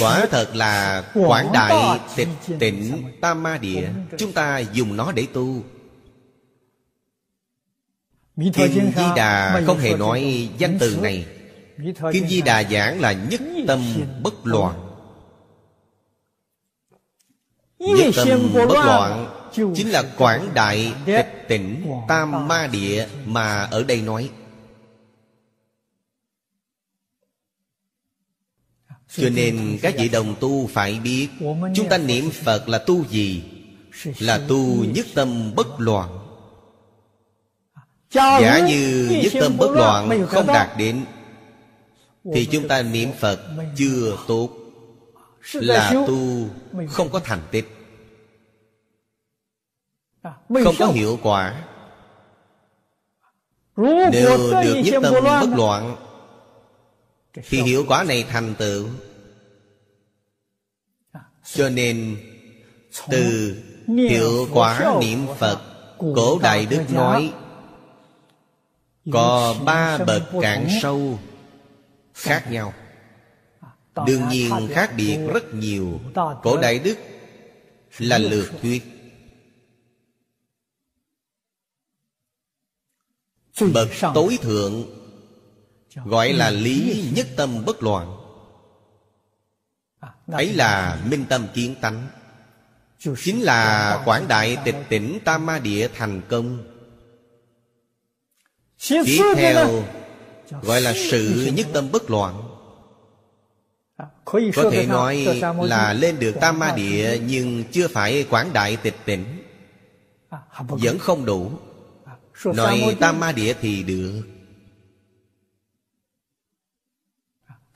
Quả 0.00 0.26
thật 0.30 0.50
là 0.54 1.04
quảng 1.14 1.52
đại 1.52 2.00
tịch 2.16 2.28
tịnh 2.58 3.02
tam 3.20 3.42
ma 3.42 3.58
địa. 3.58 3.88
Chúng 4.18 4.32
ta 4.32 4.58
dùng 4.58 4.96
nó 4.96 5.12
để 5.12 5.26
tu 5.32 5.64
Kinh 8.36 8.92
Di 8.96 9.02
Đà 9.16 9.62
không 9.66 9.78
hề 9.78 9.96
nói 9.96 10.48
danh 10.58 10.76
từ 10.80 10.98
này. 11.02 11.26
Kinh 12.12 12.28
Di 12.28 12.42
Đà 12.42 12.64
giảng 12.64 13.00
là 13.00 13.12
nhất 13.12 13.40
tâm 13.66 13.80
bất 14.22 14.46
loạn. 14.46 14.80
Nhất 17.78 18.14
tâm 18.16 18.52
bất 18.54 18.84
loạn 18.84 19.30
Chính 19.74 19.90
là 19.90 20.02
quảng 20.18 20.48
đại 20.54 20.92
tịch 21.06 21.44
tỉnh 21.48 21.86
tam 22.08 22.48
ma 22.48 22.66
địa 22.72 23.06
Mà 23.24 23.62
ở 23.62 23.84
đây 23.84 24.02
nói. 24.02 24.30
Cho 29.16 29.28
nên 29.28 29.78
các 29.82 29.94
vị 29.98 30.08
đồng 30.08 30.34
tu 30.40 30.66
phải 30.66 31.00
biết 31.00 31.28
Chúng 31.74 31.88
ta 31.88 31.98
niệm 31.98 32.30
Phật 32.30 32.68
là 32.68 32.78
tu 32.78 33.04
gì? 33.04 33.42
Là 34.18 34.40
tu 34.48 34.84
nhất 34.84 35.06
tâm 35.14 35.54
bất 35.54 35.66
loạn 35.78 36.24
Giả 38.14 38.66
như 38.68 39.08
nhất 39.22 39.32
tâm 39.40 39.56
bất 39.56 39.70
loạn 39.70 40.26
không 40.28 40.46
đạt 40.46 40.68
đến 40.78 41.04
Thì 42.34 42.48
chúng 42.52 42.68
ta 42.68 42.82
niệm 42.82 43.08
Phật 43.20 43.40
chưa 43.76 44.16
tốt. 44.28 44.50
Là 45.52 45.92
tu 46.06 46.48
không 46.88 47.08
có 47.10 47.20
thành 47.20 47.42
tích. 47.50 47.68
Không 50.64 50.74
có 50.78 50.86
hiệu 50.86 51.18
quả. 51.22 51.64
Nếu 53.76 54.38
được 54.64 54.82
nhất 54.84 54.94
tâm 55.02 55.14
bất 55.24 55.48
loạn 55.56 55.96
thì 57.34 57.62
hiệu 57.62 57.84
quả 57.88 58.04
này 58.04 58.24
thành 58.30 58.54
tựu. 58.58 58.86
cho 61.44 61.68
nên 61.68 62.16
từ 63.08 63.56
hiệu 63.86 64.48
quả 64.52 64.96
niệm 65.00 65.26
phật 65.38 65.60
cổ 65.98 66.38
đại 66.42 66.66
đức 66.66 66.82
nói 66.92 67.32
có 69.12 69.56
ba 69.64 69.98
bậc 69.98 70.22
cạn 70.40 70.68
sâu 70.82 71.18
khác 72.14 72.46
nhau. 72.50 72.74
Đương 74.06 74.28
nhiên 74.28 74.68
khác 74.70 74.90
biệt 74.96 75.18
rất 75.34 75.54
nhiều. 75.54 76.00
cổ 76.42 76.56
đại 76.62 76.78
đức 76.78 76.98
là 77.98 78.18
lược 78.18 78.50
thuyết. 78.62 78.82
Bậc 83.72 83.88
tối 84.14 84.38
thượng 84.42 84.84
Gọi 85.94 86.32
là 86.32 86.50
lý 86.50 87.04
nhất 87.14 87.26
tâm 87.36 87.64
bất 87.64 87.82
loạn. 87.82 88.16
Ấy 90.26 90.52
là 90.54 91.02
minh 91.10 91.24
tâm 91.28 91.46
kiến 91.54 91.74
tánh. 91.80 92.06
Chính 92.98 93.42
là 93.42 94.02
quảng 94.04 94.28
đại 94.28 94.56
tịch 94.64 94.76
tỉnh 94.88 95.18
Tam 95.24 95.46
Ma 95.46 95.58
Địa 95.58 95.88
thành 95.94 96.20
công 96.28 96.73
Tiếp 98.88 99.02
theo 99.36 99.84
Gọi 100.62 100.80
là 100.80 100.94
sự 101.10 101.52
nhất 101.54 101.66
tâm 101.72 101.92
bất 101.92 102.10
loạn. 102.10 102.42
Có 104.54 104.70
thể 104.72 104.86
nói 104.86 105.26
là 105.62 105.92
lên 105.92 106.18
được 106.18 106.34
Tam 106.40 106.58
Ma 106.58 106.72
Địa 106.76 107.18
Nhưng 107.26 107.64
chưa 107.72 107.88
phải 107.88 108.26
quảng 108.30 108.52
đại 108.52 108.76
tịch 108.76 108.96
tỉnh 109.04 109.24
Vẫn 110.68 110.98
không 110.98 111.24
đủ. 111.24 111.50
Nói 112.44 112.96
Tam 113.00 113.20
Ma 113.20 113.32
Địa 113.32 113.54
thì 113.60 113.82
được. 113.82 114.22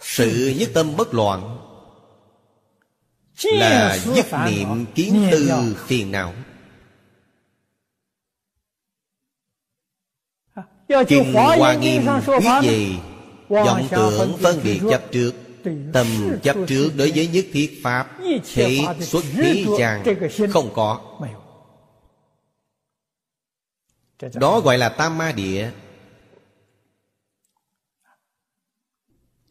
Sự 0.01 0.55
nhất 0.59 0.71
tâm 0.75 0.97
bất 0.97 1.15
loạn 1.15 1.59
Là 3.45 3.99
dứt 3.99 4.27
niệm 4.47 4.87
kiến 4.95 5.29
tư 5.31 5.51
phiền 5.87 6.13
não 6.13 6.35
Kinh 11.09 11.33
Hoa 11.35 11.75
Nghiêm 11.75 12.03
viết 12.27 12.49
gì 12.63 12.97
vọng 13.49 13.89
tưởng 13.91 14.37
phân 14.41 14.61
biệt 14.65 14.81
chấp 14.91 15.03
trước 15.13 15.33
Tâm 15.93 16.07
chấp 16.43 16.57
trước 16.67 16.91
đối 16.97 17.13
với 17.15 17.27
nhất 17.27 17.45
thiết 17.53 17.81
Pháp 17.83 18.19
Thế 18.55 18.79
xuất 19.01 19.25
thế 19.33 19.65
gian 19.79 20.05
Không 20.53 20.71
có. 20.75 21.01
Đó 24.35 24.61
gọi 24.61 24.79
là 24.79 24.89
tam 24.89 25.19
ma 25.19 25.33
địa. 25.33 25.71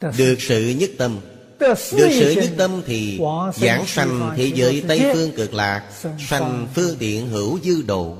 Được 0.01 0.35
sự 0.39 0.75
nhất 0.79 0.89
tâm. 0.97 1.19
Được 1.59 1.73
sự 1.77 2.35
nhất 2.41 2.49
tâm 2.57 2.81
thì 2.85 3.19
Giảng 3.53 3.85
sanh 3.85 4.31
thế 4.37 4.51
giới 4.55 4.83
Tây 4.87 5.01
Phương 5.13 5.31
cực 5.31 5.53
lạc 5.53 5.91
Sanh 6.29 6.67
phương 6.75 6.95
tiện 6.99 7.27
hữu 7.27 7.59
dư 7.59 7.81
độ 7.87 8.17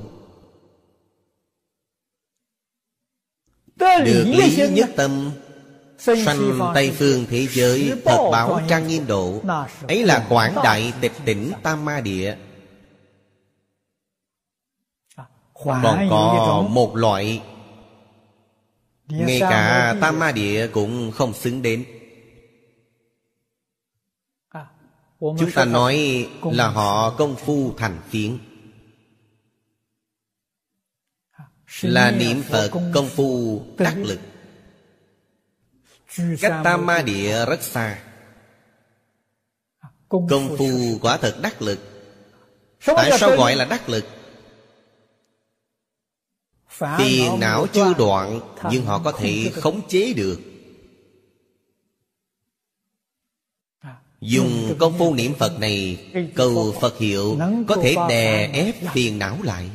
Được 3.78 4.24
lý 4.24 4.68
nhất 4.70 4.90
tâm. 4.96 5.30
Sanh 5.98 6.58
Tây 6.74 6.92
Phương 6.98 7.24
thế 7.30 7.46
giới 7.46 7.92
Thật 8.04 8.28
báo 8.32 8.60
trang 8.68 8.86
nghiêm 8.86 9.06
độ. 9.06 9.42
Ấy 9.88 10.04
là 10.04 10.26
quảng 10.28 10.54
đại 10.64 10.92
tịch 11.00 11.12
tỉnh 11.24 11.52
Tam 11.62 11.84
Ma 11.84 12.00
Địa. 12.00 12.36
Còn 15.64 16.06
có 16.10 16.66
một 16.70 16.96
loại 16.96 17.42
ngay 19.08 19.40
cả 19.40 19.96
Tam 20.00 20.18
Ma 20.18 20.32
Địa 20.32 20.68
cũng 20.72 21.12
không 21.12 21.34
xứng 21.34 21.62
đến. 21.62 21.84
À, 24.48 24.66
Chúng 25.20 25.50
ta 25.54 25.64
nói 25.64 26.26
là 26.42 26.68
họ 26.68 27.10
công 27.10 27.36
phu 27.36 27.74
thành 27.76 27.98
phiến 28.08 28.38
à, 31.30 31.44
Là 31.82 32.10
niệm 32.10 32.42
Phật 32.42 32.70
công 32.94 33.08
phu 33.08 33.62
đắc 33.78 33.96
lực. 33.98 34.20
Cách 36.40 36.60
Tam 36.64 36.86
Ma 36.86 37.02
Địa 37.02 37.46
rất 37.46 37.62
xa. 37.62 37.98
Công 40.08 40.56
phu 40.58 40.98
quả 41.02 41.16
thật 41.16 41.36
đắc 41.42 41.62
lực. 41.62 41.78
Tại 42.86 43.10
sao 43.18 43.36
gọi 43.36 43.56
là 43.56 43.64
đắc 43.64 43.88
lực? 43.88 44.04
Phiền 46.98 47.40
não 47.40 47.66
chưa 47.72 47.94
đoạn 47.98 48.40
Nhưng 48.70 48.84
họ 48.84 48.98
có 49.04 49.12
thể 49.12 49.52
khống 49.54 49.88
chế 49.88 50.12
được. 50.12 50.40
À, 53.80 53.96
Dùng 54.20 54.76
công 54.78 54.98
phu 54.98 55.14
niệm 55.14 55.34
Phật 55.34 55.60
này 55.60 56.06
Cầu 56.34 56.76
Phật 56.80 56.98
hiệu 56.98 57.38
Có 57.68 57.76
thể 57.82 57.94
đè 58.08 58.50
ép 58.52 58.74
phiền 58.92 59.18
não 59.18 59.38
lại 59.42 59.70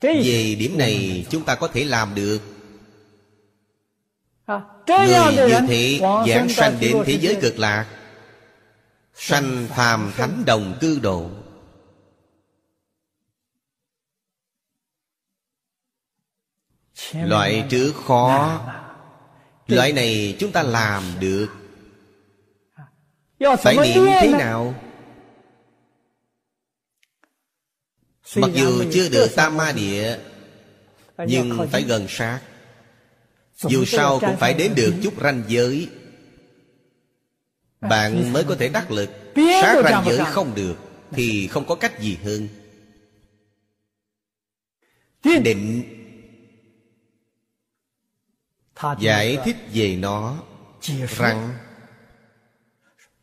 Về 0.00 0.56
điểm 0.58 0.78
này 0.78 1.26
chúng 1.30 1.44
ta 1.44 1.54
có 1.54 1.68
thể 1.68 1.84
làm 1.84 2.14
được. 2.14 2.40
Người 4.86 5.34
như 5.36 5.58
thế 5.68 6.00
giảng 6.28 6.48
sanh 6.48 6.76
đến 6.80 6.96
thế 7.06 7.18
giới 7.20 7.38
cực 7.42 7.58
lạc. 7.58 7.86
Sanh 9.14 9.66
phàm 9.70 10.12
thánh 10.16 10.42
đồng 10.46 10.78
cư 10.80 10.98
độ. 11.02 11.30
Loại 17.12 17.66
trước 17.70 17.92
khó. 18.06 18.60
Loại 19.66 19.92
này 19.92 20.36
chúng 20.38 20.52
ta 20.52 20.62
làm 20.62 21.02
được. 21.20 21.48
Phải 23.58 23.76
niệm 23.76 24.06
thế 24.20 24.32
nào 24.38 24.74
Mặc 28.36 28.50
dù 28.54 28.84
chưa 28.92 29.08
được 29.12 29.28
tam 29.36 29.56
ma 29.56 29.72
địa 29.72 30.18
Nhưng 31.18 31.68
phải 31.72 31.82
gần 31.82 32.06
sát. 32.08 32.40
Dù 33.56 33.84
sao 33.84 34.20
cũng 34.20 34.36
phải 34.36 34.54
đến 34.54 34.74
được 34.74 34.94
chút 35.02 35.22
ranh 35.22 35.42
giới. 35.48 35.88
Bạn 37.80 38.32
mới 38.32 38.44
có 38.44 38.54
thể 38.54 38.68
đắc 38.68 38.90
lực. 38.90 39.10
Sát 39.62 39.82
ranh 39.84 40.04
giới 40.06 40.24
không 40.24 40.54
được 40.54 40.74
Thì 41.10 41.46
không 41.46 41.66
có 41.66 41.74
cách 41.74 42.00
gì 42.00 42.18
hơn. 42.24 42.48
Định. 45.44 45.82
Giải 49.00 49.38
thích 49.44 49.56
về 49.72 49.96
nó. 49.96 50.42
Rằng 51.16 51.54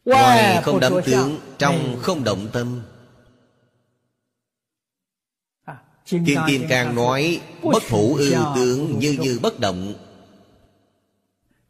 Ngoài 0.05 0.61
không 0.63 0.79
đắm 0.79 0.93
tướng 1.05 1.39
Trong 1.57 1.99
không 2.01 2.23
động 2.23 2.49
tâm 2.53 2.81
Kim 6.05 6.25
Kim 6.47 6.65
Càng 6.69 6.95
nói 6.95 7.41
Bất 7.63 7.83
thủ 7.87 8.15
ư 8.15 8.35
tướng 8.55 8.99
như 8.99 9.17
như 9.19 9.39
bất 9.41 9.59
động. 9.59 9.93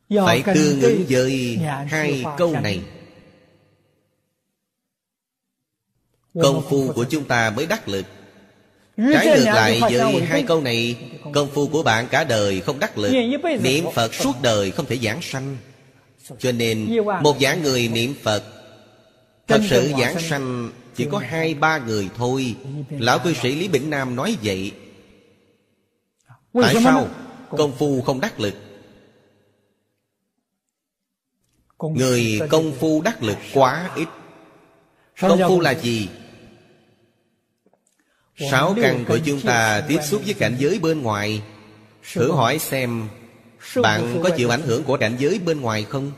Phải 0.10 0.44
tương 0.56 0.82
ứng 0.82 1.06
với 1.10 1.60
hai 1.88 2.24
câu 2.38 2.52
này. 2.52 2.82
Công 6.42 6.64
phu 6.70 6.92
của 6.94 7.06
chúng 7.10 7.24
ta 7.26 7.50
mới 7.50 7.66
đắc 7.66 7.88
lực. 7.88 8.06
Trái 8.98 9.28
ngược 9.28 9.46
lại 9.46 9.82
với 9.90 10.22
hai 10.22 10.44
câu 10.44 10.62
này 10.62 10.98
Công 11.34 11.48
phu 11.54 11.68
của 11.68 11.84
bạn 11.84 12.08
cả 12.12 12.24
đời 12.24 12.62
không 12.62 12.80
đắc 12.80 12.98
lực. 12.98 13.12
Niệm 13.62 13.86
Phật 13.94 14.14
suốt 14.14 14.34
đời 14.42 14.72
không 14.72 14.86
thể 14.86 14.98
giảng 14.98 15.22
sanh. 15.22 15.58
Cho 16.40 16.52
nên 16.52 16.98
một 17.22 17.38
giảng 17.42 17.64
người 17.64 17.88
niệm 17.88 18.16
Phật 18.24 18.44
Thật 19.48 19.62
sự 19.70 19.92
giảng 20.00 20.20
sanh 20.20 20.72
chỉ 20.96 21.08
có 21.12 21.18
hai 21.18 21.54
ba 21.54 21.78
người 21.78 22.10
thôi. 22.16 22.56
Lão 22.90 23.20
cư 23.20 23.34
sĩ 23.34 23.56
Lý 23.56 23.68
Bỉnh 23.68 23.90
Nam 23.90 24.16
nói 24.16 24.38
vậy. 24.44 24.72
Tại 26.54 26.76
sao 26.84 27.08
công 27.50 27.72
phu 27.78 28.02
không 28.02 28.22
đắc 28.22 28.40
lực? 28.40 28.54
Người 31.80 32.40
công 32.50 32.72
phu 32.80 33.02
đắc 33.02 33.24
lực 33.24 33.38
quá 33.54 33.92
ít. 33.96 34.08
Công 35.22 35.40
phu 35.48 35.60
là 35.60 35.72
gì? 35.72 36.10
Sáu 38.52 38.76
căn 38.82 39.06
của 39.08 39.20
chúng 39.26 39.42
ta 39.42 39.86
tiếp 39.88 40.00
xúc 40.04 40.22
với 40.26 40.34
cảnh 40.34 40.56
giới 40.60 40.80
bên 40.80 41.02
ngoài. 41.02 41.42
Thử 42.14 42.32
hỏi 42.32 42.60
xem 42.60 43.08
Bạn 43.82 44.20
có 44.24 44.30
chịu 44.30 44.50
ảnh 44.50 44.62
hưởng 44.62 44.84
của 44.84 44.98
cảnh 44.98 45.16
giới 45.20 45.40
bên 45.40 45.62
ngoài 45.62 45.84
không? 45.84 46.12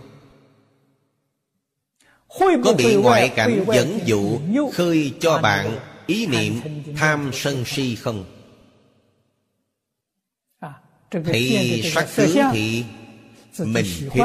Có 2.40 2.74
bị 2.78 2.96
ngoại 2.96 3.30
cảnh 3.30 3.66
dẫn 3.74 4.00
dụ 4.06 4.40
Khơi 4.74 5.14
cho 5.20 5.38
bạn 5.38 5.78
ý 6.06 6.26
niệm 6.26 6.62
tham 6.98 7.32
sân 7.34 7.64
si 7.66 7.96
không? 7.96 8.26
Thì 11.26 11.82
sắc 11.94 12.08
tướng 12.16 12.38
thì 12.54 12.84
mình 13.60 13.86
thích 14.14 14.24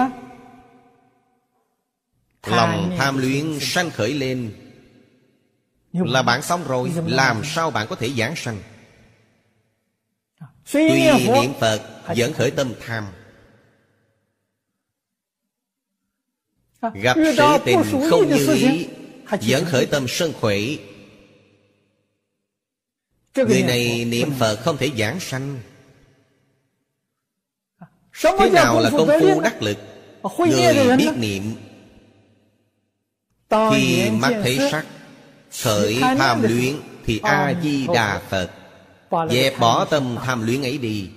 Lòng 2.46 2.94
tham 2.98 3.18
luyện 3.18 3.60
sanh 3.60 3.90
khởi 3.90 4.14
lên. 4.14 4.54
Là 5.92 6.22
bạn 6.22 6.42
xong 6.42 6.64
rồi 6.68 6.92
Làm 7.06 7.44
sao 7.44 7.70
bạn 7.70 7.86
có 7.90 7.96
thể 7.96 8.10
giảng 8.10 8.36
sanh? 8.36 8.58
Tuy 10.72 11.28
niệm 11.34 11.52
Phật 11.60 11.82
vẫn 12.16 12.32
khởi 12.32 12.50
tâm 12.50 12.72
tham 12.86 13.04
Gặp 16.82 17.16
sự 17.36 17.58
tình 17.64 17.82
không 18.10 18.28
như 18.28 18.54
ý 18.54 18.86
Vẫn 19.30 19.64
khởi 19.64 19.86
tâm 19.86 20.06
sân 20.08 20.32
khỏe. 20.40 20.56
Người 23.36 23.62
này 23.62 24.04
niệm 24.04 24.30
Phật 24.38 24.56
không 24.56 24.76
thể 24.76 24.90
giảng 24.98 25.20
sanh. 25.20 25.60
Thế 28.22 28.50
nào 28.50 28.80
là 28.80 28.90
công 28.90 29.08
phu 29.20 29.40
đắc 29.40 29.62
lực? 29.62 29.76
Người 30.38 30.96
biết 30.96 31.10
niệm. 31.16 31.42
Khi 33.50 34.10
mắt 34.10 34.32
thấy 34.42 34.58
sắc 34.70 34.86
Khởi 35.62 35.98
tham 36.00 36.42
luyện 36.42 36.76
Thì 37.06 37.20
A-di-đà 37.22 38.22
Phật. 38.28 38.50
Dẹp 39.30 39.58
bỏ 39.58 39.84
tâm 39.84 40.16
tham 40.24 40.46
luyện 40.46 40.62
ấy 40.62 40.78
đi 40.78 41.10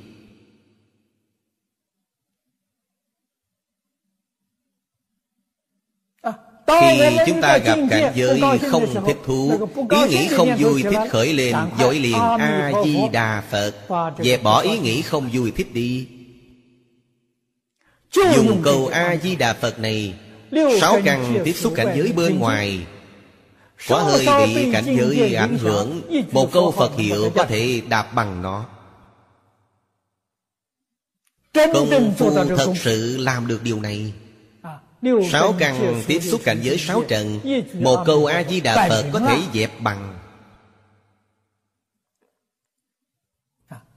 Khi 6.67 7.17
chúng 7.27 7.41
ta 7.41 7.57
gặp 7.57 7.77
cảnh 7.89 8.11
giới 8.15 8.41
không 8.71 9.05
thích 9.05 9.17
thú 9.25 9.67
Ý 9.89 10.07
nghĩ 10.09 10.27
không 10.27 10.55
vui 10.59 10.83
thích 10.83 11.09
khởi 11.09 11.33
lên 11.33 11.55
Dội 11.79 11.99
liền. 11.99 12.19
A-di-đà 12.39 13.43
Phật. 13.51 13.73
Dẹp 14.19 14.43
bỏ 14.43 14.61
ý 14.61 14.79
nghĩ 14.79 15.01
không 15.01 15.29
vui 15.33 15.51
thích 15.51 15.73
đi. 15.73 16.07
Dùng 18.13 18.61
câu 18.63 18.87
A-di-đà 18.87 19.53
Phật 19.53 19.79
này 19.79 20.13
Sáu 20.81 20.99
căn 21.05 21.41
tiếp 21.45 21.53
xúc 21.53 21.73
cảnh 21.75 21.93
giới 21.97 22.11
bên 22.11 22.39
ngoài. 22.39 22.79
Quá 23.87 24.03
hơi 24.03 24.27
bị 24.55 24.71
cảnh 24.73 24.95
giới 24.97 25.35
ảnh 25.35 25.57
hưởng. 25.57 26.01
Một 26.31 26.51
câu 26.51 26.71
Phật 26.71 26.97
hiệu 26.97 27.31
có 27.35 27.43
thể 27.43 27.81
đạp 27.89 28.13
bằng 28.13 28.41
nó. 28.41 28.65
Công 31.53 32.13
phu 32.17 32.31
thật 32.57 32.73
sự 32.75 33.17
làm 33.17 33.47
được 33.47 33.63
điều 33.63 33.81
này 33.81 34.13
Sáu 35.31 35.55
căn 35.59 36.03
tiếp 36.07 36.19
xúc 36.19 36.41
cảnh 36.43 36.59
giới 36.61 36.77
sáu 36.77 37.03
trần 37.07 37.39
Một 37.73 38.03
câu 38.05 38.25
A-di-đà 38.25 38.87
Phật 38.89 39.05
có 39.13 39.19
thể 39.19 39.37
dẹp 39.53 39.71
bằng. 39.81 40.17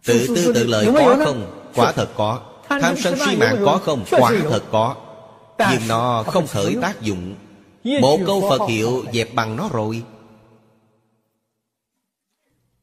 Tự 0.05 0.27
tư 0.27 0.53
tự 0.55 0.67
lợi 0.67 0.87
có 0.95 1.17
không? 1.25 1.71
Quả 1.75 1.93
thật 1.93 2.09
có. 2.17 2.41
Tham 2.69 2.97
sân 2.97 3.19
si 3.27 3.37
mạng 3.37 3.63
có 3.65 3.79
không? 3.79 4.05
Quả 4.11 4.33
thật 4.51 4.63
có. 4.71 4.97
Nhưng 5.59 5.89
nó 5.89 6.23
không 6.27 6.47
khởi 6.47 6.77
tác 6.83 7.03
dụng. 7.03 7.35
Một 8.01 8.19
câu 8.27 8.47
Phật 8.51 8.69
hiệu 8.69 9.05
dẹp 9.13 9.35
bằng 9.35 9.57
nó 9.57 9.69
rồi. 9.73 10.03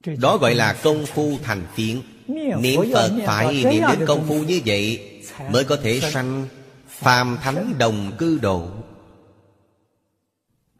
Đó 0.06 0.38
gọi 0.38 0.56
là 0.56 0.74
công 0.84 1.06
phu 1.06 1.38
thành 1.44 1.64
phiến. 1.76 2.02
Niệm 2.62 2.82
Phật 2.94 3.12
phải 3.26 3.64
niệm 3.64 3.84
đến 3.90 4.06
công 4.08 4.28
phu 4.28 4.36
như 4.36 4.62
vậy 4.66 5.12
Mới 5.52 5.64
có 5.64 5.78
thể 5.84 6.00
sanh 6.00 6.48
Phàm 6.96 7.38
thánh 7.42 7.78
đồng 7.78 8.12
cư 8.18 8.40
độ. 8.42 8.70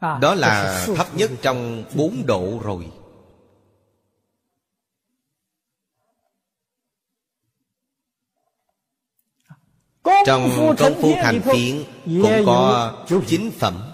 Đó 0.00 0.34
là 0.34 0.86
thấp 0.96 1.06
nhất 1.14 1.30
trong 1.42 1.84
bốn 1.94 2.26
độ 2.26 2.60
rồi. 2.64 2.90
Trong 10.26 10.74
công 10.78 10.94
phu 11.02 11.14
thành 11.22 11.40
phiến 11.42 11.84
Cũng 12.04 12.42
có 12.46 12.92
chính 13.26 13.50
phẩm. 13.50 13.92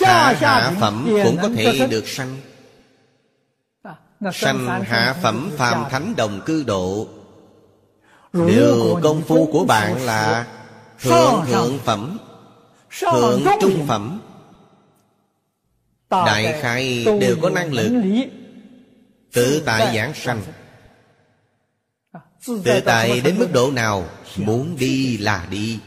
Hạ 0.00 0.34
hạ 0.40 0.76
phẩm 0.80 1.08
cũng 1.24 1.36
có 1.42 1.48
thể 1.56 1.86
được 1.90 2.08
sanh 2.08 2.36
Sanh 4.32 4.84
hạ 4.84 5.16
phẩm 5.22 5.50
phàm 5.56 5.90
thánh 5.90 6.16
đồng 6.16 6.40
cư 6.46 6.62
độ. 6.62 7.08
Điều 8.32 9.00
công 9.02 9.22
phu 9.22 9.48
của 9.52 9.64
bạn 9.64 10.04
là 10.04 10.46
Thượng 11.00 11.44
thượng 11.46 11.78
phẩm 11.84 12.18
Thượng 13.00 13.42
trung 13.60 13.86
phẩm. 13.86 14.20
Đại 16.10 16.58
khai 16.62 17.04
đều 17.20 17.36
có 17.42 17.50
năng 17.50 17.72
lực. 17.72 17.92
Tự 19.32 19.62
tại 19.66 19.96
giảng 19.96 20.14
sanh. 20.14 20.42
Tự 22.46 22.80
tại 22.84 23.20
đến 23.20 23.38
mức 23.38 23.48
độ 23.52 23.70
nào? 23.70 24.04
Muốn 24.36 24.76
đi 24.78 25.18
là 25.18 25.46
đi 25.50 25.78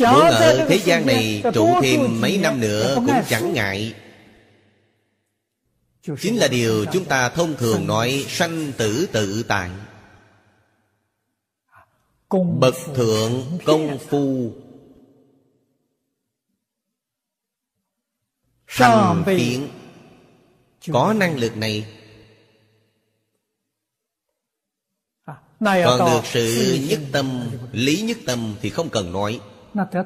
Muốn 0.00 0.26
ở 0.26 0.66
thế 0.68 0.78
gian 0.84 1.06
này 1.06 1.42
trụ 1.54 1.68
thêm 1.82 2.20
mấy 2.20 2.38
năm 2.38 2.60
nữa 2.60 2.94
cũng 2.94 3.10
chẳng 3.28 3.52
ngại. 3.52 3.94
Chính 6.20 6.36
là 6.36 6.48
điều 6.48 6.84
chúng 6.92 7.04
ta 7.04 7.28
thông 7.28 7.56
thường 7.56 7.86
nói 7.86 8.26
sanh 8.28 8.72
tử 8.76 9.08
tự 9.12 9.42
tại. 9.48 9.70
Bậc 12.58 12.74
thượng 12.94 13.58
công 13.64 13.98
phu. 13.98 14.52
Thành 18.66 19.22
phiện 19.26 19.68
Có 20.92 21.14
năng 21.16 21.36
lực 21.38 21.56
này. 21.56 21.86
Còn 25.60 25.98
được 25.98 26.20
sự 26.24 26.78
nhất 26.88 27.00
tâm 27.12 27.50
Lý 27.72 28.02
nhất 28.02 28.18
tâm 28.26 28.54
thì 28.62 28.70
không 28.70 28.88
cần 28.88 29.12
nói 29.12 29.40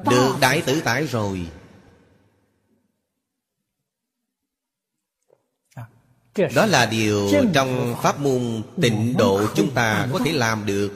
được 0.09 0.35
đại 0.41 0.61
tử 0.61 0.81
tại 0.85 1.07
rồi. 1.07 1.47
Đó 6.55 6.65
là 6.65 6.85
điều 6.85 7.31
trong 7.53 7.95
pháp 8.01 8.19
môn 8.19 8.61
tịnh 8.81 9.17
độ 9.17 9.47
chúng 9.55 9.73
ta 9.73 10.07
có 10.13 10.19
thể 10.25 10.31
làm 10.31 10.65
được. 10.65 10.91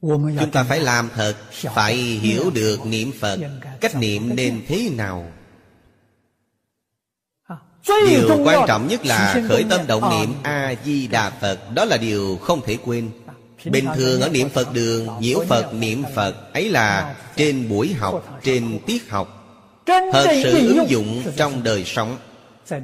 Chúng 0.00 0.50
ta 0.52 0.64
phải 0.64 0.80
làm 0.80 1.08
thật 1.14 1.36
Phải 1.74 1.94
hiểu 1.96 2.50
được 2.50 2.86
niệm 2.86 3.12
Phật. 3.20 3.38
Cách 3.80 3.96
niệm 3.96 4.36
nên 4.36 4.64
thế 4.66 4.90
nào? 4.90 5.32
Điều 8.08 8.44
quan 8.44 8.64
trọng 8.68 8.88
nhất 8.88 9.06
là 9.06 9.42
khởi 9.48 9.64
tâm 9.70 9.86
động 9.86 10.10
niệm 10.10 10.34
A-di-đà 10.42 11.30
Phật. 11.30 11.60
Đó 11.74 11.84
là 11.84 11.96
điều 11.96 12.38
không 12.42 12.60
thể 12.64 12.78
quên 12.84 13.10
Bình 13.64 13.86
thường 13.96 14.20
ở 14.20 14.28
niệm 14.28 14.48
Phật 14.48 14.74
đường 14.74 15.08
Nhiễu 15.20 15.44
Phật 15.48 15.74
niệm 15.74 16.02
Phật 16.14 16.52
Ấy 16.52 16.68
là 16.68 17.14
trên 17.36 17.68
buổi 17.68 17.92
học 17.92 18.40
Trên 18.44 18.78
tiết 18.86 19.10
học. 19.10 19.38
Thật 19.86 20.26
sự 20.42 20.68
ứng 20.68 20.90
dụng 20.90 21.22
trong 21.36 21.62
đời 21.62 21.84
sống. 21.84 22.16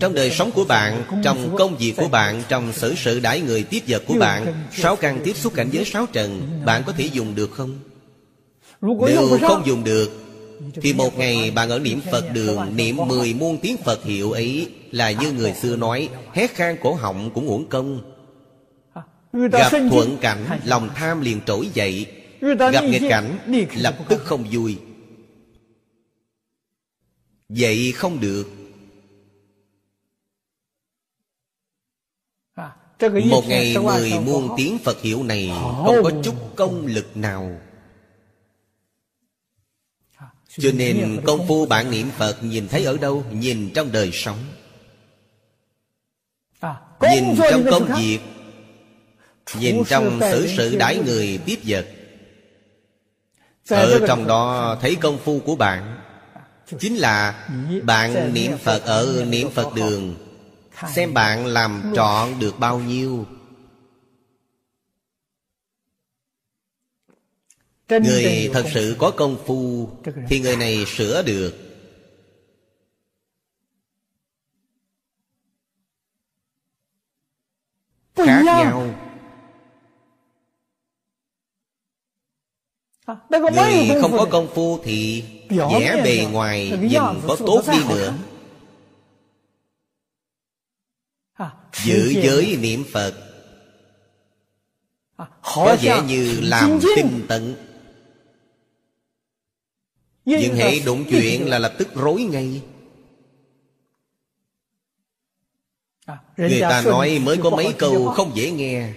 Trong 0.00 0.14
đời 0.14 0.30
sống 0.30 0.50
của 0.50 0.64
bạn 0.64 1.02
Trong 1.24 1.56
công 1.58 1.76
việc 1.76 1.94
của 1.96 2.08
bạn 2.08 2.42
Trong 2.48 2.72
xử 2.72 2.94
sự 2.96 3.20
đãi 3.20 3.40
người 3.40 3.62
tiếp 3.62 3.80
vật 3.88 4.02
của 4.06 4.14
bạn 4.14 4.46
Sáu 4.72 4.96
căn 4.96 5.20
tiếp 5.24 5.36
xúc 5.36 5.52
cảnh 5.54 5.68
giới 5.72 5.84
sáu 5.84 6.06
trần 6.12 6.60
Bạn 6.64 6.82
có 6.86 6.92
thể 6.92 7.08
dùng 7.12 7.34
được 7.34 7.50
không? 7.52 7.78
Nếu 8.80 9.38
không 9.42 9.62
dùng 9.66 9.84
được 9.84 10.10
Thì 10.82 10.92
một 10.92 11.18
ngày 11.18 11.50
bạn 11.50 11.70
ở 11.70 11.78
niệm 11.78 12.00
Phật 12.10 12.24
đường 12.32 12.76
Niệm 12.76 12.96
mười 12.96 13.34
muôn 13.34 13.58
tiếng 13.58 13.76
Phật 13.76 14.04
hiệu 14.04 14.32
ấy 14.32 14.70
Là 14.90 15.10
như 15.10 15.32
người 15.32 15.52
xưa 15.62 15.76
nói 15.76 16.08
Hét 16.32 16.54
khang 16.54 16.76
cổ 16.82 16.94
họng 16.94 17.30
cũng 17.34 17.48
uổng 17.48 17.68
công 17.68 18.00
Gặp 19.46 19.70
thuận 19.90 20.18
cảnh 20.20 20.60
Lòng 20.64 20.90
tham 20.94 21.20
liền 21.20 21.40
trỗi 21.46 21.70
dậy. 21.74 22.06
Gặp 22.40 22.84
nghịch 22.84 23.02
cảnh 23.08 23.38
Lập 23.74 23.98
tức 24.08 24.20
không 24.24 24.44
vui. 24.52 24.78
Vậy 27.48 27.92
không 27.92 28.20
được. 28.20 28.48
Một 33.30 33.44
ngày 33.48 33.76
mười 33.78 34.12
muôn 34.26 34.48
tiếng 34.56 34.78
Phật 34.78 35.00
hiệu 35.02 35.22
này 35.22 35.50
Không 35.54 35.96
có 36.04 36.10
chút 36.24 36.34
công 36.56 36.86
lực 36.86 37.16
nào. 37.16 37.60
Cho 40.48 40.70
nên 40.74 41.20
công 41.26 41.48
phu 41.48 41.66
bạn 41.66 41.90
niệm 41.90 42.10
Phật 42.10 42.38
Nhìn 42.42 42.68
thấy 42.68 42.84
ở 42.84 42.96
đâu? 42.96 43.24
Nhìn 43.32 43.70
trong 43.74 43.92
đời 43.92 44.10
sống. 44.12 44.38
Nhìn 47.00 47.24
trong 47.50 47.64
công 47.70 47.88
việc 47.98 48.18
Nhìn 49.54 49.82
trong 49.88 50.20
xử 50.20 50.46
sự 50.56 50.76
đãi 50.76 50.98
người 50.98 51.40
tiếp 51.46 51.58
vật. 51.66 51.86
Ở 53.68 54.00
trong 54.08 54.26
đó 54.26 54.76
thấy 54.80 54.96
công 55.00 55.18
phu 55.18 55.40
của 55.40 55.56
bạn. 55.56 56.00
Chính 56.78 56.96
là 56.96 57.48
bạn 57.82 58.34
niệm 58.34 58.52
Phật 58.58 58.82
ở 58.84 59.24
niệm 59.28 59.50
Phật 59.50 59.74
đường. 59.74 60.16
Xem 60.94 61.14
bạn 61.14 61.46
làm 61.46 61.92
trọn 61.96 62.38
được 62.38 62.58
bao 62.58 62.78
nhiêu. 62.78 63.26
Người 67.88 68.50
thật 68.52 68.64
sự 68.74 68.96
có 68.98 69.10
công 69.10 69.36
phu 69.46 69.90
Thì 70.28 70.40
người 70.40 70.56
này 70.56 70.84
sửa 70.86 71.22
được. 71.22 71.54
Khác 78.16 78.42
nhau 78.44 79.07
Người 83.08 84.00
không 84.00 84.12
có 84.12 84.26
công 84.30 84.48
phu 84.54 84.78
thì 84.84 85.24
vẻ 85.50 86.00
bề 86.04 86.26
ngoài 86.32 86.72
nhìn 86.80 87.02
có 87.28 87.36
tốt 87.36 87.62
đi 87.72 87.78
nữa. 87.88 88.14
Giữ 91.84 92.14
giới 92.22 92.56
niệm 92.60 92.84
Phật. 92.92 93.14
Có 95.42 95.76
vẻ 95.82 96.02
như 96.06 96.40
làm 96.42 96.78
tinh 96.96 97.24
tận 97.28 97.54
Nhưng 100.24 100.54
hệ 100.54 100.80
đụng 100.80 101.04
chuyện 101.10 101.48
là 101.48 101.58
lập 101.58 101.74
tức 101.78 101.88
rối 101.94 102.22
ngay. 102.22 102.62
Người 106.36 106.60
ta 106.60 106.82
nói 106.82 107.18
mới 107.18 107.36
có 107.36 107.50
mấy 107.50 107.72
câu 107.78 108.08
không 108.08 108.32
dễ 108.34 108.50
nghe. 108.50 108.92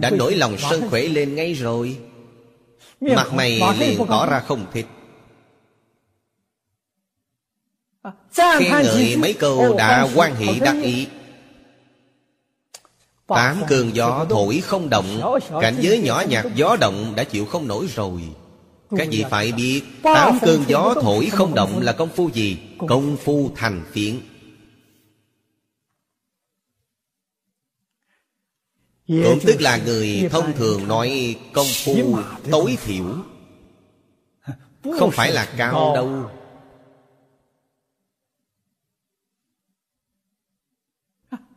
Đã 0.00 0.10
nổi 0.10 0.34
lòng 0.34 0.56
sân 0.70 0.90
khỏe 0.90 1.02
lên 1.02 1.34
ngay 1.34 1.54
rồi 1.54 1.98
Mặt 3.00 3.32
mày 3.34 3.60
liền 3.78 4.06
tỏ 4.08 4.26
ra 4.26 4.40
không 4.40 4.66
thích. 4.72 4.86
Khen 8.34 8.72
ngợi 8.72 9.16
mấy 9.16 9.32
câu 9.32 9.74
đã 9.78 10.08
quan 10.14 10.34
hệ 10.34 10.58
đắc 10.60 10.76
ý. 10.82 11.06
Tám 13.26 13.62
cơn 13.68 13.96
gió 13.96 14.26
thổi 14.30 14.60
không 14.60 14.90
động 14.90 15.38
Cảnh 15.60 15.76
giới 15.80 15.98
nhỏ 15.98 16.22
nhặt 16.28 16.46
gió 16.54 16.76
động 16.80 17.12
đã 17.16 17.24
chịu 17.24 17.46
không 17.46 17.68
nổi 17.68 17.86
rồi. 17.94 18.22
Các 18.96 19.08
vị 19.10 19.24
phải 19.30 19.52
biết 19.52 19.82
Tám 20.02 20.38
cơn 20.42 20.64
gió 20.66 20.94
thổi 21.02 21.30
không 21.32 21.54
động 21.54 21.80
là 21.80 21.92
công 21.92 22.08
phu 22.08 22.30
gì? 22.30 22.58
Công 22.88 23.16
phu 23.16 23.50
thành 23.56 23.84
phiến 23.92 24.20
Cũng 29.08 29.38
tức 29.46 29.60
là 29.60 29.76
người 29.76 30.28
thông 30.30 30.52
thường 30.52 30.88
nói 30.88 31.36
công 31.52 31.66
phu 31.84 32.18
tối 32.50 32.78
thiểu. 32.84 33.04
Không 34.98 35.10
phải 35.10 35.32
là 35.32 35.48
cao 35.56 35.94
đâu. 35.94 36.30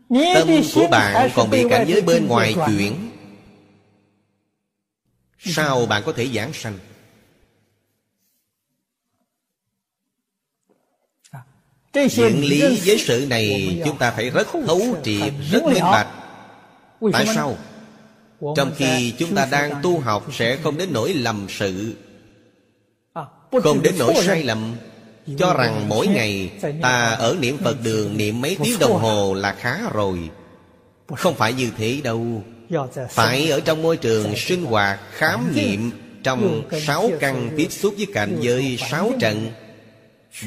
Tâm 0.09 0.47
của 0.75 0.87
bạn 0.91 1.29
còn 1.35 1.49
bị 1.49 1.65
cảnh 1.69 1.85
giới 1.87 2.01
bên 2.01 2.27
ngoài 2.27 2.55
chuyển 2.67 3.11
Sao 5.39 5.85
bạn 5.85 6.03
có 6.05 6.11
thể 6.11 6.27
giảng 6.33 6.53
sanh? 6.53 6.77
Những 11.93 12.39
lý 12.39 12.81
với 12.85 12.97
sự 12.99 13.25
này 13.29 13.81
Chúng 13.85 13.97
ta 13.97 14.11
phải 14.11 14.29
rất 14.29 14.47
thấu 14.67 14.81
triệt 15.03 15.33
Rất 15.51 15.63
minh 15.63 15.83
bạch 15.83 16.28
Tại 17.13 17.25
sao? 17.35 17.57
Trong 18.55 18.71
khi 18.77 19.13
chúng 19.17 19.35
ta 19.35 19.47
đang 19.51 19.71
tu 19.83 19.99
học 19.99 20.27
Sẽ 20.33 20.57
không 20.63 20.77
đến 20.77 20.89
nỗi 20.93 21.13
lầm 21.13 21.45
sự. 21.49 21.95
Không 23.63 23.81
đến 23.81 23.93
nỗi 23.99 24.13
sai 24.15 24.43
lầm. 24.43 24.75
Cho 25.37 25.53
rằng 25.53 25.89
mỗi 25.89 26.07
ngày 26.07 26.51
ta 26.81 27.09
ở 27.09 27.37
niệm 27.39 27.57
Phật 27.57 27.83
đường 27.83 28.17
niệm 28.17 28.41
mấy 28.41 28.57
tiếng 28.63 28.79
đồng 28.79 28.99
hồ 28.99 29.33
là 29.33 29.55
khá 29.59 29.79
rồi. 29.93 30.29
Không 31.15 31.35
phải 31.35 31.53
như 31.53 31.69
thế 31.77 32.01
đâu. 32.03 32.43
Phải 33.09 33.49
ở 33.49 33.59
trong 33.59 33.81
môi 33.81 33.97
trường 33.97 34.35
sinh 34.35 34.65
hoạt 34.65 34.99
khám 35.11 35.55
nghiệm 35.55 35.91
Trong 36.23 36.69
sáu 36.85 37.09
căn 37.19 37.49
tiếp 37.57 37.67
xúc 37.69 37.93
với 37.97 38.07
cảnh 38.13 38.37
giới 38.41 38.77
sáu 38.89 39.11
trận. 39.19 39.51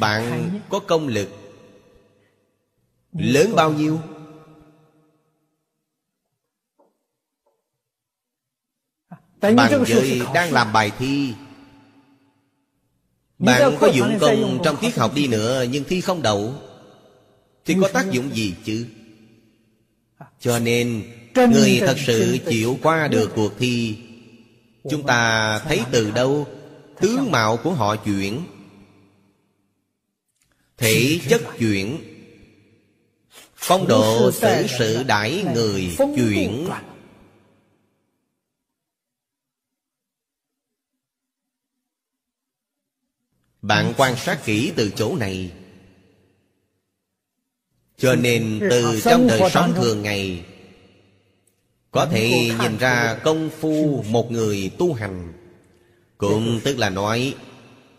Bạn 0.00 0.50
có 0.68 0.78
công 0.78 1.08
lực 1.08 1.28
Lớn 3.12 3.52
bao 3.56 3.72
nhiêu? 3.72 3.98
Bằng 9.42 9.84
giới 9.86 10.22
đang 10.34 10.52
làm 10.52 10.72
bài 10.72 10.90
thi. 10.98 11.34
Bạn 13.38 13.76
có 13.80 13.86
dụng 13.86 14.18
công 14.20 14.58
trong 14.64 14.76
tiết 14.80 14.96
học 14.96 15.14
đi 15.14 15.26
nữa 15.26 15.64
Nhưng 15.70 15.84
thi 15.84 16.00
không 16.00 16.22
đậu. 16.22 16.54
Thì 17.64 17.76
có 17.80 17.88
tác 17.88 18.10
dụng 18.10 18.34
gì 18.34 18.54
chứ? 18.64 18.86
Cho 20.40 20.58
nên 20.58 21.02
Người 21.34 21.80
thật 21.80 21.96
sự 22.06 22.38
chịu 22.46 22.78
qua 22.82 23.08
được 23.08 23.30
cuộc 23.34 23.58
thi 23.58 23.96
Chúng 24.90 25.06
ta 25.06 25.58
thấy 25.58 25.80
từ 25.90 26.10
đâu? 26.10 26.46
Tướng 27.00 27.30
mạo 27.30 27.56
của 27.56 27.70
họ 27.72 27.96
chuyển. 27.96 28.40
Thể 30.78 31.20
chất 31.28 31.42
chuyển. 31.58 31.98
Phong 33.56 33.88
độ 33.88 34.32
xử 34.32 34.66
sự 34.78 35.02
đãi 35.02 35.44
người 35.54 35.96
chuyển 36.16 36.68
Bạn 43.62 43.94
quan 43.96 44.16
sát 44.16 44.44
kỹ 44.44 44.72
từ 44.76 44.90
chỗ 44.96 45.16
này. 45.16 45.52
Cho 47.96 48.14
nên 48.14 48.58
từ 48.70 49.00
trong 49.00 49.26
đời 49.26 49.50
sống 49.50 49.72
thường 49.74 50.02
ngày, 50.02 50.44
Có 51.90 52.06
thể 52.06 52.50
nhìn 52.60 52.78
ra 52.78 53.18
công 53.24 53.50
phu 53.60 54.04
một 54.08 54.32
người 54.32 54.70
tu 54.78 54.92
hành. 54.92 55.32
Cũng 56.18 56.60
tức 56.64 56.78
là 56.78 56.90
nói, 56.90 57.34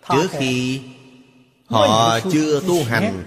Trước 0.10 0.28
khi 0.32 0.82
họ 1.66 2.20
chưa 2.32 2.62
tu 2.68 2.84
hành, 2.84 3.26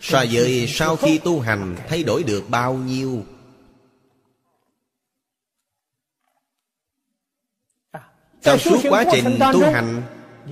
So 0.00 0.24
với 0.32 0.66
sau 0.68 0.96
khi 0.96 1.18
tu 1.18 1.40
hành 1.40 1.76
thay 1.88 2.02
đổi 2.02 2.22
được 2.22 2.50
bao 2.50 2.74
nhiêu? 2.74 3.24
Trong 8.42 8.58
suốt 8.58 8.80
quá 8.88 9.04
trình 9.12 9.38
tu 9.52 9.60
hành, 9.72 10.02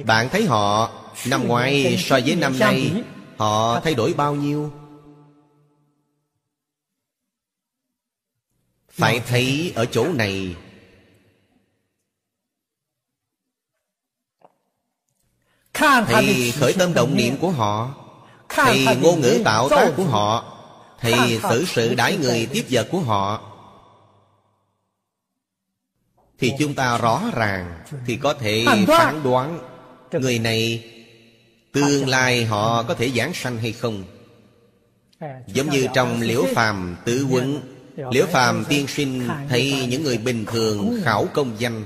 Bạn 0.06 0.28
thấy 0.28 0.46
họ 0.46 1.01
Năm 1.26 1.48
ngoái 1.48 1.96
so 1.98 2.18
với 2.24 2.36
năm 2.36 2.58
nay 2.58 2.92
Họ 3.36 3.80
thay 3.80 3.94
đổi 3.94 4.14
bao 4.14 4.34
nhiêu? 4.34 4.72
Phải 8.88 9.20
thấy 9.26 9.72
ở 9.76 9.86
chỗ 9.86 10.12
này 10.12 10.56
Thì 16.08 16.50
khởi 16.50 16.72
tâm 16.78 16.94
động 16.94 17.16
niệm 17.16 17.36
của 17.40 17.50
họ 17.50 17.94
Thì 18.48 18.86
ngôn 19.02 19.20
ngữ 19.20 19.42
tạo 19.44 19.68
tác 19.68 19.92
của 19.96 20.04
họ 20.04 20.58
Thì 21.00 21.38
xử 21.42 21.64
sự 21.64 21.94
đãi 21.94 22.16
người 22.16 22.48
tiếp 22.52 22.66
vật 22.70 22.88
của 22.90 23.00
họ. 23.00 23.48
Thì 26.38 26.52
chúng 26.58 26.74
ta 26.74 26.98
rõ 26.98 27.22
ràng 27.34 27.84
Thì 28.06 28.16
có 28.16 28.34
thể 28.34 28.64
phán 28.86 29.22
đoán 29.22 29.58
Người 30.12 30.38
này 30.38 30.91
Tương 31.72 32.08
lai 32.08 32.44
họ 32.44 32.82
có 32.82 32.94
thể 32.94 33.10
giảng 33.10 33.34
sanh 33.34 33.58
hay 33.58 33.72
không? 33.72 34.04
Giống 35.46 35.70
như 35.70 35.86
trong 35.94 36.20
liễu 36.20 36.44
phàm 36.54 36.96
tứ 37.04 37.26
quấn 37.30 37.60
Liễu 38.10 38.26
phàm 38.26 38.64
tiên 38.68 38.86
sinh 38.86 39.28
thấy 39.48 39.86
những 39.88 40.02
người 40.02 40.18
bình 40.18 40.44
thường 40.44 41.00
khảo 41.04 41.26
công 41.34 41.50
danh? 41.58 41.84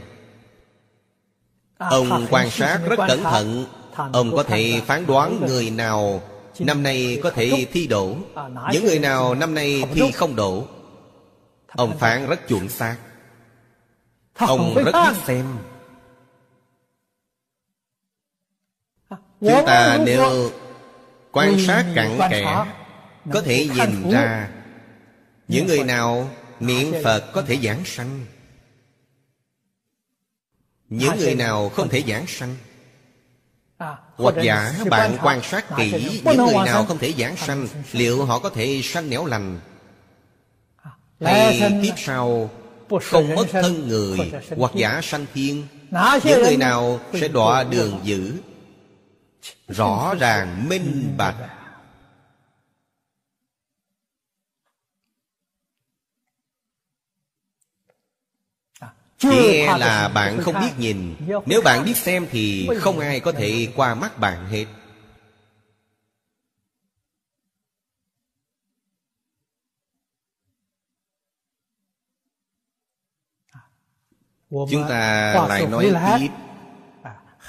Ông 1.78 2.26
quan 2.30 2.50
sát 2.50 2.80
rất 2.88 2.96
cẩn 3.08 3.22
thận, 3.22 3.66
Ông 4.12 4.36
có 4.36 4.42
thể 4.42 4.80
phán 4.86 5.06
đoán 5.06 5.46
người 5.46 5.70
nào 5.70 6.22
Năm 6.58 6.82
nay 6.82 7.20
có 7.22 7.30
thể 7.30 7.66
thi 7.72 7.86
đổ 7.86 8.16
Những 8.72 8.84
người 8.84 8.98
nào 8.98 9.34
năm 9.34 9.54
nay 9.54 9.84
thi 9.94 10.10
không 10.14 10.36
đổ 10.36 10.66
Ông 11.76 11.98
phán 11.98 12.26
rất 12.26 12.48
chuẩn 12.48 12.68
xác. 12.68 12.96
Ông 14.38 14.74
rất 14.74 14.92
biết 14.92 15.16
xem. 15.26 15.46
Chúng 19.40 19.66
ta 19.66 19.98
nếu 20.04 20.50
quan 21.32 21.58
sát 21.66 21.86
cặn 21.94 22.18
kẽ 22.30 22.64
Có 23.32 23.40
thể 23.40 23.68
nhìn 23.74 24.10
ra 24.10 24.48
Những 25.48 25.66
người 25.66 25.84
nào 25.84 26.30
niệm 26.60 26.94
Phật 27.04 27.32
có 27.32 27.42
thể 27.42 27.58
giảng 27.62 27.84
sanh. 27.84 28.26
Những 30.88 31.16
người 31.18 31.34
nào 31.34 31.68
không 31.68 31.88
thể 31.88 32.02
giảng 32.08 32.26
sanh. 32.26 32.56
Hoặc 34.16 34.34
giả 34.42 34.74
bạn 34.90 35.16
quan 35.22 35.42
sát. 35.42 35.64
kỹ 35.76 36.20
Những 36.24 36.46
người 36.46 36.64
nào 36.66 36.84
không 36.84 36.98
thể 36.98 37.14
giảng 37.18 37.36
sanh 37.36 37.68
Liệu 37.92 38.24
họ 38.24 38.38
có 38.38 38.50
thể 38.50 38.80
sanh 38.84 39.10
nẻo 39.10 39.26
lành? 39.26 39.60
Hay 41.20 41.60
tiếp 41.82 41.92
sau 41.96 42.50
Không 43.02 43.34
mất 43.34 43.46
thân 43.50 43.88
người 43.88 44.18
Hoặc 44.56 44.72
giả 44.74 45.00
sanh 45.02 45.26
thiên. 45.34 45.66
Những 46.24 46.42
người 46.42 46.56
nào 46.56 47.00
sẽ 47.12 47.28
đọa 47.28 47.64
đường 47.64 48.00
dữ 48.04 48.32
Rõ 49.68 50.14
ràng 50.20 50.68
minh 50.68 51.14
bạch. 51.18 51.36
Chỉ 59.18 59.66
là 59.66 60.08
bạn 60.08 60.38
không 60.42 60.54
biết 60.60 60.72
nhìn. 60.78 61.16
Nếu 61.46 61.60
bạn 61.64 61.84
biết 61.84 61.96
xem 61.96 62.26
thì 62.30 62.68
không 62.80 62.98
ai 62.98 63.20
có 63.20 63.32
thể 63.32 63.72
qua 63.76 63.94
mắt 63.94 64.18
bạn 64.18 64.46
hết. 64.46 64.66
Chúng 74.50 74.84
ta 74.88 75.32
lại 75.48 75.66
nói 75.66 75.92
tiếp 76.20 76.28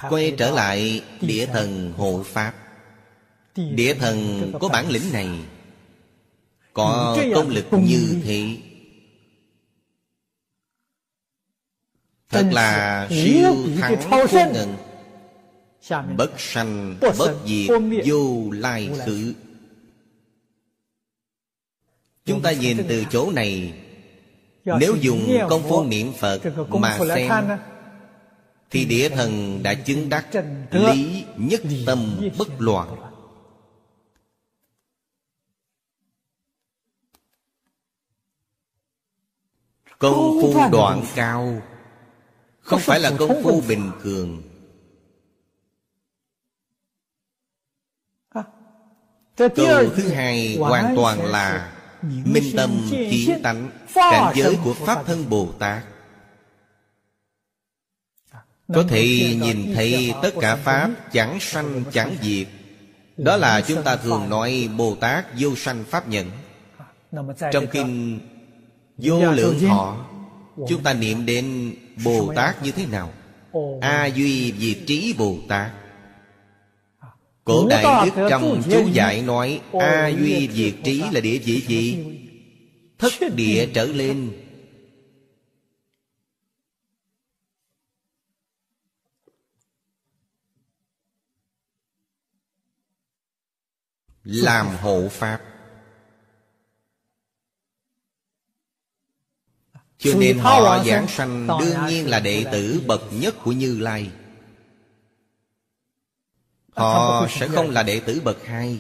Quay 0.10 0.36
trở 0.38 0.52
lại 0.52 1.03
địa 1.22 1.45
thần 1.45 1.94
hộ 1.98 2.24
Pháp 2.26 2.53
Địa 3.56 3.94
thần 3.94 4.52
có 4.60 4.69
bản 4.69 4.90
lĩnh 4.90 5.14
này 5.14 5.30
Có 6.74 7.18
công 7.36 7.49
lực 7.49 7.65
như 7.72 8.22
thế 8.24 8.57
Thật 12.30 12.45
là 12.52 13.07
siêu 13.10 13.56
thắng 13.78 14.02
vô 14.11 14.26
ngần 14.53 14.76
Bất 16.18 16.32
sanh 16.38 16.98
bất 17.02 17.36
diệt 17.45 17.69
vô 18.06 18.52
lai 18.52 18.90
khử 19.06 19.34
Chúng 22.26 22.41
ta 22.41 22.52
nhìn 22.52 22.78
từ 22.90 23.03
chỗ 23.10 23.32
này 23.32 23.74
Nếu 24.65 24.95
dùng 25.02 25.38
công 25.49 25.64
phu 25.69 25.84
niệm 25.84 26.14
Phật 26.14 26.41
mà 26.69 26.98
xem 27.15 27.32
Thì 28.69 28.85
địa 28.85 29.10
thần 29.10 29.64
đã 29.64 29.73
chứng 29.73 30.10
đắc 30.10 30.27
Lý 30.72 31.26
nhất 31.38 31.61
tâm 31.85 32.30
bất 32.38 32.48
loạn. 32.60 32.95
Công 39.99 40.39
phu 40.41 40.53
đoạn 40.72 41.03
cao 41.15 41.61
không 42.60 42.80
phải 42.80 42.99
là 42.99 43.11
công 43.19 43.44
phu 43.44 43.61
bình 43.68 43.91
thường. 44.03 44.41
Câu 49.35 49.89
thứ 49.95 50.10
hai 50.10 50.57
hoàn 50.60 50.95
toàn 50.95 51.26
là 51.26 51.73
Minh 52.02 52.53
tâm 52.57 52.88
kiến 52.89 53.39
tánh 53.44 53.69
Cảnh 53.94 54.34
giới 54.35 54.57
của 54.64 54.73
Pháp 54.73 55.03
thân 55.06 55.30
Bồ 55.30 55.52
Tát 55.60 55.84
Có 58.73 58.84
thể 58.84 59.35
nhìn 59.41 59.73
thấy 59.76 60.14
tất 60.22 60.31
cả 60.41 60.56
Pháp 60.56 60.89
Chẳng 61.11 61.39
sanh 61.39 61.84
chẳng 61.94 62.15
diệt. 62.22 62.48
Đó 63.18 63.38
là 63.38 63.61
chúng 63.61 63.84
ta 63.84 63.95
thường 63.95 64.30
nói 64.30 64.69
Bồ 64.77 64.95
Tát 64.95 65.26
vô 65.39 65.56
sanh 65.56 65.84
Pháp 65.89 66.10
nhận. 66.10 66.31
Trong 67.52 67.68
kinh 67.68 68.19
Vô 68.98 69.31
lượng 69.31 69.60
thọ 69.68 70.06
Chúng 70.69 70.84
ta 70.84 70.94
niệm 70.94 71.26
đến 71.26 71.73
Bồ 72.03 72.34
Tát 72.35 72.64
như 72.64 72.72
thế 72.72 72.85
nào? 72.85 73.14
A 73.81 74.06
Duy 74.06 74.53
Diệt 74.60 74.77
Trí 74.88 75.15
Bồ 75.18 75.38
Tát. 75.48 75.72
Cổ 77.44 77.68
Đại 77.69 77.85
Đức 78.06 78.27
trong 78.30 78.61
chú 78.72 78.88
giải 78.94 79.22
nói 79.22 79.61
A 79.80 80.07
Duy 80.07 80.49
Diệt 80.53 80.73
Trí 80.84 81.03
là 81.11 81.19
địa 81.19 81.38
vị 81.38 81.64
gì? 81.68 81.98
Thất 82.99 83.14
địa 83.35 83.68
trở 83.73 83.85
lên 83.85 84.31
Làm 94.28 94.78
hộ 94.82 95.08
Pháp. 95.12 95.41
Cho 99.98 100.14
nên 100.18 100.40
họ 100.40 100.84
giảng 100.84 101.08
sanh 101.08 101.48
đương 101.48 101.86
nhiên 101.88 102.10
là 102.10 102.20
đệ 102.20 102.45
tử 102.52 102.82
bậc 102.88 103.02
nhất 103.12 103.36
của 103.44 103.52
Như 103.52 103.80
Lai. 103.80 104.12
Họ 106.76 107.28
sẽ 107.30 107.48
không 107.48 107.70
là 107.70 107.84
đệ 107.84 107.99
tử 107.99 108.22
bậc 108.24 108.45
hai. 108.45 108.80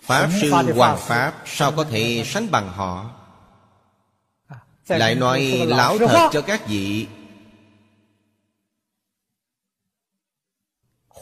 Pháp 0.00 0.30
sư 0.40 0.50
Hoàng 0.50 0.98
Pháp 1.00 1.42
sao 1.46 1.72
có 1.72 1.84
thể 1.84 2.24
sánh 2.26 2.50
bằng 2.50 2.68
họ? 2.68 3.10
Lại 4.88 5.14
nói 5.14 5.66
lão 5.66 5.98
thật 5.98 6.30
cho 6.32 6.42
các 6.42 6.66
vị 6.68 7.08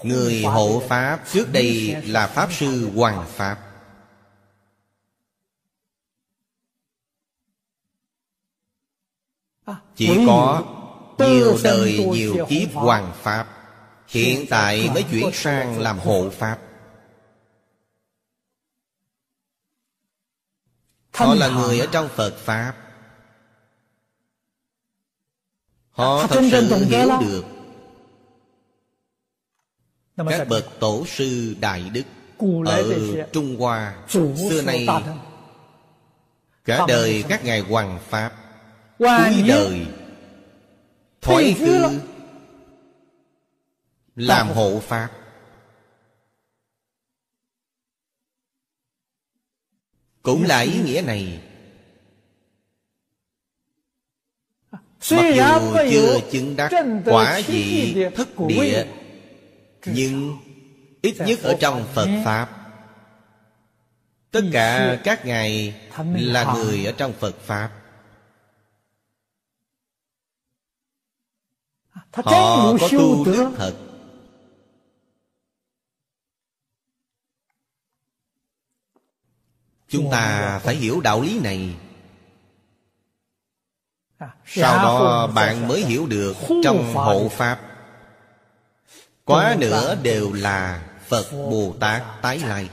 Người 0.02 0.42
hộ 0.42 0.82
Pháp 0.88 1.24
trước 1.32 1.52
đây 1.52 1.96
là 2.06 2.26
Pháp 2.26 2.52
sư 2.52 2.90
Hoàng 2.94 3.26
Pháp. 3.28 3.58
Chỉ 9.96 10.24
có 10.26 10.62
nhiều 11.18 11.58
đời 11.64 12.06
nhiều 12.12 12.46
kiếp 12.48 12.74
hoàng 12.74 13.12
Pháp 13.22 13.62
Hiện 14.12 14.46
tại 14.50 14.90
mới 14.94 15.04
chuyển 15.10 15.30
sang 15.32 15.78
làm 15.78 15.98
hộ 15.98 16.30
Pháp. 16.30 16.58
Họ 21.14 21.34
là 21.34 21.48
người 21.48 21.80
ở 21.80 21.86
trong 21.92 22.08
Phật 22.08 22.36
Pháp. 22.36 22.74
Họ 25.90 26.26
thật 26.26 26.40
sự 26.50 26.84
hiểu 26.84 27.10
được 27.20 27.44
Các 30.30 30.48
bậc 30.48 30.64
tổ 30.80 31.06
sư 31.06 31.54
Đại 31.60 31.90
Đức 31.92 32.02
Ở 32.66 32.94
Trung 33.32 33.56
Hoa 33.58 33.94
Xưa 34.08 34.62
nay 34.66 34.86
Cả 36.64 36.84
đời 36.88 37.24
các 37.28 37.44
ngài 37.44 37.60
hoàng 37.60 37.98
Pháp 38.08 38.32
cuối 38.98 39.44
đời 39.48 39.86
thoái 41.20 41.56
cư 41.58 42.00
làm 44.16 44.48
hộ 44.48 44.80
pháp. 44.80 45.08
Cũng 50.22 50.42
là 50.42 50.60
ý 50.60 50.80
nghĩa 50.84 51.02
này. 51.06 51.40
Mặc 54.70 54.82
dù 55.10 55.16
chưa 55.90 56.20
chứng 56.30 56.56
đắc 56.56 56.72
quả 57.04 57.40
vị 57.46 57.96
thất 58.14 58.28
địa 58.48 58.86
nhưng 59.84 60.38
ít 61.02 61.14
nhất 61.26 61.38
ở 61.42 61.56
trong 61.60 61.86
phật 61.94 62.08
pháp 62.24 62.62
tất 64.32 64.44
cả 64.52 64.98
các 65.04 65.26
ngài 65.26 65.80
là 66.14 66.54
người 66.54 66.86
ở 66.86 66.92
trong 66.92 67.12
phật 67.12 67.34
pháp. 67.40 67.70
Họ 72.12 72.22
có 72.80 72.88
tu 72.90 73.24
đức 73.24 73.52
thật. 73.56 73.76
Chúng 79.88 80.08
ta 80.10 80.58
phải 80.58 80.74
hiểu 80.74 81.00
đạo 81.00 81.20
lý 81.20 81.40
này. 81.40 81.76
À, 84.18 84.34
Sau 84.46 84.76
đó 84.76 85.26
bạn 85.26 85.68
mới 85.68 85.84
hiểu 85.84 86.06
được 86.06 86.36
Trong 86.64 86.94
hộ 86.94 87.28
Pháp 87.28 87.71
Quá 89.24 89.56
nữa 89.58 89.98
đều 90.02 90.32
là 90.32 90.88
Phật 91.08 91.32
Bồ 91.32 91.76
Tát 91.80 92.02
tái 92.22 92.38
lai. 92.38 92.70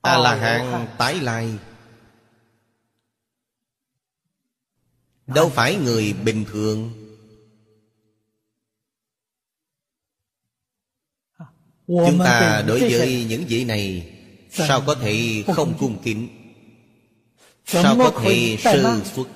A-la-hán 0.00 0.86
tái 0.98 1.20
lai. 1.20 1.58
Đâu 5.26 5.48
phải 5.48 5.76
người 5.76 6.12
bình 6.12 6.44
thường. 6.52 6.92
Chúng 11.86 12.18
ta 12.18 12.64
đối 12.66 12.80
với 12.80 13.26
những 13.28 13.44
vị 13.48 13.64
này 13.64 14.16
Sao 14.50 14.82
có 14.86 14.94
thể 14.94 15.44
không 15.54 15.74
cung 15.78 15.98
kính? 16.02 16.28
Sao 17.66 17.96
có 17.98 18.20
thể 18.22 18.56
sơ 18.60 19.00
xuất 19.14 19.28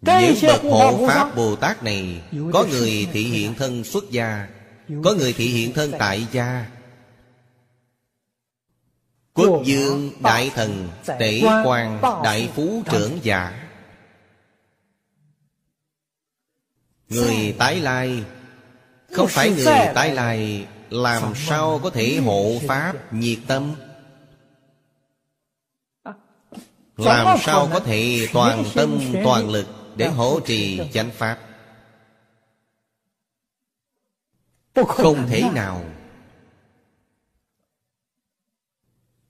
Những 0.00 0.36
bậc 0.42 0.62
hộ 0.62 1.06
Pháp 1.06 1.36
Bồ 1.36 1.56
Tát 1.56 1.82
này 1.82 2.22
Có 2.52 2.64
người 2.70 3.08
thị 3.12 3.22
hiện 3.22 3.54
thân 3.54 3.84
xuất 3.84 4.10
gia 4.10 4.48
Có 5.04 5.14
người 5.14 5.32
thị 5.32 5.48
hiện 5.48 5.72
thân 5.72 5.92
tại 5.98 6.26
gia. 6.32 6.66
Quốc 9.34 9.62
dương 9.64 10.10
đại 10.20 10.50
thần 10.54 10.88
Tể 11.18 11.42
quan 11.64 12.00
đại 12.24 12.50
phú 12.54 12.82
trưởng 12.90 13.18
giả 13.22 13.68
Người 17.08 17.54
tái 17.58 17.80
lai. 17.80 18.24
Không 19.12 19.28
phải 19.28 19.50
người 19.50 19.64
tái 19.94 20.14
lai 20.14 20.66
Làm 20.90 21.34
sao 21.34 21.80
có 21.82 21.90
thể 21.90 22.16
hộ 22.24 22.60
Pháp 22.66 23.12
nhiệt 23.12 23.38
tâm? 23.46 23.74
Làm 26.96 27.38
sao 27.40 27.68
có 27.72 27.80
thể 27.80 28.28
toàn 28.32 28.64
tâm 28.74 29.00
toàn 29.24 29.50
lực 29.50 29.66
Để 29.98 30.08
hỗ 30.08 30.40
trì 30.40 30.80
chánh 30.92 31.10
Pháp. 31.10 31.38
Không 34.74 35.26
thể 35.28 35.42
nào. 35.54 35.84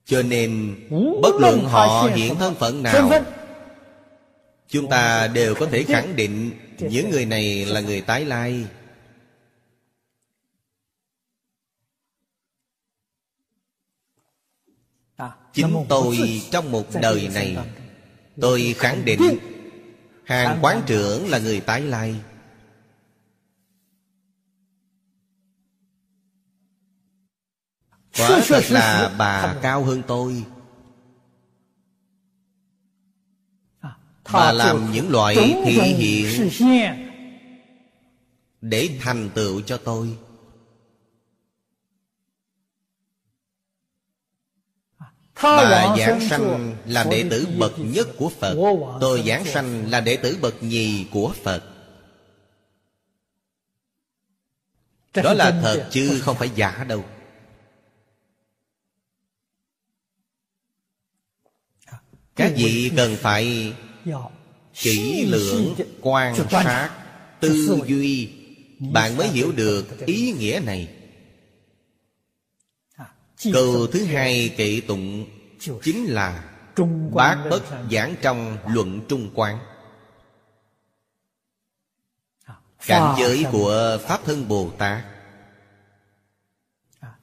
Cho 0.05 0.21
nên 0.21 0.75
Bất 1.21 1.35
luận 1.39 1.65
họ 1.65 2.09
hiện 2.15 2.35
thân 2.35 2.55
phận 2.55 2.83
nào 2.83 3.23
Chúng 4.67 4.89
ta 4.89 5.27
đều 5.27 5.55
có 5.55 5.65
thể 5.65 5.83
khẳng 5.83 6.15
định 6.15 6.51
Những 6.77 7.09
người 7.09 7.25
này 7.25 7.65
là 7.65 7.81
người 7.81 8.01
tái 8.01 8.25
lai. 8.25 8.65
À, 15.15 15.31
Chính 15.53 15.85
tôi 15.89 16.41
trong 16.51 16.71
một 16.71 16.85
đời 17.01 17.29
này 17.33 17.57
Tôi 18.41 18.75
khẳng 18.77 19.05
định 19.05 19.37
Hàng 20.29 20.59
quán 20.61 20.83
trưởng 20.85 21.29
là 21.29 21.39
người 21.39 21.59
tái 21.59 21.81
lai 21.81 22.15
Quả 28.17 28.41
thật 28.47 28.61
là 28.69 29.15
bà 29.17 29.55
cao 29.61 29.83
hơn 29.83 30.01
tôi 30.07 30.45
À, 33.79 33.97
Bà 34.31 34.51
làm 34.51 34.91
những 34.91 35.09
loại 35.09 35.35
thị 35.65 35.73
hiện 35.73 36.49
Để 38.61 38.89
thành 39.01 39.29
tựu 39.35 39.61
cho 39.61 39.77
tôi 39.77 40.17
Bà 45.43 45.95
giảng 45.97 46.29
sanh 46.29 46.75
là 46.85 47.03
đệ 47.03 47.25
tử 47.29 47.47
bậc 47.57 47.73
nhất 47.77 48.07
của 48.17 48.31
Phật. 48.39 48.55
Tôi 49.01 49.23
giảng 49.25 49.45
sanh 49.45 49.91
là 49.91 50.01
đệ 50.01 50.17
tử 50.17 50.37
bậc 50.41 50.63
nhì 50.63 51.05
của 51.11 51.33
Phật. 51.43 51.63
Đó 55.13 55.33
là 55.33 55.59
thật 55.61 55.87
chứ 55.91 56.19
không 56.21 56.35
phải 56.35 56.49
giả 56.55 56.85
đâu. 56.87 57.05
Các 62.35 62.53
vị 62.55 62.91
cần 62.97 63.15
phải 63.15 63.73
kỹ 64.73 65.25
lưỡng 65.25 65.75
quan 66.01 66.35
sát 66.51 66.89
tư 67.39 67.79
duy. 67.87 68.29
Bạn 68.79 69.17
mới 69.17 69.27
hiểu 69.27 69.51
được 69.51 70.05
ý 70.05 70.31
nghĩa 70.31 70.61
này 70.65 70.98
câu 73.53 73.87
thứ 73.87 74.05
hai 74.05 74.53
kệ 74.57 74.81
tụng 74.87 75.25
chính 75.83 76.05
là 76.05 76.43
bát 77.13 77.37
bất 77.49 77.63
giảng 77.91 78.15
trong 78.21 78.57
luận 78.67 79.01
trung 79.07 79.29
quán 79.33 79.59
cảnh 82.87 83.15
giới 83.19 83.45
của 83.51 83.97
pháp 84.07 84.19
thân 84.25 84.47
bồ 84.47 84.69
tát. 84.77 85.03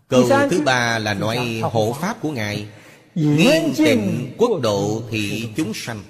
Câu 0.08 0.28
thứ 0.50 0.60
ba 0.60 0.98
là 0.98 1.14
nói 1.14 1.60
hộ 1.62 1.96
pháp 2.00 2.16
của 2.20 2.30
ngài. 2.30 2.68
Nghiên 3.14 3.74
tịnh 3.76 4.34
quốc 4.38 4.60
độ 4.62 5.02
thị 5.10 5.48
chúng 5.56 5.74
sanh. 5.74 6.02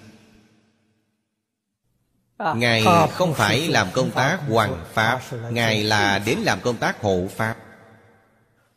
Ngài 2.57 2.85
không 3.13 3.35
phải 3.35 3.69
làm 3.69 3.89
công 3.93 4.11
tác 4.11 4.39
hoàng 4.49 4.85
pháp 4.93 5.21
Ngài 5.51 5.85
là 5.85 6.19
đến 6.19 6.39
làm 6.39 6.61
công 6.61 6.77
tác 6.77 7.01
hộ 7.01 7.29
pháp 7.37 7.57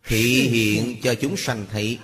Thị 0.10 0.50
hiện 0.50 0.96
cho 1.04 1.16
chúng 1.22 1.38
sanh 1.38 1.66
thấy 1.72 2.00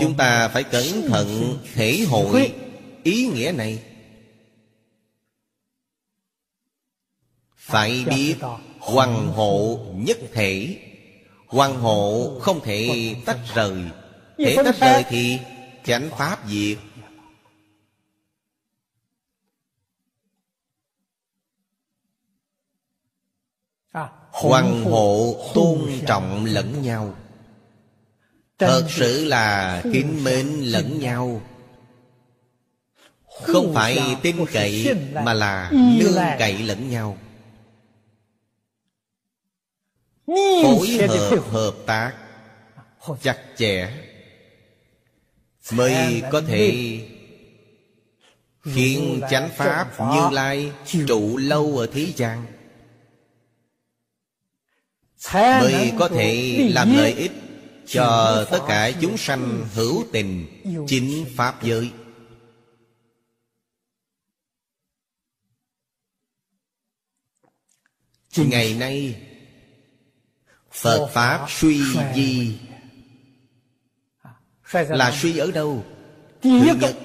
Chúng 0.00 0.16
ta 0.16 0.48
phải 0.48 0.64
cẩn 0.64 0.84
thận 1.08 1.58
thể 1.74 2.04
hội 2.08 2.52
ý 3.02 3.26
nghĩa 3.26 3.52
này. 3.56 3.82
Phải 7.56 8.04
biết 8.10 8.36
Hoàng 8.78 9.28
hộ 9.28 9.86
nhất 9.94 10.18
thể. 10.32 10.76
Hoàng 11.46 11.74
hộ 11.74 12.38
không 12.40 12.60
thể 12.64 13.14
tách 13.24 13.38
rời. 13.54 13.74
Thể 14.38 14.56
tách 14.64 14.80
rời 14.80 15.04
thì 15.08 15.38
chánh 15.84 16.10
pháp 16.18 16.38
diệt. 16.48 16.78
Hoàng 24.42 24.84
hộ 24.84 25.36
tôn 25.54 25.78
trọng 26.06 26.44
lẫn 26.44 26.82
nhau. 26.82 27.14
Thật 28.58 28.86
sự 28.88 29.24
là 29.24 29.80
kính 29.92 30.24
mến 30.24 30.46
lẫn 30.46 31.00
nhau. 31.00 31.42
Không 33.42 33.74
phải 33.74 34.16
tin 34.22 34.36
cậy 34.52 34.94
Mà 35.24 35.32
là 35.32 35.70
nương 35.72 36.16
cậy 36.38 36.58
lẫn 36.58 36.90
nhau. 36.90 37.18
Phối 40.62 40.88
hợp 41.08 41.42
hợp 41.50 41.74
tác 41.86 42.12
chặt 43.22 43.38
chẽ 43.56 43.92
mới 45.72 46.22
có 46.32 46.40
thể 46.40 47.00
khiến 48.62 49.20
chánh 49.30 49.48
pháp 49.56 50.00
như 50.00 50.36
lai 50.36 50.72
trụ 51.06 51.36
lâu 51.36 51.78
ở 51.78 51.86
thế 51.92 52.12
gian 52.16 52.46
mới 55.34 55.92
có 55.98 56.08
thể 56.08 56.58
làm 56.74 56.96
lợi 56.96 57.12
ích 57.12 57.32
cho 57.86 58.46
tất 58.50 58.58
cả 58.68 58.90
chúng 59.00 59.16
sanh 59.16 59.66
hữu 59.74 60.04
tình 60.12 60.46
chính 60.86 61.26
pháp 61.36 61.62
giới. 61.62 61.90
Ngày 68.36 68.74
nay 68.74 69.22
Phật 70.72 71.10
Pháp 71.12 71.46
suy 71.48 71.82
di 72.14 72.58
Là 74.72 75.12
suy 75.12 75.38
ở 75.38 75.50
đâu? 75.50 75.84
Thứ 76.42 76.50
nhất 76.50 76.96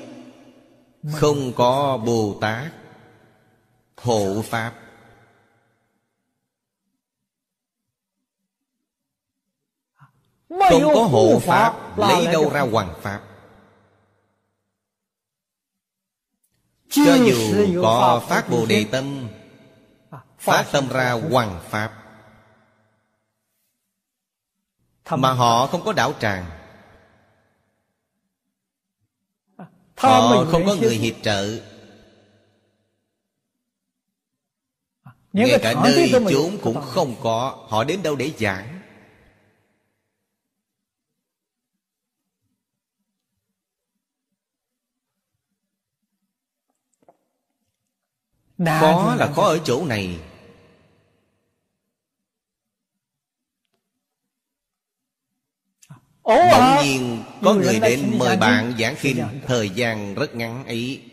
Không 1.12 1.54
có 1.56 1.98
Bồ 2.06 2.38
Tát 2.42 2.72
Hộ 3.98 4.42
Pháp 4.42 4.83
Không 10.70 10.84
có 10.94 11.04
hộ 11.04 11.40
Pháp 11.40 11.98
Lấy 11.98 12.28
đâu 12.28 12.50
ra 12.50 12.62
hoàng 12.62 12.94
Pháp. 13.02 13.22
Cho 16.90 17.16
dù 17.16 17.82
có 17.82 18.24
phát 18.28 18.50
Bồ 18.50 18.66
Đề 18.66 18.86
Tâm 18.92 19.28
Phát 20.38 20.66
tâm 20.72 20.90
ra 20.90 21.12
hoàng 21.12 21.62
Pháp. 21.70 22.00
Mà 25.10 25.34
họ 25.34 25.68
không 25.68 25.84
có 25.86 25.94
đạo 25.94 26.14
tràng. 26.20 26.46
Họ 29.98 30.46
không 30.52 30.66
có 30.66 30.76
người 30.76 30.96
hiệp 30.96 31.16
trợ. 31.22 31.60
Ngay 35.34 35.60
cả 35.62 35.74
nơi 35.84 36.12
chốn 36.30 36.58
cũng 36.64 36.82
không 36.82 37.16
có. 37.24 37.66
Họ 37.70 37.84
đến 37.84 38.04
đâu 38.04 38.16
để 38.16 38.32
giảng 38.40 38.83
Khó 48.58 49.16
là 49.16 49.32
khó 49.36 49.44
ở 49.44 49.60
chỗ 49.66 49.86
này. 49.86 50.20
Bỗng 56.24 56.84
nhiên 56.84 57.24
có 57.44 57.54
người 57.54 57.80
đến 57.80 58.16
mời 58.20 58.38
bạn 58.38 58.74
giảng 58.80 58.96
kinh 59.02 59.26
Thời 59.48 59.70
gian 59.70 60.16
rất 60.16 60.36
ngắn 60.36 60.66
ấy. 60.66 61.04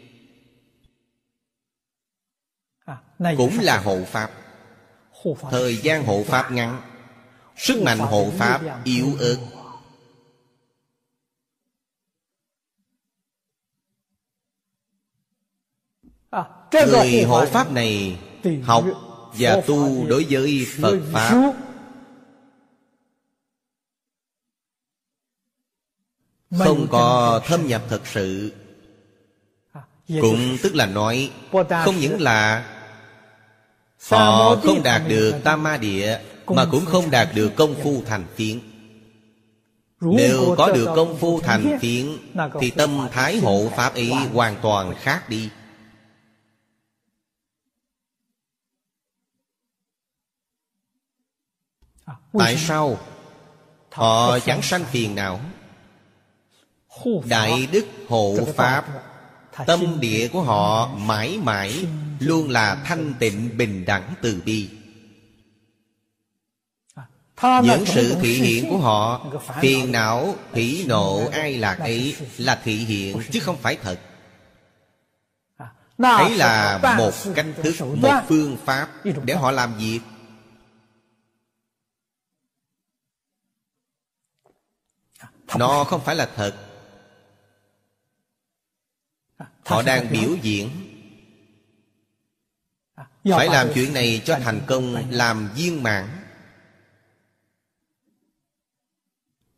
À, 2.85 2.99
Cũng 3.37 3.59
là 3.61 3.79
hộ 3.79 4.05
Pháp. 4.07 4.31
Thời 5.51 5.77
gian 5.77 6.05
hộ 6.05 6.25
Pháp 6.27 6.53
ngắn. 6.53 6.83
Sức 7.57 7.83
mạnh 7.83 7.99
hộ 7.99 8.31
Pháp 8.39 8.61
yếu 8.85 9.07
ớt 9.19 9.37
à, 16.31 16.60
Người 16.73 17.23
hộ 17.23 17.47
Pháp 17.47 17.73
này 17.73 18.19
Học 18.63 18.85
và 19.33 19.61
tu 19.67 20.07
đối 20.09 20.27
với 20.31 20.67
Phật 20.81 21.01
Pháp. 21.13 21.53
Không 26.59 26.87
có 26.91 27.41
thâm 27.47 27.67
nhập 27.67 27.83
thật 27.89 28.01
sự. 28.07 28.53
À, 29.73 29.81
Cũng 30.21 30.57
tức 30.63 30.75
là 30.75 30.87
nói 30.87 31.31
Không 31.85 31.99
những 32.01 32.21
là 32.21 32.67
Họ 34.09 34.57
không 34.57 34.83
đạt 34.83 35.03
được 35.09 35.35
tam 35.45 35.63
ma 35.63 35.77
địa 35.77 36.19
Mà 36.47 36.65
cũng 36.71 36.85
không 36.85 37.11
đạt 37.11 37.29
được 37.35 37.57
công 37.57 37.75
phu 37.83 38.03
thành 38.07 38.25
phiến. 38.35 38.59
Nếu 40.01 40.55
có 40.59 40.73
được 40.73 40.89
công 40.97 41.19
phu 41.19 41.41
thành 41.41 41.79
phiến 41.81 42.07
Thì 42.61 42.71
tâm 42.71 43.09
thái 43.13 43.39
hộ 43.39 43.69
pháp 43.77 43.95
ấy 43.95 44.13
hoàn 44.33 44.57
toàn 44.63 44.95
khác 44.95 45.29
đi 45.29 45.51
Tại 52.39 52.57
sao? 52.57 52.99
Họ 53.93 54.39
chẳng 54.39 54.63
sanh 54.63 54.85
phiền 54.85 55.15
não 55.15 55.41
Đại 57.25 57.69
đức 57.73 57.87
hộ 58.09 58.37
Pháp 58.57 58.85
Tâm 59.67 60.01
địa 60.01 60.29
của 60.29 60.43
họ 60.43 60.87
mãi 60.87 61.39
mãi 61.43 61.87
Luôn 62.21 62.51
là 62.51 62.75
thanh 62.85 63.15
tịnh 63.19 63.57
bình 63.57 63.85
đẳng 63.85 64.15
từ 64.23 64.43
bi. 64.45 64.69
À, 67.35 67.61
Những 67.65 67.87
sự 67.87 68.17
thị 68.21 68.35
hiện 68.35 68.71
của 68.71 68.79
họ 68.79 69.27
Phiền 69.61 69.93
não, 69.93 70.35
hỷ 70.55 70.85
nộ, 70.89 71.29
ai 71.33 71.57
lạc 71.57 71.79
ấy 71.79 72.17
Là 72.39 72.61
thị 72.65 72.77
hiện 72.77 73.21
chứ 73.33 73.41
không 73.41 73.57
phải 73.57 73.77
thật. 73.83 74.01
À, 75.57 75.67
Ấy 75.99 76.37
là 76.37 76.79
một 76.99 77.13
cách 77.35 77.47
thức, 77.63 77.75
một 77.81 78.15
phương 78.29 78.57
pháp 78.65 78.89
Để 79.25 79.35
họ 79.35 79.51
làm 79.51 79.75
việc 79.79 80.01
Nó 85.59 85.85
không 85.85 86.01
phải 86.01 86.17
là 86.17 86.29
thật. 86.37 86.55
Họ 89.67 89.83
đang 89.83 90.13
biểu 90.13 90.37
diễn. 90.43 90.71
À, 92.95 93.05
Phải 93.25 93.49
làm 93.49 93.69
chuyện 93.75 93.95
này 93.95 94.23
cho 94.25 94.39
thành 94.43 94.61
công 94.67 95.11
Làm 95.11 95.51
viên 95.55 95.83
mãn. 95.83 96.09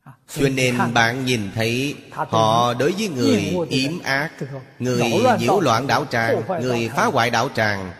À, 0.02 0.12
Cho 0.28 0.48
nên 0.48 0.78
bạn 0.94 1.24
nhìn 1.24 1.51
thấy 1.55 1.97
Họ 2.12 2.74
đối 2.74 2.93
với 2.93 3.09
người 3.09 3.56
yếm 3.70 4.01
ác 4.02 4.32
Người 4.78 5.12
nhiễu 5.39 5.60
loạn 5.60 5.86
đạo 5.86 6.06
tràng 6.10 6.43
Người 6.62 6.89
phá 6.89 7.05
hoại 7.05 7.31
đạo 7.31 7.48
tràng. 7.55 7.93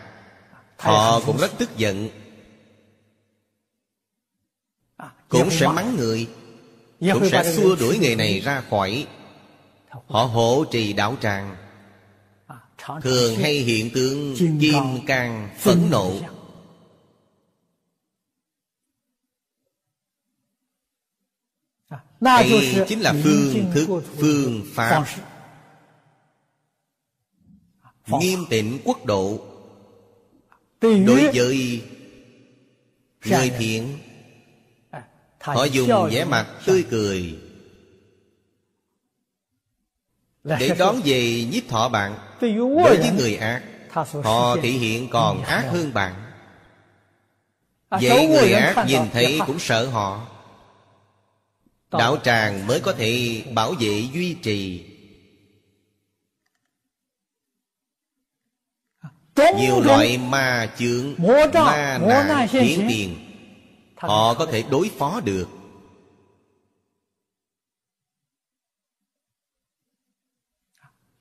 À, 0.77 0.91
Họ 0.91 1.19
cũng 1.25 1.37
rất 1.37 1.51
tức 1.57 1.77
giận. 1.77 2.09
Cũng 5.29 5.49
sẽ 5.51 5.67
mắng 5.67 5.95
người 5.97 6.27
Cũng 6.99 7.29
sẽ 7.31 7.53
xua 7.53 7.75
đuổi 7.75 7.99
người 7.99 8.15
này 8.15 8.39
ra 8.39 8.63
khỏi 8.69 9.07
Họ 10.07 10.23
hộ 10.23 10.65
trì 10.71 10.93
đạo 10.93 11.15
tràng. 11.21 11.55
Thường 13.01 13.35
hay 13.35 13.53
hiện 13.53 13.89
tượng 13.93 14.35
kim 14.59 14.83
càng 15.07 15.49
phẫn 15.59 15.89
nộ. 15.89 16.13
Đây 22.19 22.75
chính 22.87 22.99
là 22.99 23.13
phương 23.23 23.71
thức 23.73 24.03
phương 24.19 24.65
pháp 24.73 25.05
Nghiêm 28.07 28.39
tịnh 28.49 28.79
quốc 28.83 29.05
độ 29.05 29.39
Đối 30.81 31.29
với 31.33 31.81
người 33.25 33.49
thiện 33.57 33.97
Họ 35.43 35.63
dùng 35.63 36.09
vẻ 36.11 36.25
mặt 36.25 36.47
tươi 36.65 36.85
cười. 36.89 37.39
Để 40.43 40.75
đón 40.79 41.01
về 41.05 41.45
nhiếp 41.51 41.63
thọ 41.69 41.89
bạn 41.89 42.17
Đối 42.41 42.97
với 42.97 43.11
người 43.17 43.35
ác. 43.35 43.63
Họ 44.23 44.55
thể 44.55 44.69
hiện 44.69 45.09
còn 45.09 45.43
ác 45.43 45.65
hơn 45.71 45.93
bạn. 45.93 46.13
À, 47.89 47.99
Vậy 48.01 48.27
người 48.27 48.53
ác 48.53 48.85
nhìn 48.87 49.01
thấy 49.13 49.39
cũng 49.47 49.59
sợ 49.59 49.85
họ. 49.87 50.27
Đạo 51.91 52.17
tràng 52.23 52.67
mới 52.67 52.79
có 52.79 52.93
thể 52.93 53.43
bảo 53.53 53.73
vệ 53.79 54.07
duy 54.13 54.33
trì. 54.33 54.89
Nhiều 59.57 59.81
loại 59.81 60.17
ma 60.17 60.69
chướng 60.77 61.13
Ma 61.17 61.97
nạn 62.07 62.47
hiển 62.51 62.87
tiền 62.89 63.32
Họ 64.07 64.33
có 64.33 64.45
thể 64.45 64.63
đối 64.71 64.91
phó 64.97 65.19
được. 65.19 65.47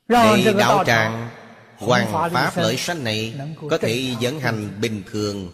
Để 0.09 0.55
đạo 0.59 0.85
tràng 0.87 1.31
Hoàng 1.77 2.31
Pháp 2.33 2.53
lợi 2.57 2.77
sanh 2.77 3.05
này 3.05 3.35
Có 3.71 3.79
thể 3.79 4.15
dẫn 4.21 4.41
hành 4.41 4.81
bình 4.81 5.03
thường. 5.11 5.53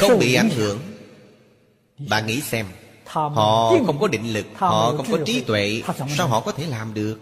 Không 0.00 0.18
bị 0.18 0.34
ảnh 0.34 0.50
hưởng. 0.50 0.78
Bạn 2.08 2.26
nghĩ 2.26 2.40
xem 2.40 2.66
Họ 3.04 3.70
không 3.86 4.00
có 4.00 4.08
định 4.08 4.32
lực 4.32 4.46
Họ 4.54 4.96
không 4.96 5.06
có 5.12 5.18
trí 5.26 5.40
tuệ 5.40 5.82
Sao 6.16 6.28
họ 6.28 6.40
có 6.40 6.52
thể 6.52 6.66
làm 6.66 6.94
được? 6.94 7.18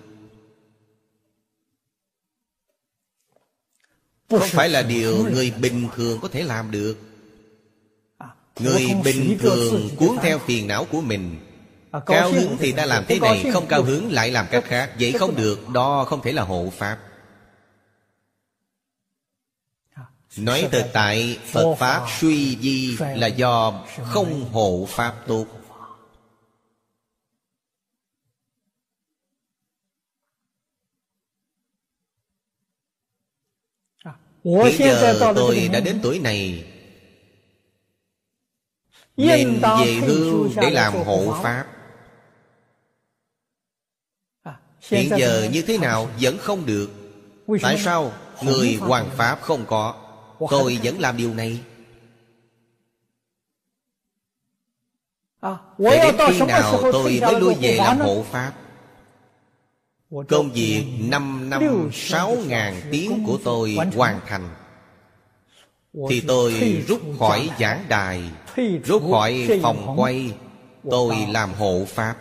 Không 4.30 4.48
phải 4.50 4.68
là 4.68 4.82
điều 4.82 5.24
người 5.32 5.50
bình 5.50 5.88
thường 5.96 6.18
có 6.22 6.28
thể 6.28 6.42
làm 6.42 6.70
được 6.70 7.07
Người 8.60 8.86
bình 9.04 9.38
thường 9.40 9.88
cuốn 9.96 10.16
theo 10.22 10.38
phiền 10.38 10.66
não 10.66 10.84
của 10.84 11.00
mình. 11.00 11.36
À, 11.90 12.00
cao 12.06 12.32
hứng 12.32 12.56
thì 12.60 12.72
ta 12.72 12.86
làm 12.86 13.04
thế 13.08 13.20
này 13.20 13.44
Không 13.52 13.66
cao 13.66 13.82
hứng 13.82 14.12
lại 14.12 14.30
làm 14.30 14.46
cách 14.50 14.64
khác. 14.66 14.90
Vậy 15.00 15.12
không 15.12 15.36
được 15.36 15.68
Đó 15.68 16.04
không 16.04 16.22
thể 16.22 16.32
là 16.32 16.42
hộ 16.42 16.72
Pháp. 16.76 16.98
À, 19.94 20.02
Nói 20.36 20.68
thực 20.72 20.84
tại 20.92 21.38
Phật 21.44 21.74
Pháp 21.78 22.06
suy 22.20 22.56
di 22.60 22.96
Là 22.98 23.26
do 23.26 23.84
không 24.02 24.48
hộ 24.52 24.86
Pháp 24.88 25.14
tốt. 25.26 25.46
À, 34.04 34.12
Bây 34.44 34.76
giờ 34.76 35.34
tôi 35.34 35.68
đã 35.72 35.80
đến 35.80 36.00
tuổi 36.02 36.18
này 36.18 36.64
Nên 39.18 39.60
về 39.62 39.92
hưu 40.06 40.48
để 40.56 40.70
làm 40.70 40.92
hộ 40.92 41.34
Pháp. 41.42 41.66
Hiện 44.80 45.10
giờ 45.18 45.48
như 45.52 45.62
thế 45.62 45.78
nào 45.78 46.10
vẫn 46.20 46.38
không 46.38 46.66
được. 46.66 46.90
Tại 47.62 47.78
sao 47.78 48.12
người 48.42 48.74
hoàng 48.74 49.10
pháp 49.16 49.40
không 49.42 49.64
có? 49.66 49.94
Tôi 50.50 50.78
vẫn 50.82 51.00
làm 51.00 51.16
điều 51.16 51.34
này. 51.34 51.60
À, 55.40 55.56
Để 55.78 56.12
đến 56.18 56.30
khi 56.32 56.46
nào 56.46 56.78
tôi 56.92 57.20
mới 57.20 57.40
lui 57.40 57.54
về 57.60 57.74
làm 57.74 57.98
hộ 57.98 58.24
pháp? 58.30 58.52
Công 60.28 60.52
việc 60.52 60.84
năm 61.00 61.50
năm 61.50 61.90
sáu 61.92 62.36
ngàn 62.46 62.80
tiếng 62.90 63.24
của 63.26 63.38
tôi 63.44 63.76
hoàn 63.96 64.20
thành. 64.26 64.48
Thì 66.08 66.20
tôi 66.28 66.82
rút 66.88 67.00
khỏi 67.18 67.50
giảng 67.60 67.84
đài 67.88 68.22
Rút 68.84 69.02
khỏi 69.10 69.60
phòng 69.62 69.94
quay 69.96 70.34
Tôi 70.90 71.16
làm 71.30 71.52
hộ 71.52 71.84
pháp. 71.88 72.16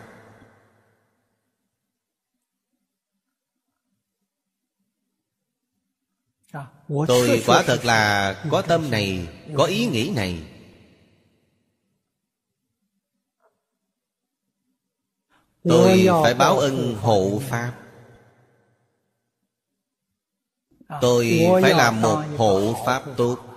Tôi 7.08 7.42
quả 7.46 7.62
thật 7.66 7.84
là 7.84 8.34
có 8.50 8.62
tâm 8.62 8.90
này 8.90 9.28
Có 9.56 9.64
ý 9.64 9.86
nghĩ 9.86 10.12
này. 10.16 10.42
Tôi 15.64 16.06
phải 16.22 16.34
báo 16.34 16.58
ân 16.58 16.94
hộ 16.94 17.40
pháp. 17.48 17.72
Tôi 21.00 21.46
phải 21.62 21.74
làm 21.74 22.02
một 22.02 22.22
hộ 22.36 22.74
pháp 22.86 23.02
tốt. 23.16 23.47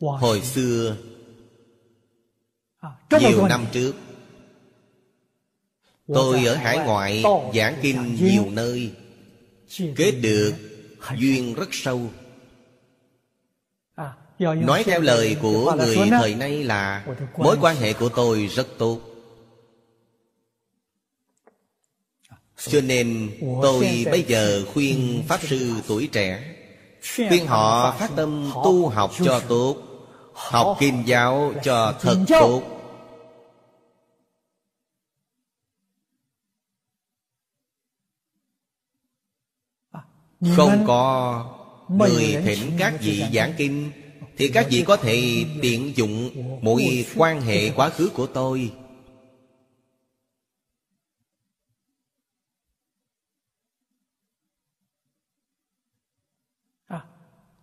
Hồi 0.00 0.40
xưa 0.40 0.96
Nhiều 3.20 3.46
năm 3.46 3.66
trước 3.72 3.94
Tôi 6.06 6.44
ở 6.44 6.54
hải 6.54 6.78
ngoại 6.78 7.22
giảng 7.54 7.76
kinh 7.82 8.16
nhiều 8.20 8.50
nơi. 8.50 8.92
Kết 9.96 10.10
được 10.10 10.52
duyên. 11.18 11.54
Rất 11.54 11.68
sâu. 11.72 12.00
Nói 14.38 14.84
theo 14.84 15.00
lời 15.00 15.36
của 15.42 15.76
người 15.76 15.96
thời 16.10 16.34
nay 16.34 16.64
là 16.64 17.06
Mối 17.36 17.56
quan 17.60 17.76
hệ 17.76 17.92
của 17.92 18.08
tôi 18.08 18.46
rất 18.46 18.66
tốt. 18.78 19.00
Cho 22.56 22.80
nên 22.80 23.30
tôi 23.62 24.04
bây 24.10 24.22
giờ 24.22 24.64
khuyên 24.72 25.24
Pháp 25.28 25.40
Sư 25.42 25.72
tuổi 25.88 26.08
trẻ 26.12 26.53
Khuyên 27.16 27.46
họ 27.46 27.96
phát 27.98 28.10
tâm 28.16 28.50
tu 28.64 28.88
học 28.88 29.10
cho 29.24 29.40
tốt 29.48 29.76
Học 30.34 30.76
kinh 30.80 31.02
giáo 31.06 31.52
cho 31.64 31.94
thật 32.00 32.16
tốt. 32.28 32.62
Không 40.56 40.84
có 40.86 41.44
người 41.88 42.42
thỉnh 42.44 42.72
các 42.78 42.94
vị 43.00 43.24
giảng 43.34 43.54
kinh. 43.56 43.90
Thì 44.36 44.48
các 44.48 44.66
vị 44.70 44.84
có 44.86 44.96
thể 44.96 45.44
tiện 45.62 45.96
dụng 45.96 46.30
mỗi 46.62 47.06
quan 47.16 47.40
hệ 47.40 47.70
quá 47.70 47.90
khứ 47.90 48.10
của 48.14 48.26
tôi 48.26 48.72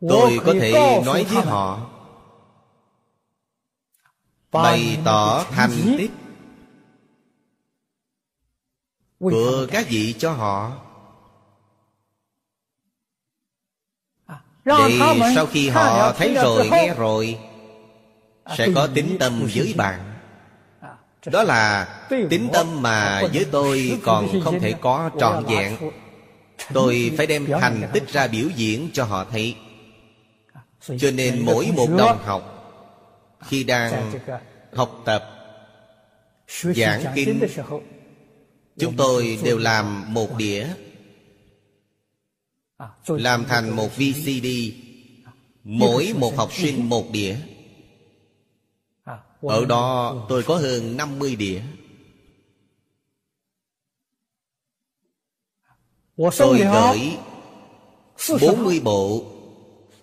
Tôi 0.09 0.39
có 0.45 0.53
thể 0.59 1.01
nói 1.05 1.23
với 1.23 1.43
họ. 1.45 1.89
Bày 4.51 4.97
tỏ 5.05 5.43
thành 5.43 5.95
tích. 5.97 6.11
Của 9.19 9.67
các 9.71 9.85
vị 9.89 10.15
cho 10.19 10.33
họ. 10.33 10.71
Để 14.65 14.99
sau 15.35 15.45
khi 15.45 15.69
họ 15.69 16.13
thấy 16.13 16.33
rồi 16.33 16.69
nghe 16.71 16.93
rồi 16.93 17.39
Sẽ 18.57 18.67
có 18.75 18.87
tính 18.87 19.17
tâm 19.19 19.47
với 19.55 19.73
bạn. 19.77 20.13
Đó 21.25 21.43
là 21.43 21.87
tính 22.29 22.49
tâm 22.53 22.81
mà 22.81 23.21
với 23.33 23.45
tôi 23.51 23.99
còn 24.03 24.41
không 24.43 24.59
thể 24.59 24.73
có 24.81 25.11
trọn 25.19 25.45
vẹn. 25.45 25.77
Tôi 26.73 27.13
phải 27.17 27.27
đem 27.27 27.45
thành 27.45 27.89
tích 27.93 28.07
ra 28.07 28.27
biểu 28.27 28.49
diễn 28.55 28.89
cho 28.93 29.03
họ 29.03 29.25
thấy 29.31 29.55
Cho 30.81 31.11
nên 31.11 31.45
mỗi 31.45 31.71
một 31.75 31.87
đồng 31.97 32.19
học 32.23 32.57
Khi 33.41 33.63
đang 33.63 34.11
học 34.73 35.01
tập 35.05 35.37
Giảng 36.47 37.03
kinh 37.15 37.39
Chúng 38.77 38.95
tôi 38.97 39.39
đều 39.43 39.57
làm 39.57 40.13
một 40.13 40.37
đĩa 40.37 40.67
làm 43.07 43.45
thành 43.45 43.75
một 43.75 43.89
VCD 43.95 44.47
Mỗi 45.63 46.13
một 46.17 46.35
học 46.35 46.53
sinh 46.53 46.89
một 46.89 47.11
đĩa. 47.11 47.35
Ở 49.41 49.65
đó 49.65 50.15
tôi 50.29 50.43
có 50.43 50.55
hơn 50.57 50.97
50 50.97 51.35
đĩa. 51.35 51.61
Tôi 56.37 56.59
gửi 56.59 57.17
40 58.41 58.79
bộ 58.83 59.30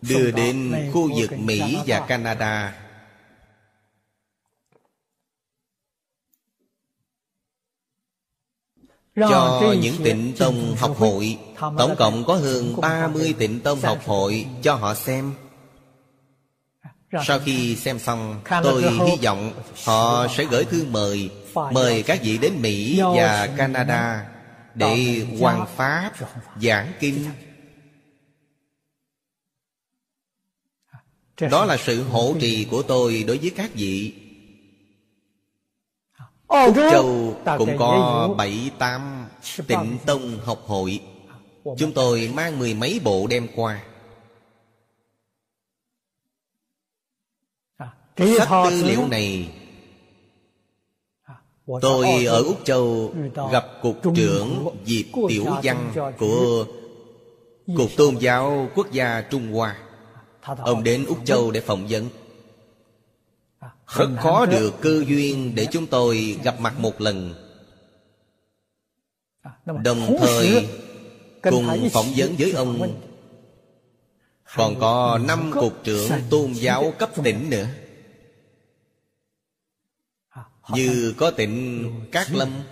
Đưa 0.03 0.31
đến 0.31 0.75
khu 0.93 1.11
vực 1.17 1.33
Mỹ 1.33 1.77
và 1.87 2.01
Canada. 2.01 2.75
Cho 9.17 9.75
những 9.81 9.95
tịnh 10.05 10.33
tông 10.39 10.77
học 10.79 10.97
hội 10.99 11.39
Tổng 11.61 11.95
cộng 11.99 12.25
có 12.25 12.35
hơn 12.35 12.77
30 12.81 13.35
tịnh 13.39 13.61
tông 13.61 13.81
học 13.81 13.99
hội 14.07 14.47
cho 14.63 14.75
họ 14.75 14.95
xem. 14.95 15.35
Sau 17.27 17.39
khi 17.39 17.77
xem 17.77 17.99
xong 17.99 18.41
Tôi 18.63 18.83
hy 18.83 19.17
vọng 19.23 19.53
họ 19.85 20.27
sẽ 20.37 20.45
gửi 20.45 20.65
thư 20.65 20.87
mời 20.91 21.31
Mời 21.73 22.03
các 22.03 22.21
vị 22.23 22.39
đến 22.39 22.53
Mỹ 22.63 23.01
và 23.17 23.49
Canada 23.57 24.27
Để 24.75 25.27
hoàn 25.41 25.67
pháp 25.77 26.13
giảng 26.63 26.93
kinh 27.01 27.25
Đó 31.41 31.65
là 31.65 31.77
sự 31.77 32.03
hỗ 32.03 32.35
trì 32.41 32.67
của 32.71 32.83
tôi 32.83 33.25
đối 33.27 33.39
với 33.39 33.51
các 33.57 33.71
vị. 33.75 34.15
Úc 36.47 36.77
Châu 36.77 37.37
cũng 37.59 37.79
có 37.79 38.35
bảy 38.39 38.71
tám 38.79 39.27
tịnh 39.67 39.99
tông 40.07 40.39
học 40.45 40.63
hội. 40.67 41.01
Chúng 41.79 41.93
tôi 41.93 42.31
mang 42.35 42.59
mười 42.59 42.75
mấy 42.75 43.01
bộ 43.05 43.27
đem 43.27 43.47
qua. 43.57 43.85
Sách 48.17 48.49
tư 48.71 48.83
liệu 48.85 49.09
này 49.09 49.49
Tôi 51.81 52.25
ở 52.25 52.43
Úc 52.43 52.65
Châu 52.65 53.15
gặp 53.53 53.67
Cục 53.83 53.97
trưởng 54.15 54.67
Diệp 54.85 55.07
Tiểu 55.29 55.45
Văn 55.63 55.93
của 56.19 56.67
Cục 57.77 57.91
Tôn 57.97 58.15
giáo 58.17 58.69
Quốc 58.75 58.93
gia 58.93 59.21
Trung 59.31 59.53
Hoa 59.53 59.77
Ông 60.57 60.83
đến 60.85 61.07
Úc 61.07 61.19
Châu 61.25 61.51
để 61.51 61.61
phỏng 61.61 61.87
vấn. 61.89 62.09
Rất 63.87 64.09
khó 64.19 64.47
được 64.47 64.75
cơ 64.81 65.05
duyên 65.07 65.55
để 65.55 65.67
chúng 65.71 65.87
tôi 65.87 66.39
gặp 66.45 66.61
mặt 66.61 66.81
một 66.81 67.01
lần. 67.01 67.35
Đồng 69.65 70.17
thời, 70.21 70.69
cùng 71.43 71.89
phỏng 71.93 72.07
vấn 72.17 72.35
với 72.39 72.53
ông, 72.53 73.01
Còn 74.55 74.81
có 74.81 75.19
năm 75.27 75.51
cục 75.55 75.85
trưởng 75.85 76.11
tôn 76.31 76.53
giáo 76.53 76.93
cấp 76.99 77.11
tỉnh 77.25 77.51
nữa. 77.51 77.67
Như 80.69 81.15
có 81.19 81.31
tỉnh 81.31 81.91
Cát 82.13 82.31
Lâm. 82.31 82.63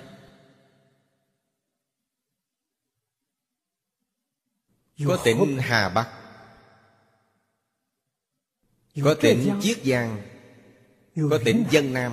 Có 5.07 5.19
tỉnh 5.24 5.59
Hà 5.59 5.89
Bắc. 5.89 6.26
Có 9.05 9.14
tỉnh 9.14 9.51
Chiết 9.62 9.85
Giang 9.85 10.23
có 11.31 11.39
tỉnh 11.44 11.64
dân 11.70 11.93
nam. 11.93 12.12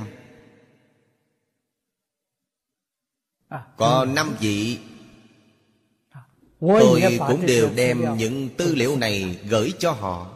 À, 3.50 3.66
có 3.78 4.06
năm 4.06 4.36
vị. 4.40 4.80
Tôi 6.60 7.20
cũng 7.28 7.46
đều 7.46 7.70
đem 7.76 8.18
những 8.18 8.50
tư 8.58 8.76
liệu 8.76 8.96
này 8.96 9.40
gửi 9.50 9.74
cho 9.80 9.92
họ. 9.92 10.32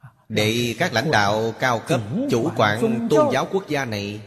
À, 0.00 0.08
để 0.28 0.74
các 0.78 0.92
lãnh 0.92 1.10
đạo 1.10 1.54
cao 1.60 1.82
cấp 1.86 2.00
chủ 2.30 2.50
quản 2.56 3.08
tôn 3.10 3.32
giáo 3.32 3.48
quốc 3.52 3.68
gia 3.68 3.84
này 3.84 4.20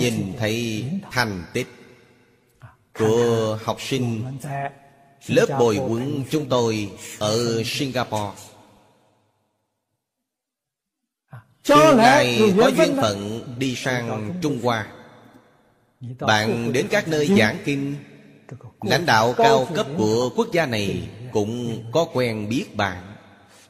nhìn 0.00 0.32
thấy 0.38 0.84
thành 1.10 1.44
tích 1.52 1.66
à, 2.58 2.68
của 2.98 3.58
học 3.64 3.76
sinh 3.80 4.24
lớp 5.26 5.46
bồi 5.58 5.76
huấn 5.76 6.24
chúng 6.30 6.48
tôi 6.48 6.90
ở 7.18 7.62
singapore 7.64 8.51
Tương 11.66 11.96
lai 11.96 12.54
có 12.60 12.66
duyên 12.66 12.96
phận 12.96 13.42
đi 13.58 13.74
sang 13.76 14.34
Trung 14.42 14.60
Hoa. 14.62 14.86
Bạn 16.20 16.72
đến 16.72 16.86
các 16.90 17.08
nơi 17.08 17.28
giảng 17.38 17.58
kinh. 17.64 17.96
Lãnh 18.82 19.06
đạo 19.06 19.34
cao 19.36 19.68
cấp 19.74 19.86
của 19.98 20.30
quốc 20.36 20.48
gia 20.52 20.66
này 20.66 21.08
Cũng 21.32 21.84
có 21.92 22.06
quen 22.12 22.48
biết 22.48 22.76
bạn. 22.76 23.14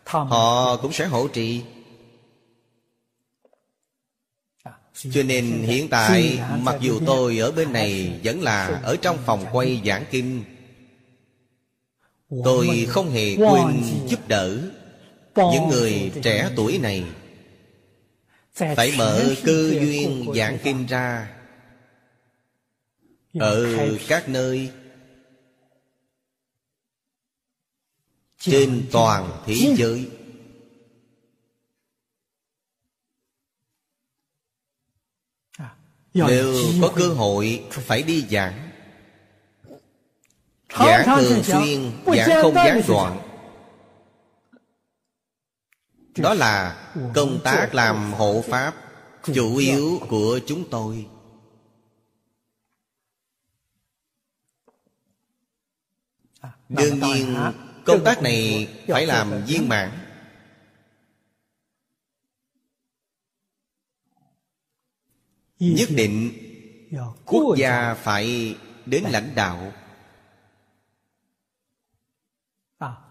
Họ 0.04 0.76
cũng 0.76 0.92
sẽ 0.92 1.06
hỗ 1.06 1.28
trì. 1.28 1.62
Cho 4.94 5.22
nên 5.22 5.62
hiện 5.62 5.88
tại 5.88 6.40
Mặc 6.58 6.76
dù 6.80 7.00
tôi 7.06 7.38
ở 7.38 7.52
bên 7.52 7.72
này 7.72 8.20
Vẫn 8.24 8.42
là 8.42 8.80
ở 8.82 8.96
trong 9.02 9.18
phòng 9.26 9.44
quay 9.52 9.82
giảng 9.84 10.04
kinh. 10.10 10.44
Tôi 12.44 12.86
không 12.88 13.10
hề 13.10 13.36
quên 13.36 13.82
giúp 14.06 14.20
đỡ 14.28 14.58
Những 15.36 15.68
người 15.68 16.12
trẻ 16.22 16.50
tuổi 16.56 16.78
này 16.78 17.04
Phải 18.52 18.94
mở 18.98 19.34
cơ 19.44 19.70
duyên 19.70 20.32
giảng 20.36 20.58
kinh 20.64 20.86
ra. 20.86 21.34
Ở 23.34 23.66
các 24.08 24.28
nơi 24.28 24.72
Trên 28.38 28.88
toàn 28.92 29.42
thế 29.46 29.74
giới. 29.76 30.10
Nếu 36.14 36.54
có 36.82 36.92
cơ 36.96 37.08
hội 37.08 37.64
phải 37.70 38.02
đi 38.02 38.26
giảng. 38.30 38.70
Giảng 40.78 41.18
thường 41.18 41.42
xuyên, 41.44 41.92
giảng 42.16 42.42
không 42.42 42.54
gián 42.54 42.82
đoạn 42.88 43.31
Đó 46.16 46.34
là 46.34 46.76
công 47.14 47.40
tác 47.44 47.74
làm 47.74 48.12
hộ 48.12 48.44
pháp 48.48 48.74
Chủ 49.34 49.56
yếu 49.56 50.00
của 50.08 50.40
chúng 50.46 50.70
tôi. 50.70 51.06
Đương 56.68 57.00
nhiên 57.00 57.36
công 57.84 58.04
tác 58.04 58.22
này 58.22 58.68
phải 58.88 59.06
làm 59.06 59.44
viên 59.46 59.68
mãn. 59.68 59.90
Nhất 65.58 65.88
định 65.90 66.32
quốc 67.24 67.56
gia 67.58 67.94
phải 67.94 68.56
đến 68.86 69.04
lãnh 69.10 69.34
đạo. 69.34 69.72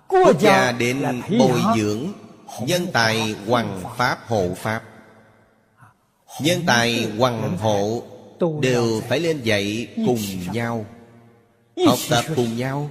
Quốc 0.07 0.41
gia 0.41 0.71
đến 0.71 1.21
bồi 1.39 1.61
dưỡng 1.77 2.13
Nhân 2.59 2.87
tài 2.93 3.35
hoàng 3.47 3.83
pháp 3.97 4.19
hộ 4.27 4.53
pháp. 4.57 4.83
Nhân 6.41 6.63
tài 6.65 7.11
hoàng 7.17 7.57
hộ 7.57 8.03
Đều 8.61 9.01
phải 9.09 9.19
lên 9.19 9.41
dạy 9.43 9.87
cùng 9.95 10.19
nhau. 10.51 10.85
Học 11.87 11.99
tập 12.09 12.25
cùng 12.35 12.57
nhau. 12.57 12.89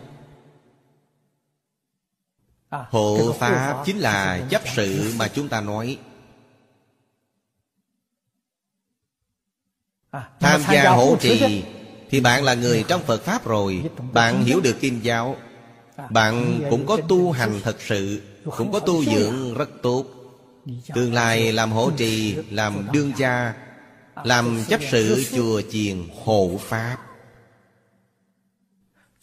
Hộ 2.71 3.33
pháp 3.39 3.83
chính 3.87 3.99
là 3.99 4.47
chấp 4.51 4.63
sự 4.75 5.13
mà 5.17 5.29
chúng 5.29 5.49
ta 5.49 5.61
nói. 5.61 5.99
Tham 10.41 10.63
gia 10.73 10.91
hỗ 10.91 11.17
trì 11.21 11.65
Thì 12.11 12.21
bạn 12.21 12.45
là 12.45 12.55
người 12.55 12.85
trong 12.89 13.03
Phật 13.03 13.23
Pháp 13.23 13.47
rồi. 13.47 13.91
Bạn 14.13 14.45
hiểu 14.45 14.61
được 14.61 14.77
Kim 14.81 15.01
Giáo. 15.01 15.37
Bạn 16.11 16.61
cũng 16.71 16.87
có 16.87 16.99
tu 17.09 17.31
hành 17.31 17.61
thật 17.63 17.77
sự. 17.81 18.23
Cũng 18.45 18.73
có 18.73 18.81
tu 18.81 19.05
dưỡng 19.05 19.55
rất 19.55 19.71
tốt. 19.83 20.05
Tương 20.95 21.15
lai 21.15 21.53
làm 21.53 21.73
hộ 21.73 21.91
trì 21.97 22.37
Làm 22.51 22.89
đương 22.93 23.13
gia 23.17 23.55
Làm 24.25 24.65
chấp 24.69 24.81
sự 24.91 25.25
chùa 25.37 25.63
chiền 25.71 26.09
hộ 26.25 26.61
Pháp. 26.61 26.97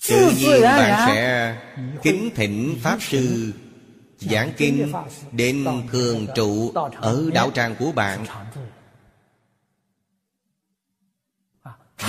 Tự 0.10 0.31
nhiên 0.38 0.61
bạn 0.61 1.07
sẽ 1.07 1.57
kính 2.03 2.30
thỉnh 2.35 2.77
Pháp 2.81 2.98
Sư 3.02 3.53
Giảng 4.19 4.52
kinh 4.57 4.94
đến 5.31 5.65
thường 5.91 6.27
trụ 6.35 6.72
Ở 6.95 7.30
đạo 7.34 7.52
tràng 7.52 7.76
của 7.80 7.91
bạn. 7.91 8.26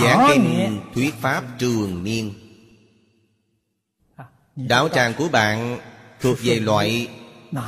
Giảng 0.00 0.28
kinh 0.28 0.80
thuyết 0.94 1.14
Pháp 1.20 1.44
trường 1.58 2.04
niên. 2.04 2.34
Đạo 4.56 4.88
tràng 4.88 5.14
của 5.18 5.28
bạn 5.28 5.78
thuộc 6.20 6.38
về 6.42 6.60
loại 6.60 7.08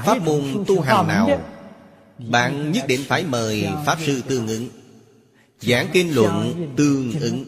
Pháp 0.05 0.23
môn 0.23 0.65
tu 0.67 0.81
hành 0.81 1.09
nào 1.09 1.43
Bạn 2.19 2.73
nhất 2.73 2.85
định 2.89 3.01
phải 3.09 3.25
mời 3.25 3.69
Pháp 3.87 3.99
Sư 4.07 4.23
tương 4.29 4.49
ứng 4.49 4.69
Giảng 5.61 5.89
kinh 5.93 6.15
luận 6.15 6.69
tương 6.77 7.21
ứng 7.21 7.45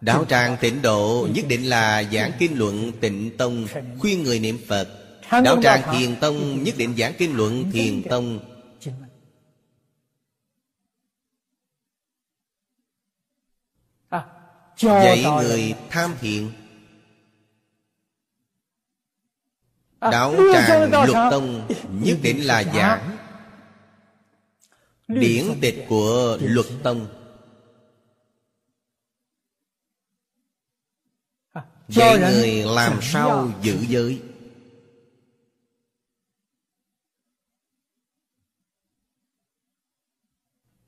Đạo 0.00 0.24
tràng 0.24 0.56
tịnh 0.60 0.82
độ 0.82 1.28
nhất 1.34 1.44
định 1.48 1.68
là 1.68 2.02
giảng 2.12 2.32
kinh 2.38 2.58
luận 2.58 2.92
tịnh 3.00 3.36
tông 3.36 3.66
Khuyên 3.98 4.22
người 4.22 4.38
niệm 4.38 4.58
Phật. 4.68 4.88
Đạo 5.30 5.62
tràng 5.62 5.82
thiền 5.92 6.16
tông 6.20 6.62
nhất 6.62 6.74
định 6.78 6.96
giảng 6.98 7.12
kinh 7.18 7.36
luận 7.36 7.70
thiền 7.72 8.02
tông. 8.02 8.38
Dạy 14.76 15.24
người 15.42 15.74
tham 15.90 16.14
thiện 16.20 16.50
Đạo 20.00 20.34
tràng 20.52 21.06
lục 21.06 21.16
tông 21.30 21.68
nhất 21.90 22.18
định 22.22 22.46
là 22.46 22.64
giảng. 22.74 23.16
Điển 25.08 25.44
tịch 25.60 25.86
của 25.88 26.38
luật 26.40 26.66
tông 26.82 27.06
Dạy 31.88 32.18
người 32.18 32.64
làm 32.66 32.98
sao 33.02 33.50
giữ 33.62 33.76
giới? 33.88 34.22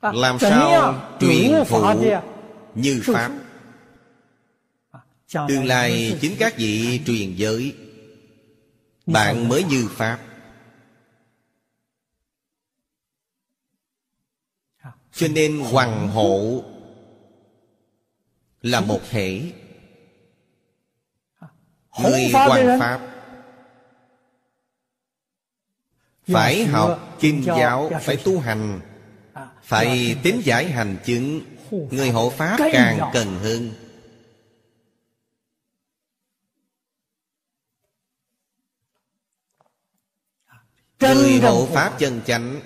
Làm 0.01 0.39
sao 0.39 0.95
truyền 1.21 1.65
thụ 1.69 2.05
như 2.75 3.03
Pháp? 3.05 3.33
Tương 5.49 5.65
lai 5.65 6.19
chính 6.21 6.37
các 6.39 6.55
vị 6.57 7.01
truyền 7.07 7.35
giới 7.35 7.75
Bạn 9.07 9.49
mới 9.49 9.65
như 9.65 9.89
Pháp. 9.91 10.19
Cho 15.13 15.29
nên 15.29 15.61
hoàng 15.61 16.09
hộ 16.09 16.65
Là 18.63 18.81
một 18.81 19.01
thể 19.11 19.53
Người 22.03 22.31
hoàng 22.33 22.81
Pháp. 22.81 23.01
Phải 26.27 26.65
học 26.65 27.17
kinh 27.21 27.43
giáo 27.45 27.91
Phải 28.01 28.17
tu 28.25 28.41
hành 28.41 28.81
Phải 29.63 30.17
tính 30.23 30.41
giải 30.45 30.71
hành 30.71 30.97
chứng. 31.05 31.41
Người 31.91 32.11
hộ 32.11 32.31
Pháp 32.31 32.57
càng 32.73 33.11
cần 33.13 33.39
hơn 33.39 33.71
Người 41.03 41.41
hộ 41.41 41.67
Pháp 41.67 41.99
chân 41.99 42.21
chánh 42.27 42.61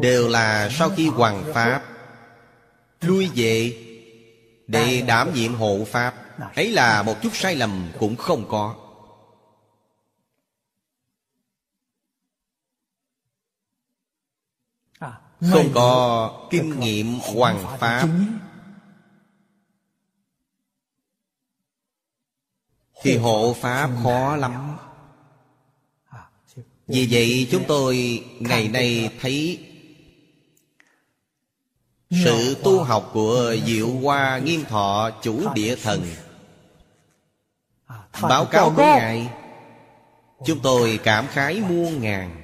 Đều 0.00 0.28
là 0.28 0.68
sau 0.70 0.90
khi 0.90 1.08
hoàng 1.08 1.44
Pháp 1.54 1.82
Lui 3.00 3.30
về 3.34 3.82
Để 4.66 5.02
đảm 5.06 5.34
nhiệm 5.34 5.54
hộ 5.54 5.84
Pháp. 5.86 6.14
Ấy 6.54 6.70
là 6.70 7.02
một 7.02 7.22
chút 7.22 7.30
sai 7.34 7.56
lầm 7.56 7.88
cũng 7.98 8.16
không 8.16 8.48
có. 8.48 8.74
Không 15.52 15.70
có 15.74 16.30
kinh 16.50 16.80
nghiệm 16.80 17.18
hoàng 17.18 17.78
Pháp. 17.78 18.08
Thì 23.02 23.16
hộ 23.16 23.56
Pháp 23.60 23.90
khó 24.02 24.36
lắm 24.36 24.76
Vì 26.86 27.08
vậy 27.10 27.48
chúng 27.50 27.64
tôi 27.68 28.24
ngày 28.40 28.68
nay 28.68 29.10
thấy 29.20 29.60
Sự 32.10 32.56
tu 32.64 32.82
học 32.82 33.10
của 33.12 33.56
Diệu 33.66 33.90
Hoa 33.90 34.38
Nghiêm 34.38 34.64
Thọ 34.64 35.10
Chủ 35.22 35.54
Địa 35.54 35.76
Thần. 35.76 36.02
Báo 38.22 38.44
cáo 38.44 38.70
với 38.70 38.86
Ngài 38.86 39.28
Chúng 40.46 40.60
tôi 40.62 41.00
cảm 41.02 41.26
khái 41.26 41.60
muôn 41.60 42.00
ngàn. 42.00 42.42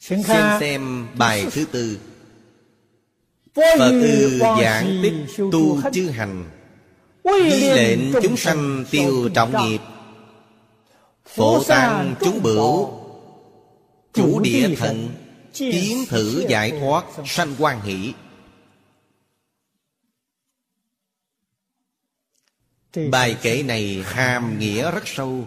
Xin 0.00 0.22
xem 0.60 1.06
bài 1.18 1.46
thứ 1.52 1.64
tư. 1.72 2.00
Phật 3.54 3.90
ư 3.90 4.38
giảng 4.38 5.00
tích 5.02 5.44
tu 5.52 5.90
chư 5.92 6.10
hành 6.10 6.57
Di 7.36 7.70
lệnh 7.70 8.12
chúng 8.22 8.36
sanh 8.36 8.84
tiêu 8.90 9.28
trọng 9.34 9.52
nghiệp 9.66 9.80
Phổ 11.24 11.64
tăng 11.64 12.14
chúng 12.20 12.42
bửu 12.42 13.00
Chủ 14.12 14.40
địa 14.40 14.74
thần 14.76 15.08
Kiến 15.52 16.04
thử 16.08 16.44
giải 16.48 16.70
thoát 16.80 17.04
sanh. 17.26 17.54
quan 17.58 17.80
hỷ. 17.80 18.14
Bài 23.10 23.36
kể 23.42 23.62
này 23.62 24.02
hàm 24.06 24.58
nghĩa 24.58 24.90
rất 24.90 25.02
sâu. 25.06 25.44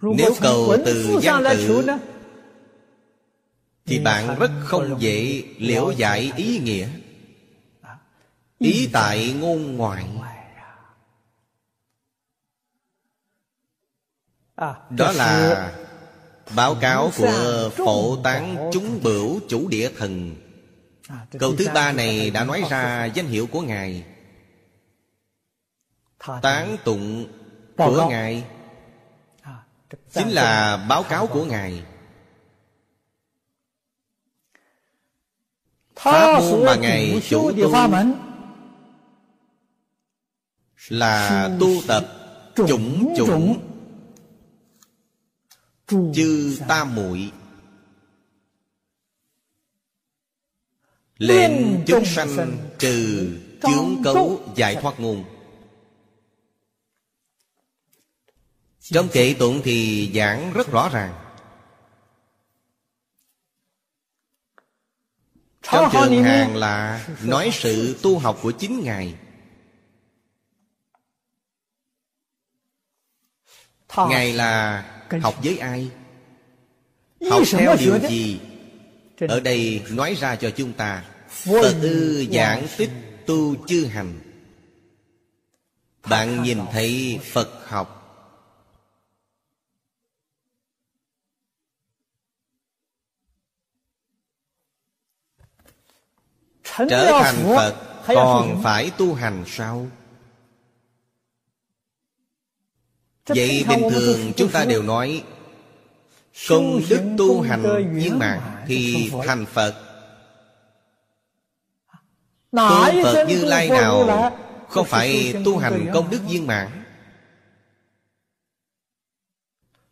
Nếu 0.00 0.34
cầu 0.40 0.76
từ 0.86 1.18
văn 1.22 1.44
tự 1.50 1.86
thì 3.92 3.98
bạn 3.98 4.38
rất 4.38 4.50
không 4.64 4.96
dễ 5.00 5.42
liễu 5.58 5.90
giải 5.90 6.32
ý 6.36 6.58
nghĩa. 6.58 6.88
ý 8.58 8.88
tại 8.92 9.34
ngôn 9.40 9.76
ngoại. 9.76 10.04
Đó 14.90 15.12
là 15.12 15.72
báo 16.56 16.74
cáo 16.74 17.10
của 17.18 17.70
phổ 17.76 18.16
tán 18.16 18.70
chúng 18.72 19.00
bửu 19.02 19.40
chủ 19.48 19.68
địa 19.68 19.90
thần. 19.98 20.36
Câu 21.38 21.56
thứ 21.58 21.66
ba 21.74 21.92
này 21.92 22.30
đã 22.30 22.44
nói 22.44 22.62
ra 22.70 23.04
danh 23.04 23.26
hiệu 23.26 23.46
của 23.46 23.60
ngài. 23.60 24.04
Tán 26.42 26.76
tụng 26.84 27.26
của 27.76 28.06
ngài 28.10 28.44
chính 30.12 30.28
là 30.28 30.76
báo 30.88 31.02
cáo 31.02 31.26
của 31.26 31.44
ngài 31.44 31.82
pháp 35.96 36.40
môn 36.40 36.64
mà 36.64 36.74
ngài 36.74 37.22
chủ 37.28 37.52
tu 37.52 38.14
là 40.88 41.50
tu 41.60 41.68
tập 41.86 42.06
chủng 42.54 43.14
chủng 43.16 43.60
chư 46.14 46.58
tam 46.68 46.94
muội. 46.94 47.32
Lên 51.18 51.82
chúng 51.86 52.04
sanh 52.04 52.58
trừ 52.78 53.30
chướng 53.62 54.02
cấu 54.04 54.40
giải 54.54 54.76
thoát 54.82 55.00
nguồn. 55.00 55.24
Trong 58.80 59.08
kệ 59.08 59.34
tụng 59.38 59.60
thì 59.64 60.10
giảng 60.14 60.52
rất 60.52 60.70
rõ 60.70 60.88
ràng. 60.92 61.31
Trong 65.72 65.88
trường 65.92 66.24
hàng 66.24 66.56
là 66.56 67.06
nói 67.22 67.50
sự 67.52 67.96
tu 68.02 68.18
học 68.18 68.38
của 68.42 68.50
chính 68.50 68.84
ngài. 68.84 69.14
Ngài 73.96 74.32
là 74.32 74.84
học 75.22 75.34
với 75.44 75.58
ai? 75.58 75.90
Học 77.30 77.42
theo 77.50 77.76
điều 77.78 77.98
gì? 77.98 78.40
Ở 79.20 79.40
đây 79.40 79.82
nói 79.90 80.14
ra 80.14 80.36
cho 80.36 80.50
chúng 80.50 80.72
ta 80.72 81.04
phật 81.28 81.74
ư 81.82 82.26
giảng 82.32 82.66
tích 82.76 82.90
tu 83.26 83.66
chư 83.66 83.86
hành. 83.86 84.20
Bạn 86.08 86.42
nhìn 86.42 86.58
thấy 86.72 87.20
phật 87.32 87.68
học 87.68 88.01
trở 96.78 97.20
thành 97.22 97.36
phật 97.56 97.74
còn 98.06 98.60
phải 98.62 98.90
tu 98.98 99.14
hành 99.14 99.44
sao? 99.46 99.86
Vậy 103.26 103.64
bình 103.68 103.82
thường 103.90 104.32
chúng 104.36 104.50
ta 104.50 104.64
đều 104.64 104.82
nói 104.82 105.24
công 106.48 106.80
đức 106.88 107.02
tu 107.18 107.40
hành 107.40 107.92
viên 107.94 108.18
mãn 108.18 108.40
thì 108.66 109.10
thành 109.26 109.46
phật. 109.46 109.74
Tôn 112.50 113.02
phật 113.02 113.24
như 113.28 113.44
lai 113.44 113.68
nào 113.68 114.30
không 114.68 114.86
phải 114.86 115.34
tu 115.44 115.58
hành 115.58 115.90
công 115.94 116.10
đức 116.10 116.20
viên 116.28 116.46
mãn? 116.46 116.68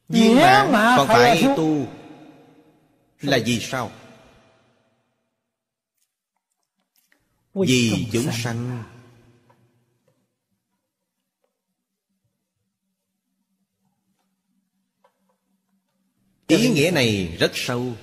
Viên 0.08 0.36
mãn 0.36 0.68
còn 0.96 1.08
phải 1.08 1.44
tu 1.56 1.86
là 3.20 3.36
gì 3.36 3.60
sao 3.60 3.90
vì 7.54 8.06
chúng 8.12 8.26
sanh. 8.32 8.82
ý 16.46 16.68
nghĩa 16.68 16.90
này 16.94 17.36
rất 17.40 17.50
sâu. 17.54 17.94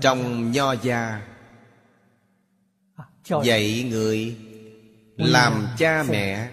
Trong 0.00 0.50
nho 0.50 0.72
gia 0.72 1.28
dạy 3.44 3.88
người 3.90 4.36
làm 5.16 5.66
cha 5.78 6.04
mẹ 6.08 6.50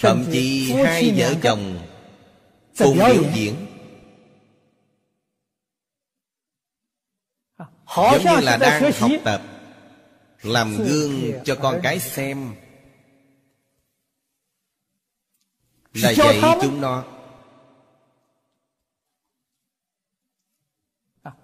thậm 0.00 0.24
chí 0.32 0.72
hai 0.72 1.14
vợ 1.16 1.34
chồng 1.42 1.78
cùng 2.78 2.98
biểu 2.98 3.24
diễn. 3.34 3.54
Giống 7.96 8.24
như 8.24 8.40
là 8.42 8.56
đang 8.56 8.92
học 8.92 9.10
tập 9.24 9.42
làm 10.42 10.76
gương 10.76 11.32
cho 11.44 11.54
con 11.54 11.80
cái 11.82 12.00
xem. 12.00 12.54
Là 15.94 16.12
dạy 16.12 16.40
chúng 16.62 16.80
nó. 16.80 17.04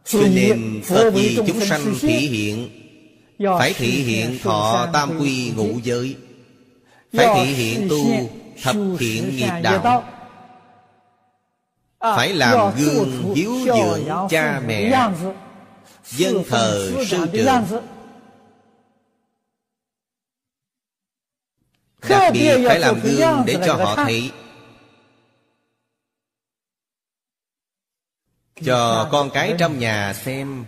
Cho 0.04 0.20
nên 0.34 0.82
phật 0.84 1.10
vì 1.14 1.38
chúng 1.46 1.60
sanh 1.60 1.94
thể 2.00 2.18
hiện 2.18 2.70
phải 3.40 3.72
thể 3.72 3.86
hiện 3.86 4.38
thọ 4.42 4.90
tam 4.92 5.18
quy 5.18 5.52
ngũ 5.56 5.80
giới. 5.82 6.16
Phải 7.12 7.26
thể 7.26 7.44
hiện 7.44 7.88
tu 7.90 8.30
thập 8.62 8.76
thiện 8.98 9.36
nghiệp 9.36 9.50
đạo. 9.62 10.04
phải 12.00 12.34
làm 12.34 12.74
gương 12.76 13.34
hiếu 13.34 13.54
dưỡng 13.64 14.28
cha 14.30 14.60
mẹ 14.66 15.10
dân 16.04 16.44
thờ 16.48 16.92
sư 17.10 17.26
trưởng 17.32 17.80
đặc 22.08 22.32
biệt 22.32 22.64
phải 22.68 22.80
làm 22.80 23.00
gương 23.00 23.42
để 23.46 23.58
cho 23.66 23.74
họ 23.74 23.96
thấy. 23.96 24.32
Cho 28.64 29.08
con 29.12 29.30
cái 29.34 29.54
trong 29.58 29.78
nhà 29.78 30.12
xem. 30.12 30.64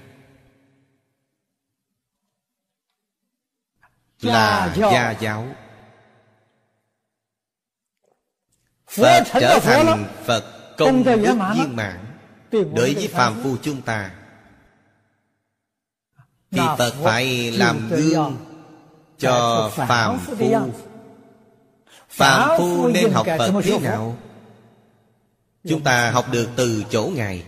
Là 4.20 4.74
gia 4.77 5.10
giáo 5.10 5.47
phật 8.97 9.24
trở 9.40 9.59
thành 9.59 10.05
phật 10.24 10.44
công 10.77 11.05
đức 11.05 11.16
viên 11.55 11.77
mãn 11.77 11.98
đối 12.51 12.94
với 12.94 13.09
phàm 13.09 13.43
phu 13.43 13.56
chúng 13.62 13.82
ta. 13.82 14.10
Thì 16.51 16.60
phật 16.78 16.94
phải 17.02 17.51
làm 17.52 17.89
gương 17.90 18.36
cho 19.19 19.70
phàm 19.77 20.19
phu. 20.19 20.70
phàm 22.09 22.59
phu 22.59 22.89
nên 22.89 23.12
học 23.12 23.27
phật 23.39 23.52
thế 23.62 23.78
nào? 23.78 24.16
chúng 25.69 25.81
ta 25.81 26.10
học 26.10 26.27
được 26.31 26.48
từ 26.56 26.85
chỗ 26.90 27.10
ngài. 27.14 27.44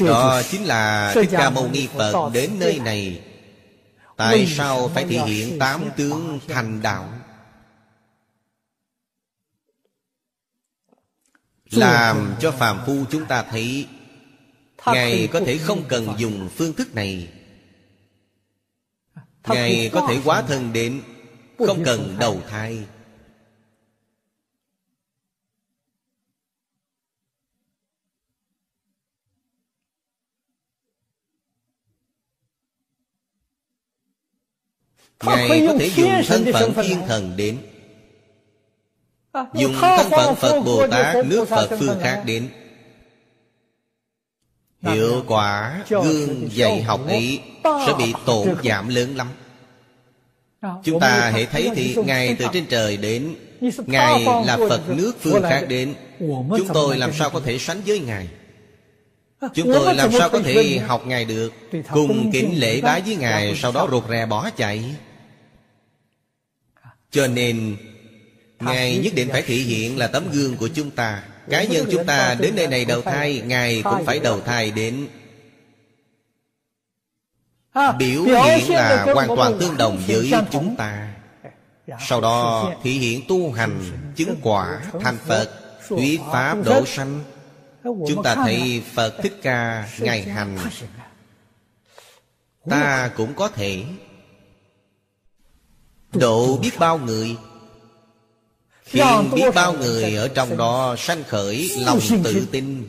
Đó 0.00 0.42
chính 0.50 0.64
là 0.64 1.12
Thích 1.14 1.28
Ca 1.32 1.50
Mâu 1.50 1.68
Ni 1.68 1.86
Phật 1.86 2.30
đến 2.32 2.50
nơi 2.58 2.78
này. 2.78 3.22
Tại 4.16 4.46
sao 4.46 4.90
phải 4.94 5.04
thể 5.04 5.18
hiện 5.18 5.58
tám 5.58 5.84
tướng 5.96 6.38
thành 6.48 6.82
đạo 6.82 7.08
Làm 11.70 12.34
cho 12.40 12.50
phàm 12.50 12.80
phu 12.86 13.04
chúng 13.10 13.24
ta 13.24 13.42
thấy 13.42 13.86
Ngài 14.86 15.28
có 15.32 15.40
thể 15.40 15.58
không 15.58 15.84
cần 15.88 16.14
dùng 16.18 16.48
phương 16.56 16.72
thức 16.72 16.94
này. 16.94 17.28
Ngài 19.48 19.90
có 19.92 20.06
thể 20.08 20.20
quá 20.24 20.42
thân 20.42 20.72
đến 20.72 21.02
Không 21.58 21.84
cần 21.84 22.16
đầu 22.18 22.40
thai. 22.48 22.84
Ngài 35.24 35.64
có 35.66 35.74
thể 35.78 35.90
dùng 35.96 36.10
thân 36.26 36.44
phận 36.52 36.74
thiên 36.74 36.98
thần 37.06 37.36
đến 37.36 37.58
Dùng 39.54 39.74
thân 39.80 40.10
phận 40.10 40.34
Phật 40.34 40.60
Bồ 40.60 40.86
Tát 40.88 41.26
nước 41.26 41.48
Phật 41.48 41.68
phương 41.78 41.98
khác 42.02 42.22
đến. 42.26 42.48
Hiệu 44.82 45.24
quả 45.26 45.82
gương 45.88 46.48
dạy 46.52 46.82
học 46.82 47.00
ấy 47.06 47.40
Sẽ 47.64 47.92
bị 47.98 48.14
tổn 48.26 48.48
giảm 48.64 48.88
lớn 48.88 49.16
lắm. 49.16 49.28
Chúng 50.84 51.00
ta 51.00 51.30
hãy 51.32 51.46
thấy 51.46 51.70
thì 51.74 51.96
Ngài 52.06 52.36
từ 52.38 52.46
trên 52.52 52.66
trời 52.66 52.96
đến 52.96 53.34
Ngài 53.86 54.24
là 54.24 54.58
Phật 54.68 54.82
nước 54.88 55.12
phương 55.20 55.42
khác 55.42 55.64
đến. 55.68 55.94
Chúng 56.18 56.68
tôi 56.74 56.96
làm 56.96 57.12
sao 57.12 57.30
có 57.30 57.40
thể 57.40 57.58
sánh 57.58 57.80
với 57.86 57.98
Ngài? 57.98 58.28
Chúng 59.54 59.72
tôi 59.74 59.94
làm 59.94 60.12
sao 60.12 60.28
có 60.28 60.40
thể 60.44 60.78
học 60.86 61.06
Ngài 61.06 61.24
được? 61.24 61.52
Cùng 61.90 62.30
kính 62.32 62.60
lễ 62.60 62.80
bái 62.80 63.00
với 63.00 63.16
Ngài 63.16 63.56
Sau 63.56 63.72
đó 63.72 63.88
rụt 63.90 64.04
rè 64.08 64.26
bỏ 64.26 64.50
chạy. 64.56 64.94
Cho 67.10 67.26
nên 67.26 67.76
Ngài 68.60 68.98
nhất 68.98 69.12
định 69.14 69.28
phải 69.32 69.42
thể 69.42 69.54
hiện 69.54 69.98
là 69.98 70.06
tấm 70.06 70.24
gương 70.32 70.56
của 70.56 70.68
chúng 70.68 70.90
ta. 70.90 71.22
Cá 71.50 71.64
nhân 71.64 71.86
chúng 71.90 72.06
ta 72.06 72.36
đến 72.40 72.56
nơi 72.56 72.66
này 72.66 72.84
đầu 72.84 73.02
thai 73.02 73.42
Ngài 73.46 73.82
cũng 73.82 74.04
phải 74.04 74.18
đầu 74.18 74.40
thai 74.40 74.70
đến 74.70 75.08
Biểu 77.98 78.22
hiện 78.22 78.70
là 78.70 79.06
hoàn 79.14 79.28
toàn 79.36 79.58
tương 79.60 79.76
đồng 79.76 80.02
với 80.06 80.32
chúng 80.52 80.76
ta. 80.76 81.14
Sau 82.08 82.20
đó 82.20 82.72
thể 82.82 82.90
hiện 82.90 83.22
tu 83.28 83.52
hành 83.52 83.80
Chứng 84.16 84.36
quả 84.42 84.82
thành 85.00 85.18
Phật 85.26 85.50
Thuyết 85.88 86.20
Pháp 86.32 86.64
độ 86.64 86.86
sanh. 86.86 87.24
Chúng 87.84 88.22
ta 88.24 88.34
thấy 88.34 88.82
Phật 88.94 89.14
Thích 89.22 89.38
Ca 89.42 89.88
Ngài 89.98 90.22
hành. 90.22 90.58
Ta 92.70 93.10
cũng 93.16 93.34
có 93.34 93.48
thể. 93.48 93.84
Độ 96.12 96.56
biết 96.56 96.70
bao 96.78 96.98
người 96.98 97.36
Khiến 98.86 99.30
biết 99.34 99.54
bao 99.54 99.72
người 99.72 100.14
ở 100.14 100.28
trong 100.28 100.56
đó 100.56 100.94
sanh 100.98 101.24
khởi 101.24 101.70
lòng 101.78 101.98
tự 102.24 102.46
tin. 102.50 102.88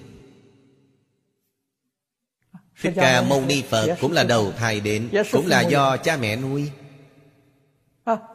Thích 2.81 2.93
Ca 2.95 3.21
Mâu 3.21 3.45
Ni 3.45 3.63
Phật 3.69 3.95
cũng 4.01 4.11
là 4.11 4.23
đầu 4.23 4.51
thai 4.51 4.79
đến 4.79 5.09
Cũng 5.31 5.47
là 5.47 5.61
do 5.61 5.97
cha 5.97 6.17
mẹ 6.17 6.35
nuôi. 6.35 6.71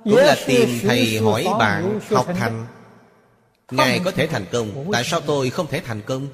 Cũng 0.04 0.16
là 0.16 0.36
tìm 0.46 0.68
thầy 0.82 1.18
hỏi 1.18 1.46
bạn 1.58 2.00
học 2.10 2.26
thành 2.38 2.66
Ngài 3.70 4.00
có 4.04 4.10
thể 4.10 4.26
thành 4.26 4.46
công. 4.52 4.88
Tại 4.92 5.04
sao 5.04 5.20
tôi 5.20 5.50
không 5.50 5.66
thể 5.66 5.80
thành 5.80 6.00
công? 6.06 6.28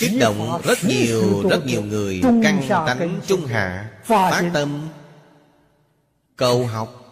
Kích 0.00 0.12
động 0.20 0.60
rất 0.64 0.78
nhiều 0.84 1.48
rất 1.50 1.66
nhiều 1.66 1.82
người 1.82 2.20
Căng 2.22 2.66
tánh 2.68 3.20
trung 3.26 3.46
hạ 3.46 3.90
Phát 4.04 4.50
tâm. 4.54 4.88
Cầu 6.36 6.66
học 6.66 7.07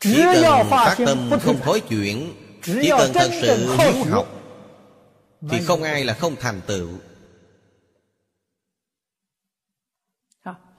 Chỉ 0.00 0.22
cần 0.42 0.66
phát 0.70 0.96
tâm 1.06 1.30
không 1.42 1.60
thối 1.64 1.80
chuyển 1.80 2.34
Chỉ 2.64 2.90
cần 2.98 3.12
thật 3.12 3.30
sự 3.42 3.76
hiếu 3.78 4.04
học 4.10 4.28
Thì 5.50 5.58
không 5.64 5.82
ai 5.82 6.04
là 6.04 6.14
không 6.14 6.36
thành 6.40 6.60
tựu. 6.66 6.88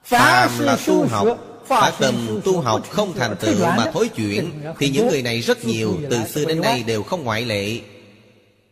Phàm 0.04 0.58
là 0.58 0.78
tu 0.86 1.06
học 1.06 1.38
Phát 1.66 1.92
tâm 2.00 2.40
tu 2.44 2.60
học 2.60 2.82
không 2.90 3.12
thành 3.12 3.36
tựu 3.40 3.60
mà 3.60 3.90
thối 3.92 4.08
chuyển 4.08 4.50
Thì 4.78 4.90
những 4.90 5.08
người 5.08 5.22
này 5.22 5.40
rất 5.40 5.64
nhiều 5.64 5.98
Từ 6.10 6.24
xưa 6.24 6.44
đến 6.44 6.60
nay 6.60 6.82
đều 6.82 7.02
không 7.02 7.24
ngoại 7.24 7.44
lệ. 7.44 7.80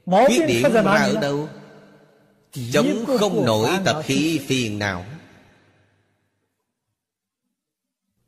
Khuyết 0.06 0.46
điểm 0.46 0.62
ra 0.72 0.82
ở 0.82 1.16
đâu? 1.20 1.48
Chống 2.72 3.04
không 3.18 3.44
nổi 3.44 3.70
tập 3.84 4.02
khí 4.04 4.40
phiền 4.46 4.78
não 4.78 5.04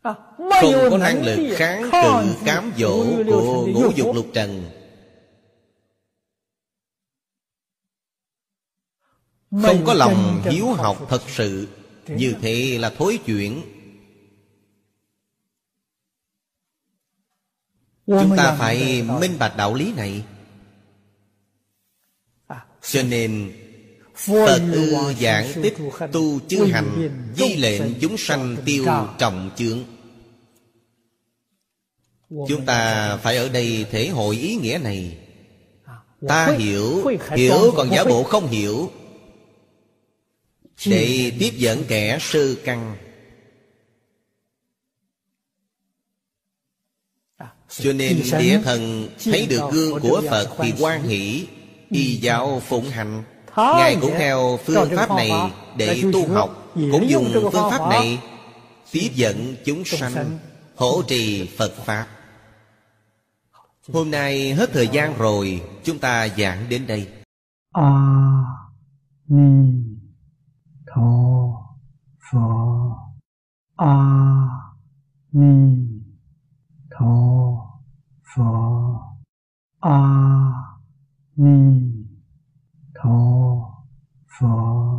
Không 0.02 0.74
có 0.90 0.98
năng 0.98 1.22
lực 1.24 1.56
kháng 1.56 1.82
cự 1.92 2.34
cám 2.44 2.72
dỗ 2.78 3.04
Của 3.26 3.66
ngũ 3.66 3.90
dục 3.96 4.14
lục 4.14 4.26
trần. 4.34 4.70
Không 9.50 9.84
có 9.86 9.94
lòng 9.94 10.42
hiếu 10.44 10.66
học 10.72 11.06
thật 11.08 11.22
sự 11.26 11.68
Như 12.06 12.34
thế 12.42 12.78
là 12.80 12.90
thối 12.90 13.18
chuyển. 13.26 13.62
Chúng 18.06 18.36
ta 18.36 18.56
phải 18.58 19.02
minh 19.02 19.38
bạch 19.38 19.56
đạo 19.56 19.74
lý 19.74 19.92
này. 19.92 20.24
Cho 22.82 23.02
nên 23.02 23.52
Phật 24.18 24.60
ư 24.72 25.14
giảng 25.20 25.52
tích 25.62 25.74
tu 26.12 26.40
chư 26.48 26.64
hành 26.64 27.10
Di 27.36 27.56
lệnh 27.56 27.82
chúng 28.00 28.16
sanh 28.18 28.56
tiêu 28.64 28.86
trọng 29.18 29.50
chướng. 29.56 29.84
Chúng 32.48 32.66
ta 32.66 33.16
phải 33.16 33.36
ở 33.36 33.48
đây 33.48 33.86
thể 33.90 34.08
hội 34.08 34.36
ý 34.36 34.56
nghĩa 34.56 34.80
này. 34.82 35.18
Ta 36.28 36.56
hiểu 36.58 37.04
Hiểu 37.30 37.72
còn 37.76 37.90
giả 37.90 38.04
bộ 38.04 38.22
không 38.22 38.48
hiểu. 38.48 38.90
Để 40.86 41.32
tiếp 41.38 41.50
dẫn 41.56 41.84
kẻ 41.88 42.18
sơ 42.20 42.54
căn. 42.64 42.96
Cho 47.68 47.92
nên 47.92 48.22
địa 48.38 48.60
thần 48.64 49.08
thấy 49.24 49.46
được 49.46 49.60
gương 49.72 50.00
của 50.00 50.22
Phật 50.30 50.48
thì 50.58 50.72
quan 50.78 51.02
hỷ 51.02 51.46
Y 51.90 52.16
giáo 52.16 52.62
phụng 52.68 52.84
hành 52.84 53.22
Ngài 53.56 53.96
cũng 54.00 54.12
theo 54.18 54.58
phương 54.64 54.88
pháp 54.96 55.10
này 55.10 55.30
để 55.76 56.02
tu 56.12 56.28
học 56.32 56.72
Cũng 56.74 57.10
dùng 57.10 57.30
phương 57.52 57.70
pháp 57.70 57.88
này 57.90 58.18
Tiếp 58.92 59.10
dẫn 59.14 59.56
chúng 59.64 59.84
sanh 59.84 60.38
Hỗ 60.76 61.02
trì 61.02 61.50
Phật 61.58 61.72
Pháp. 61.84 62.06
Hôm 63.92 64.10
nay 64.10 64.54
hết 64.54 64.70
thời 64.72 64.88
gian 64.88 65.18
rồi 65.18 65.62
Chúng 65.84 65.98
ta 65.98 66.28
giảng 66.38 66.68
đến 66.68 66.86
đây. 66.86 67.06
A 67.72 67.90
Ni 69.28 69.72
Tho 70.94 71.48
Phở 72.32 72.38
A 73.76 73.94
Ni 75.32 75.86
Tho 76.98 77.16
Phở 78.36 78.44
A 79.80 80.00
Ni 81.36 81.97
tho 83.02 83.14
phật 84.40 84.96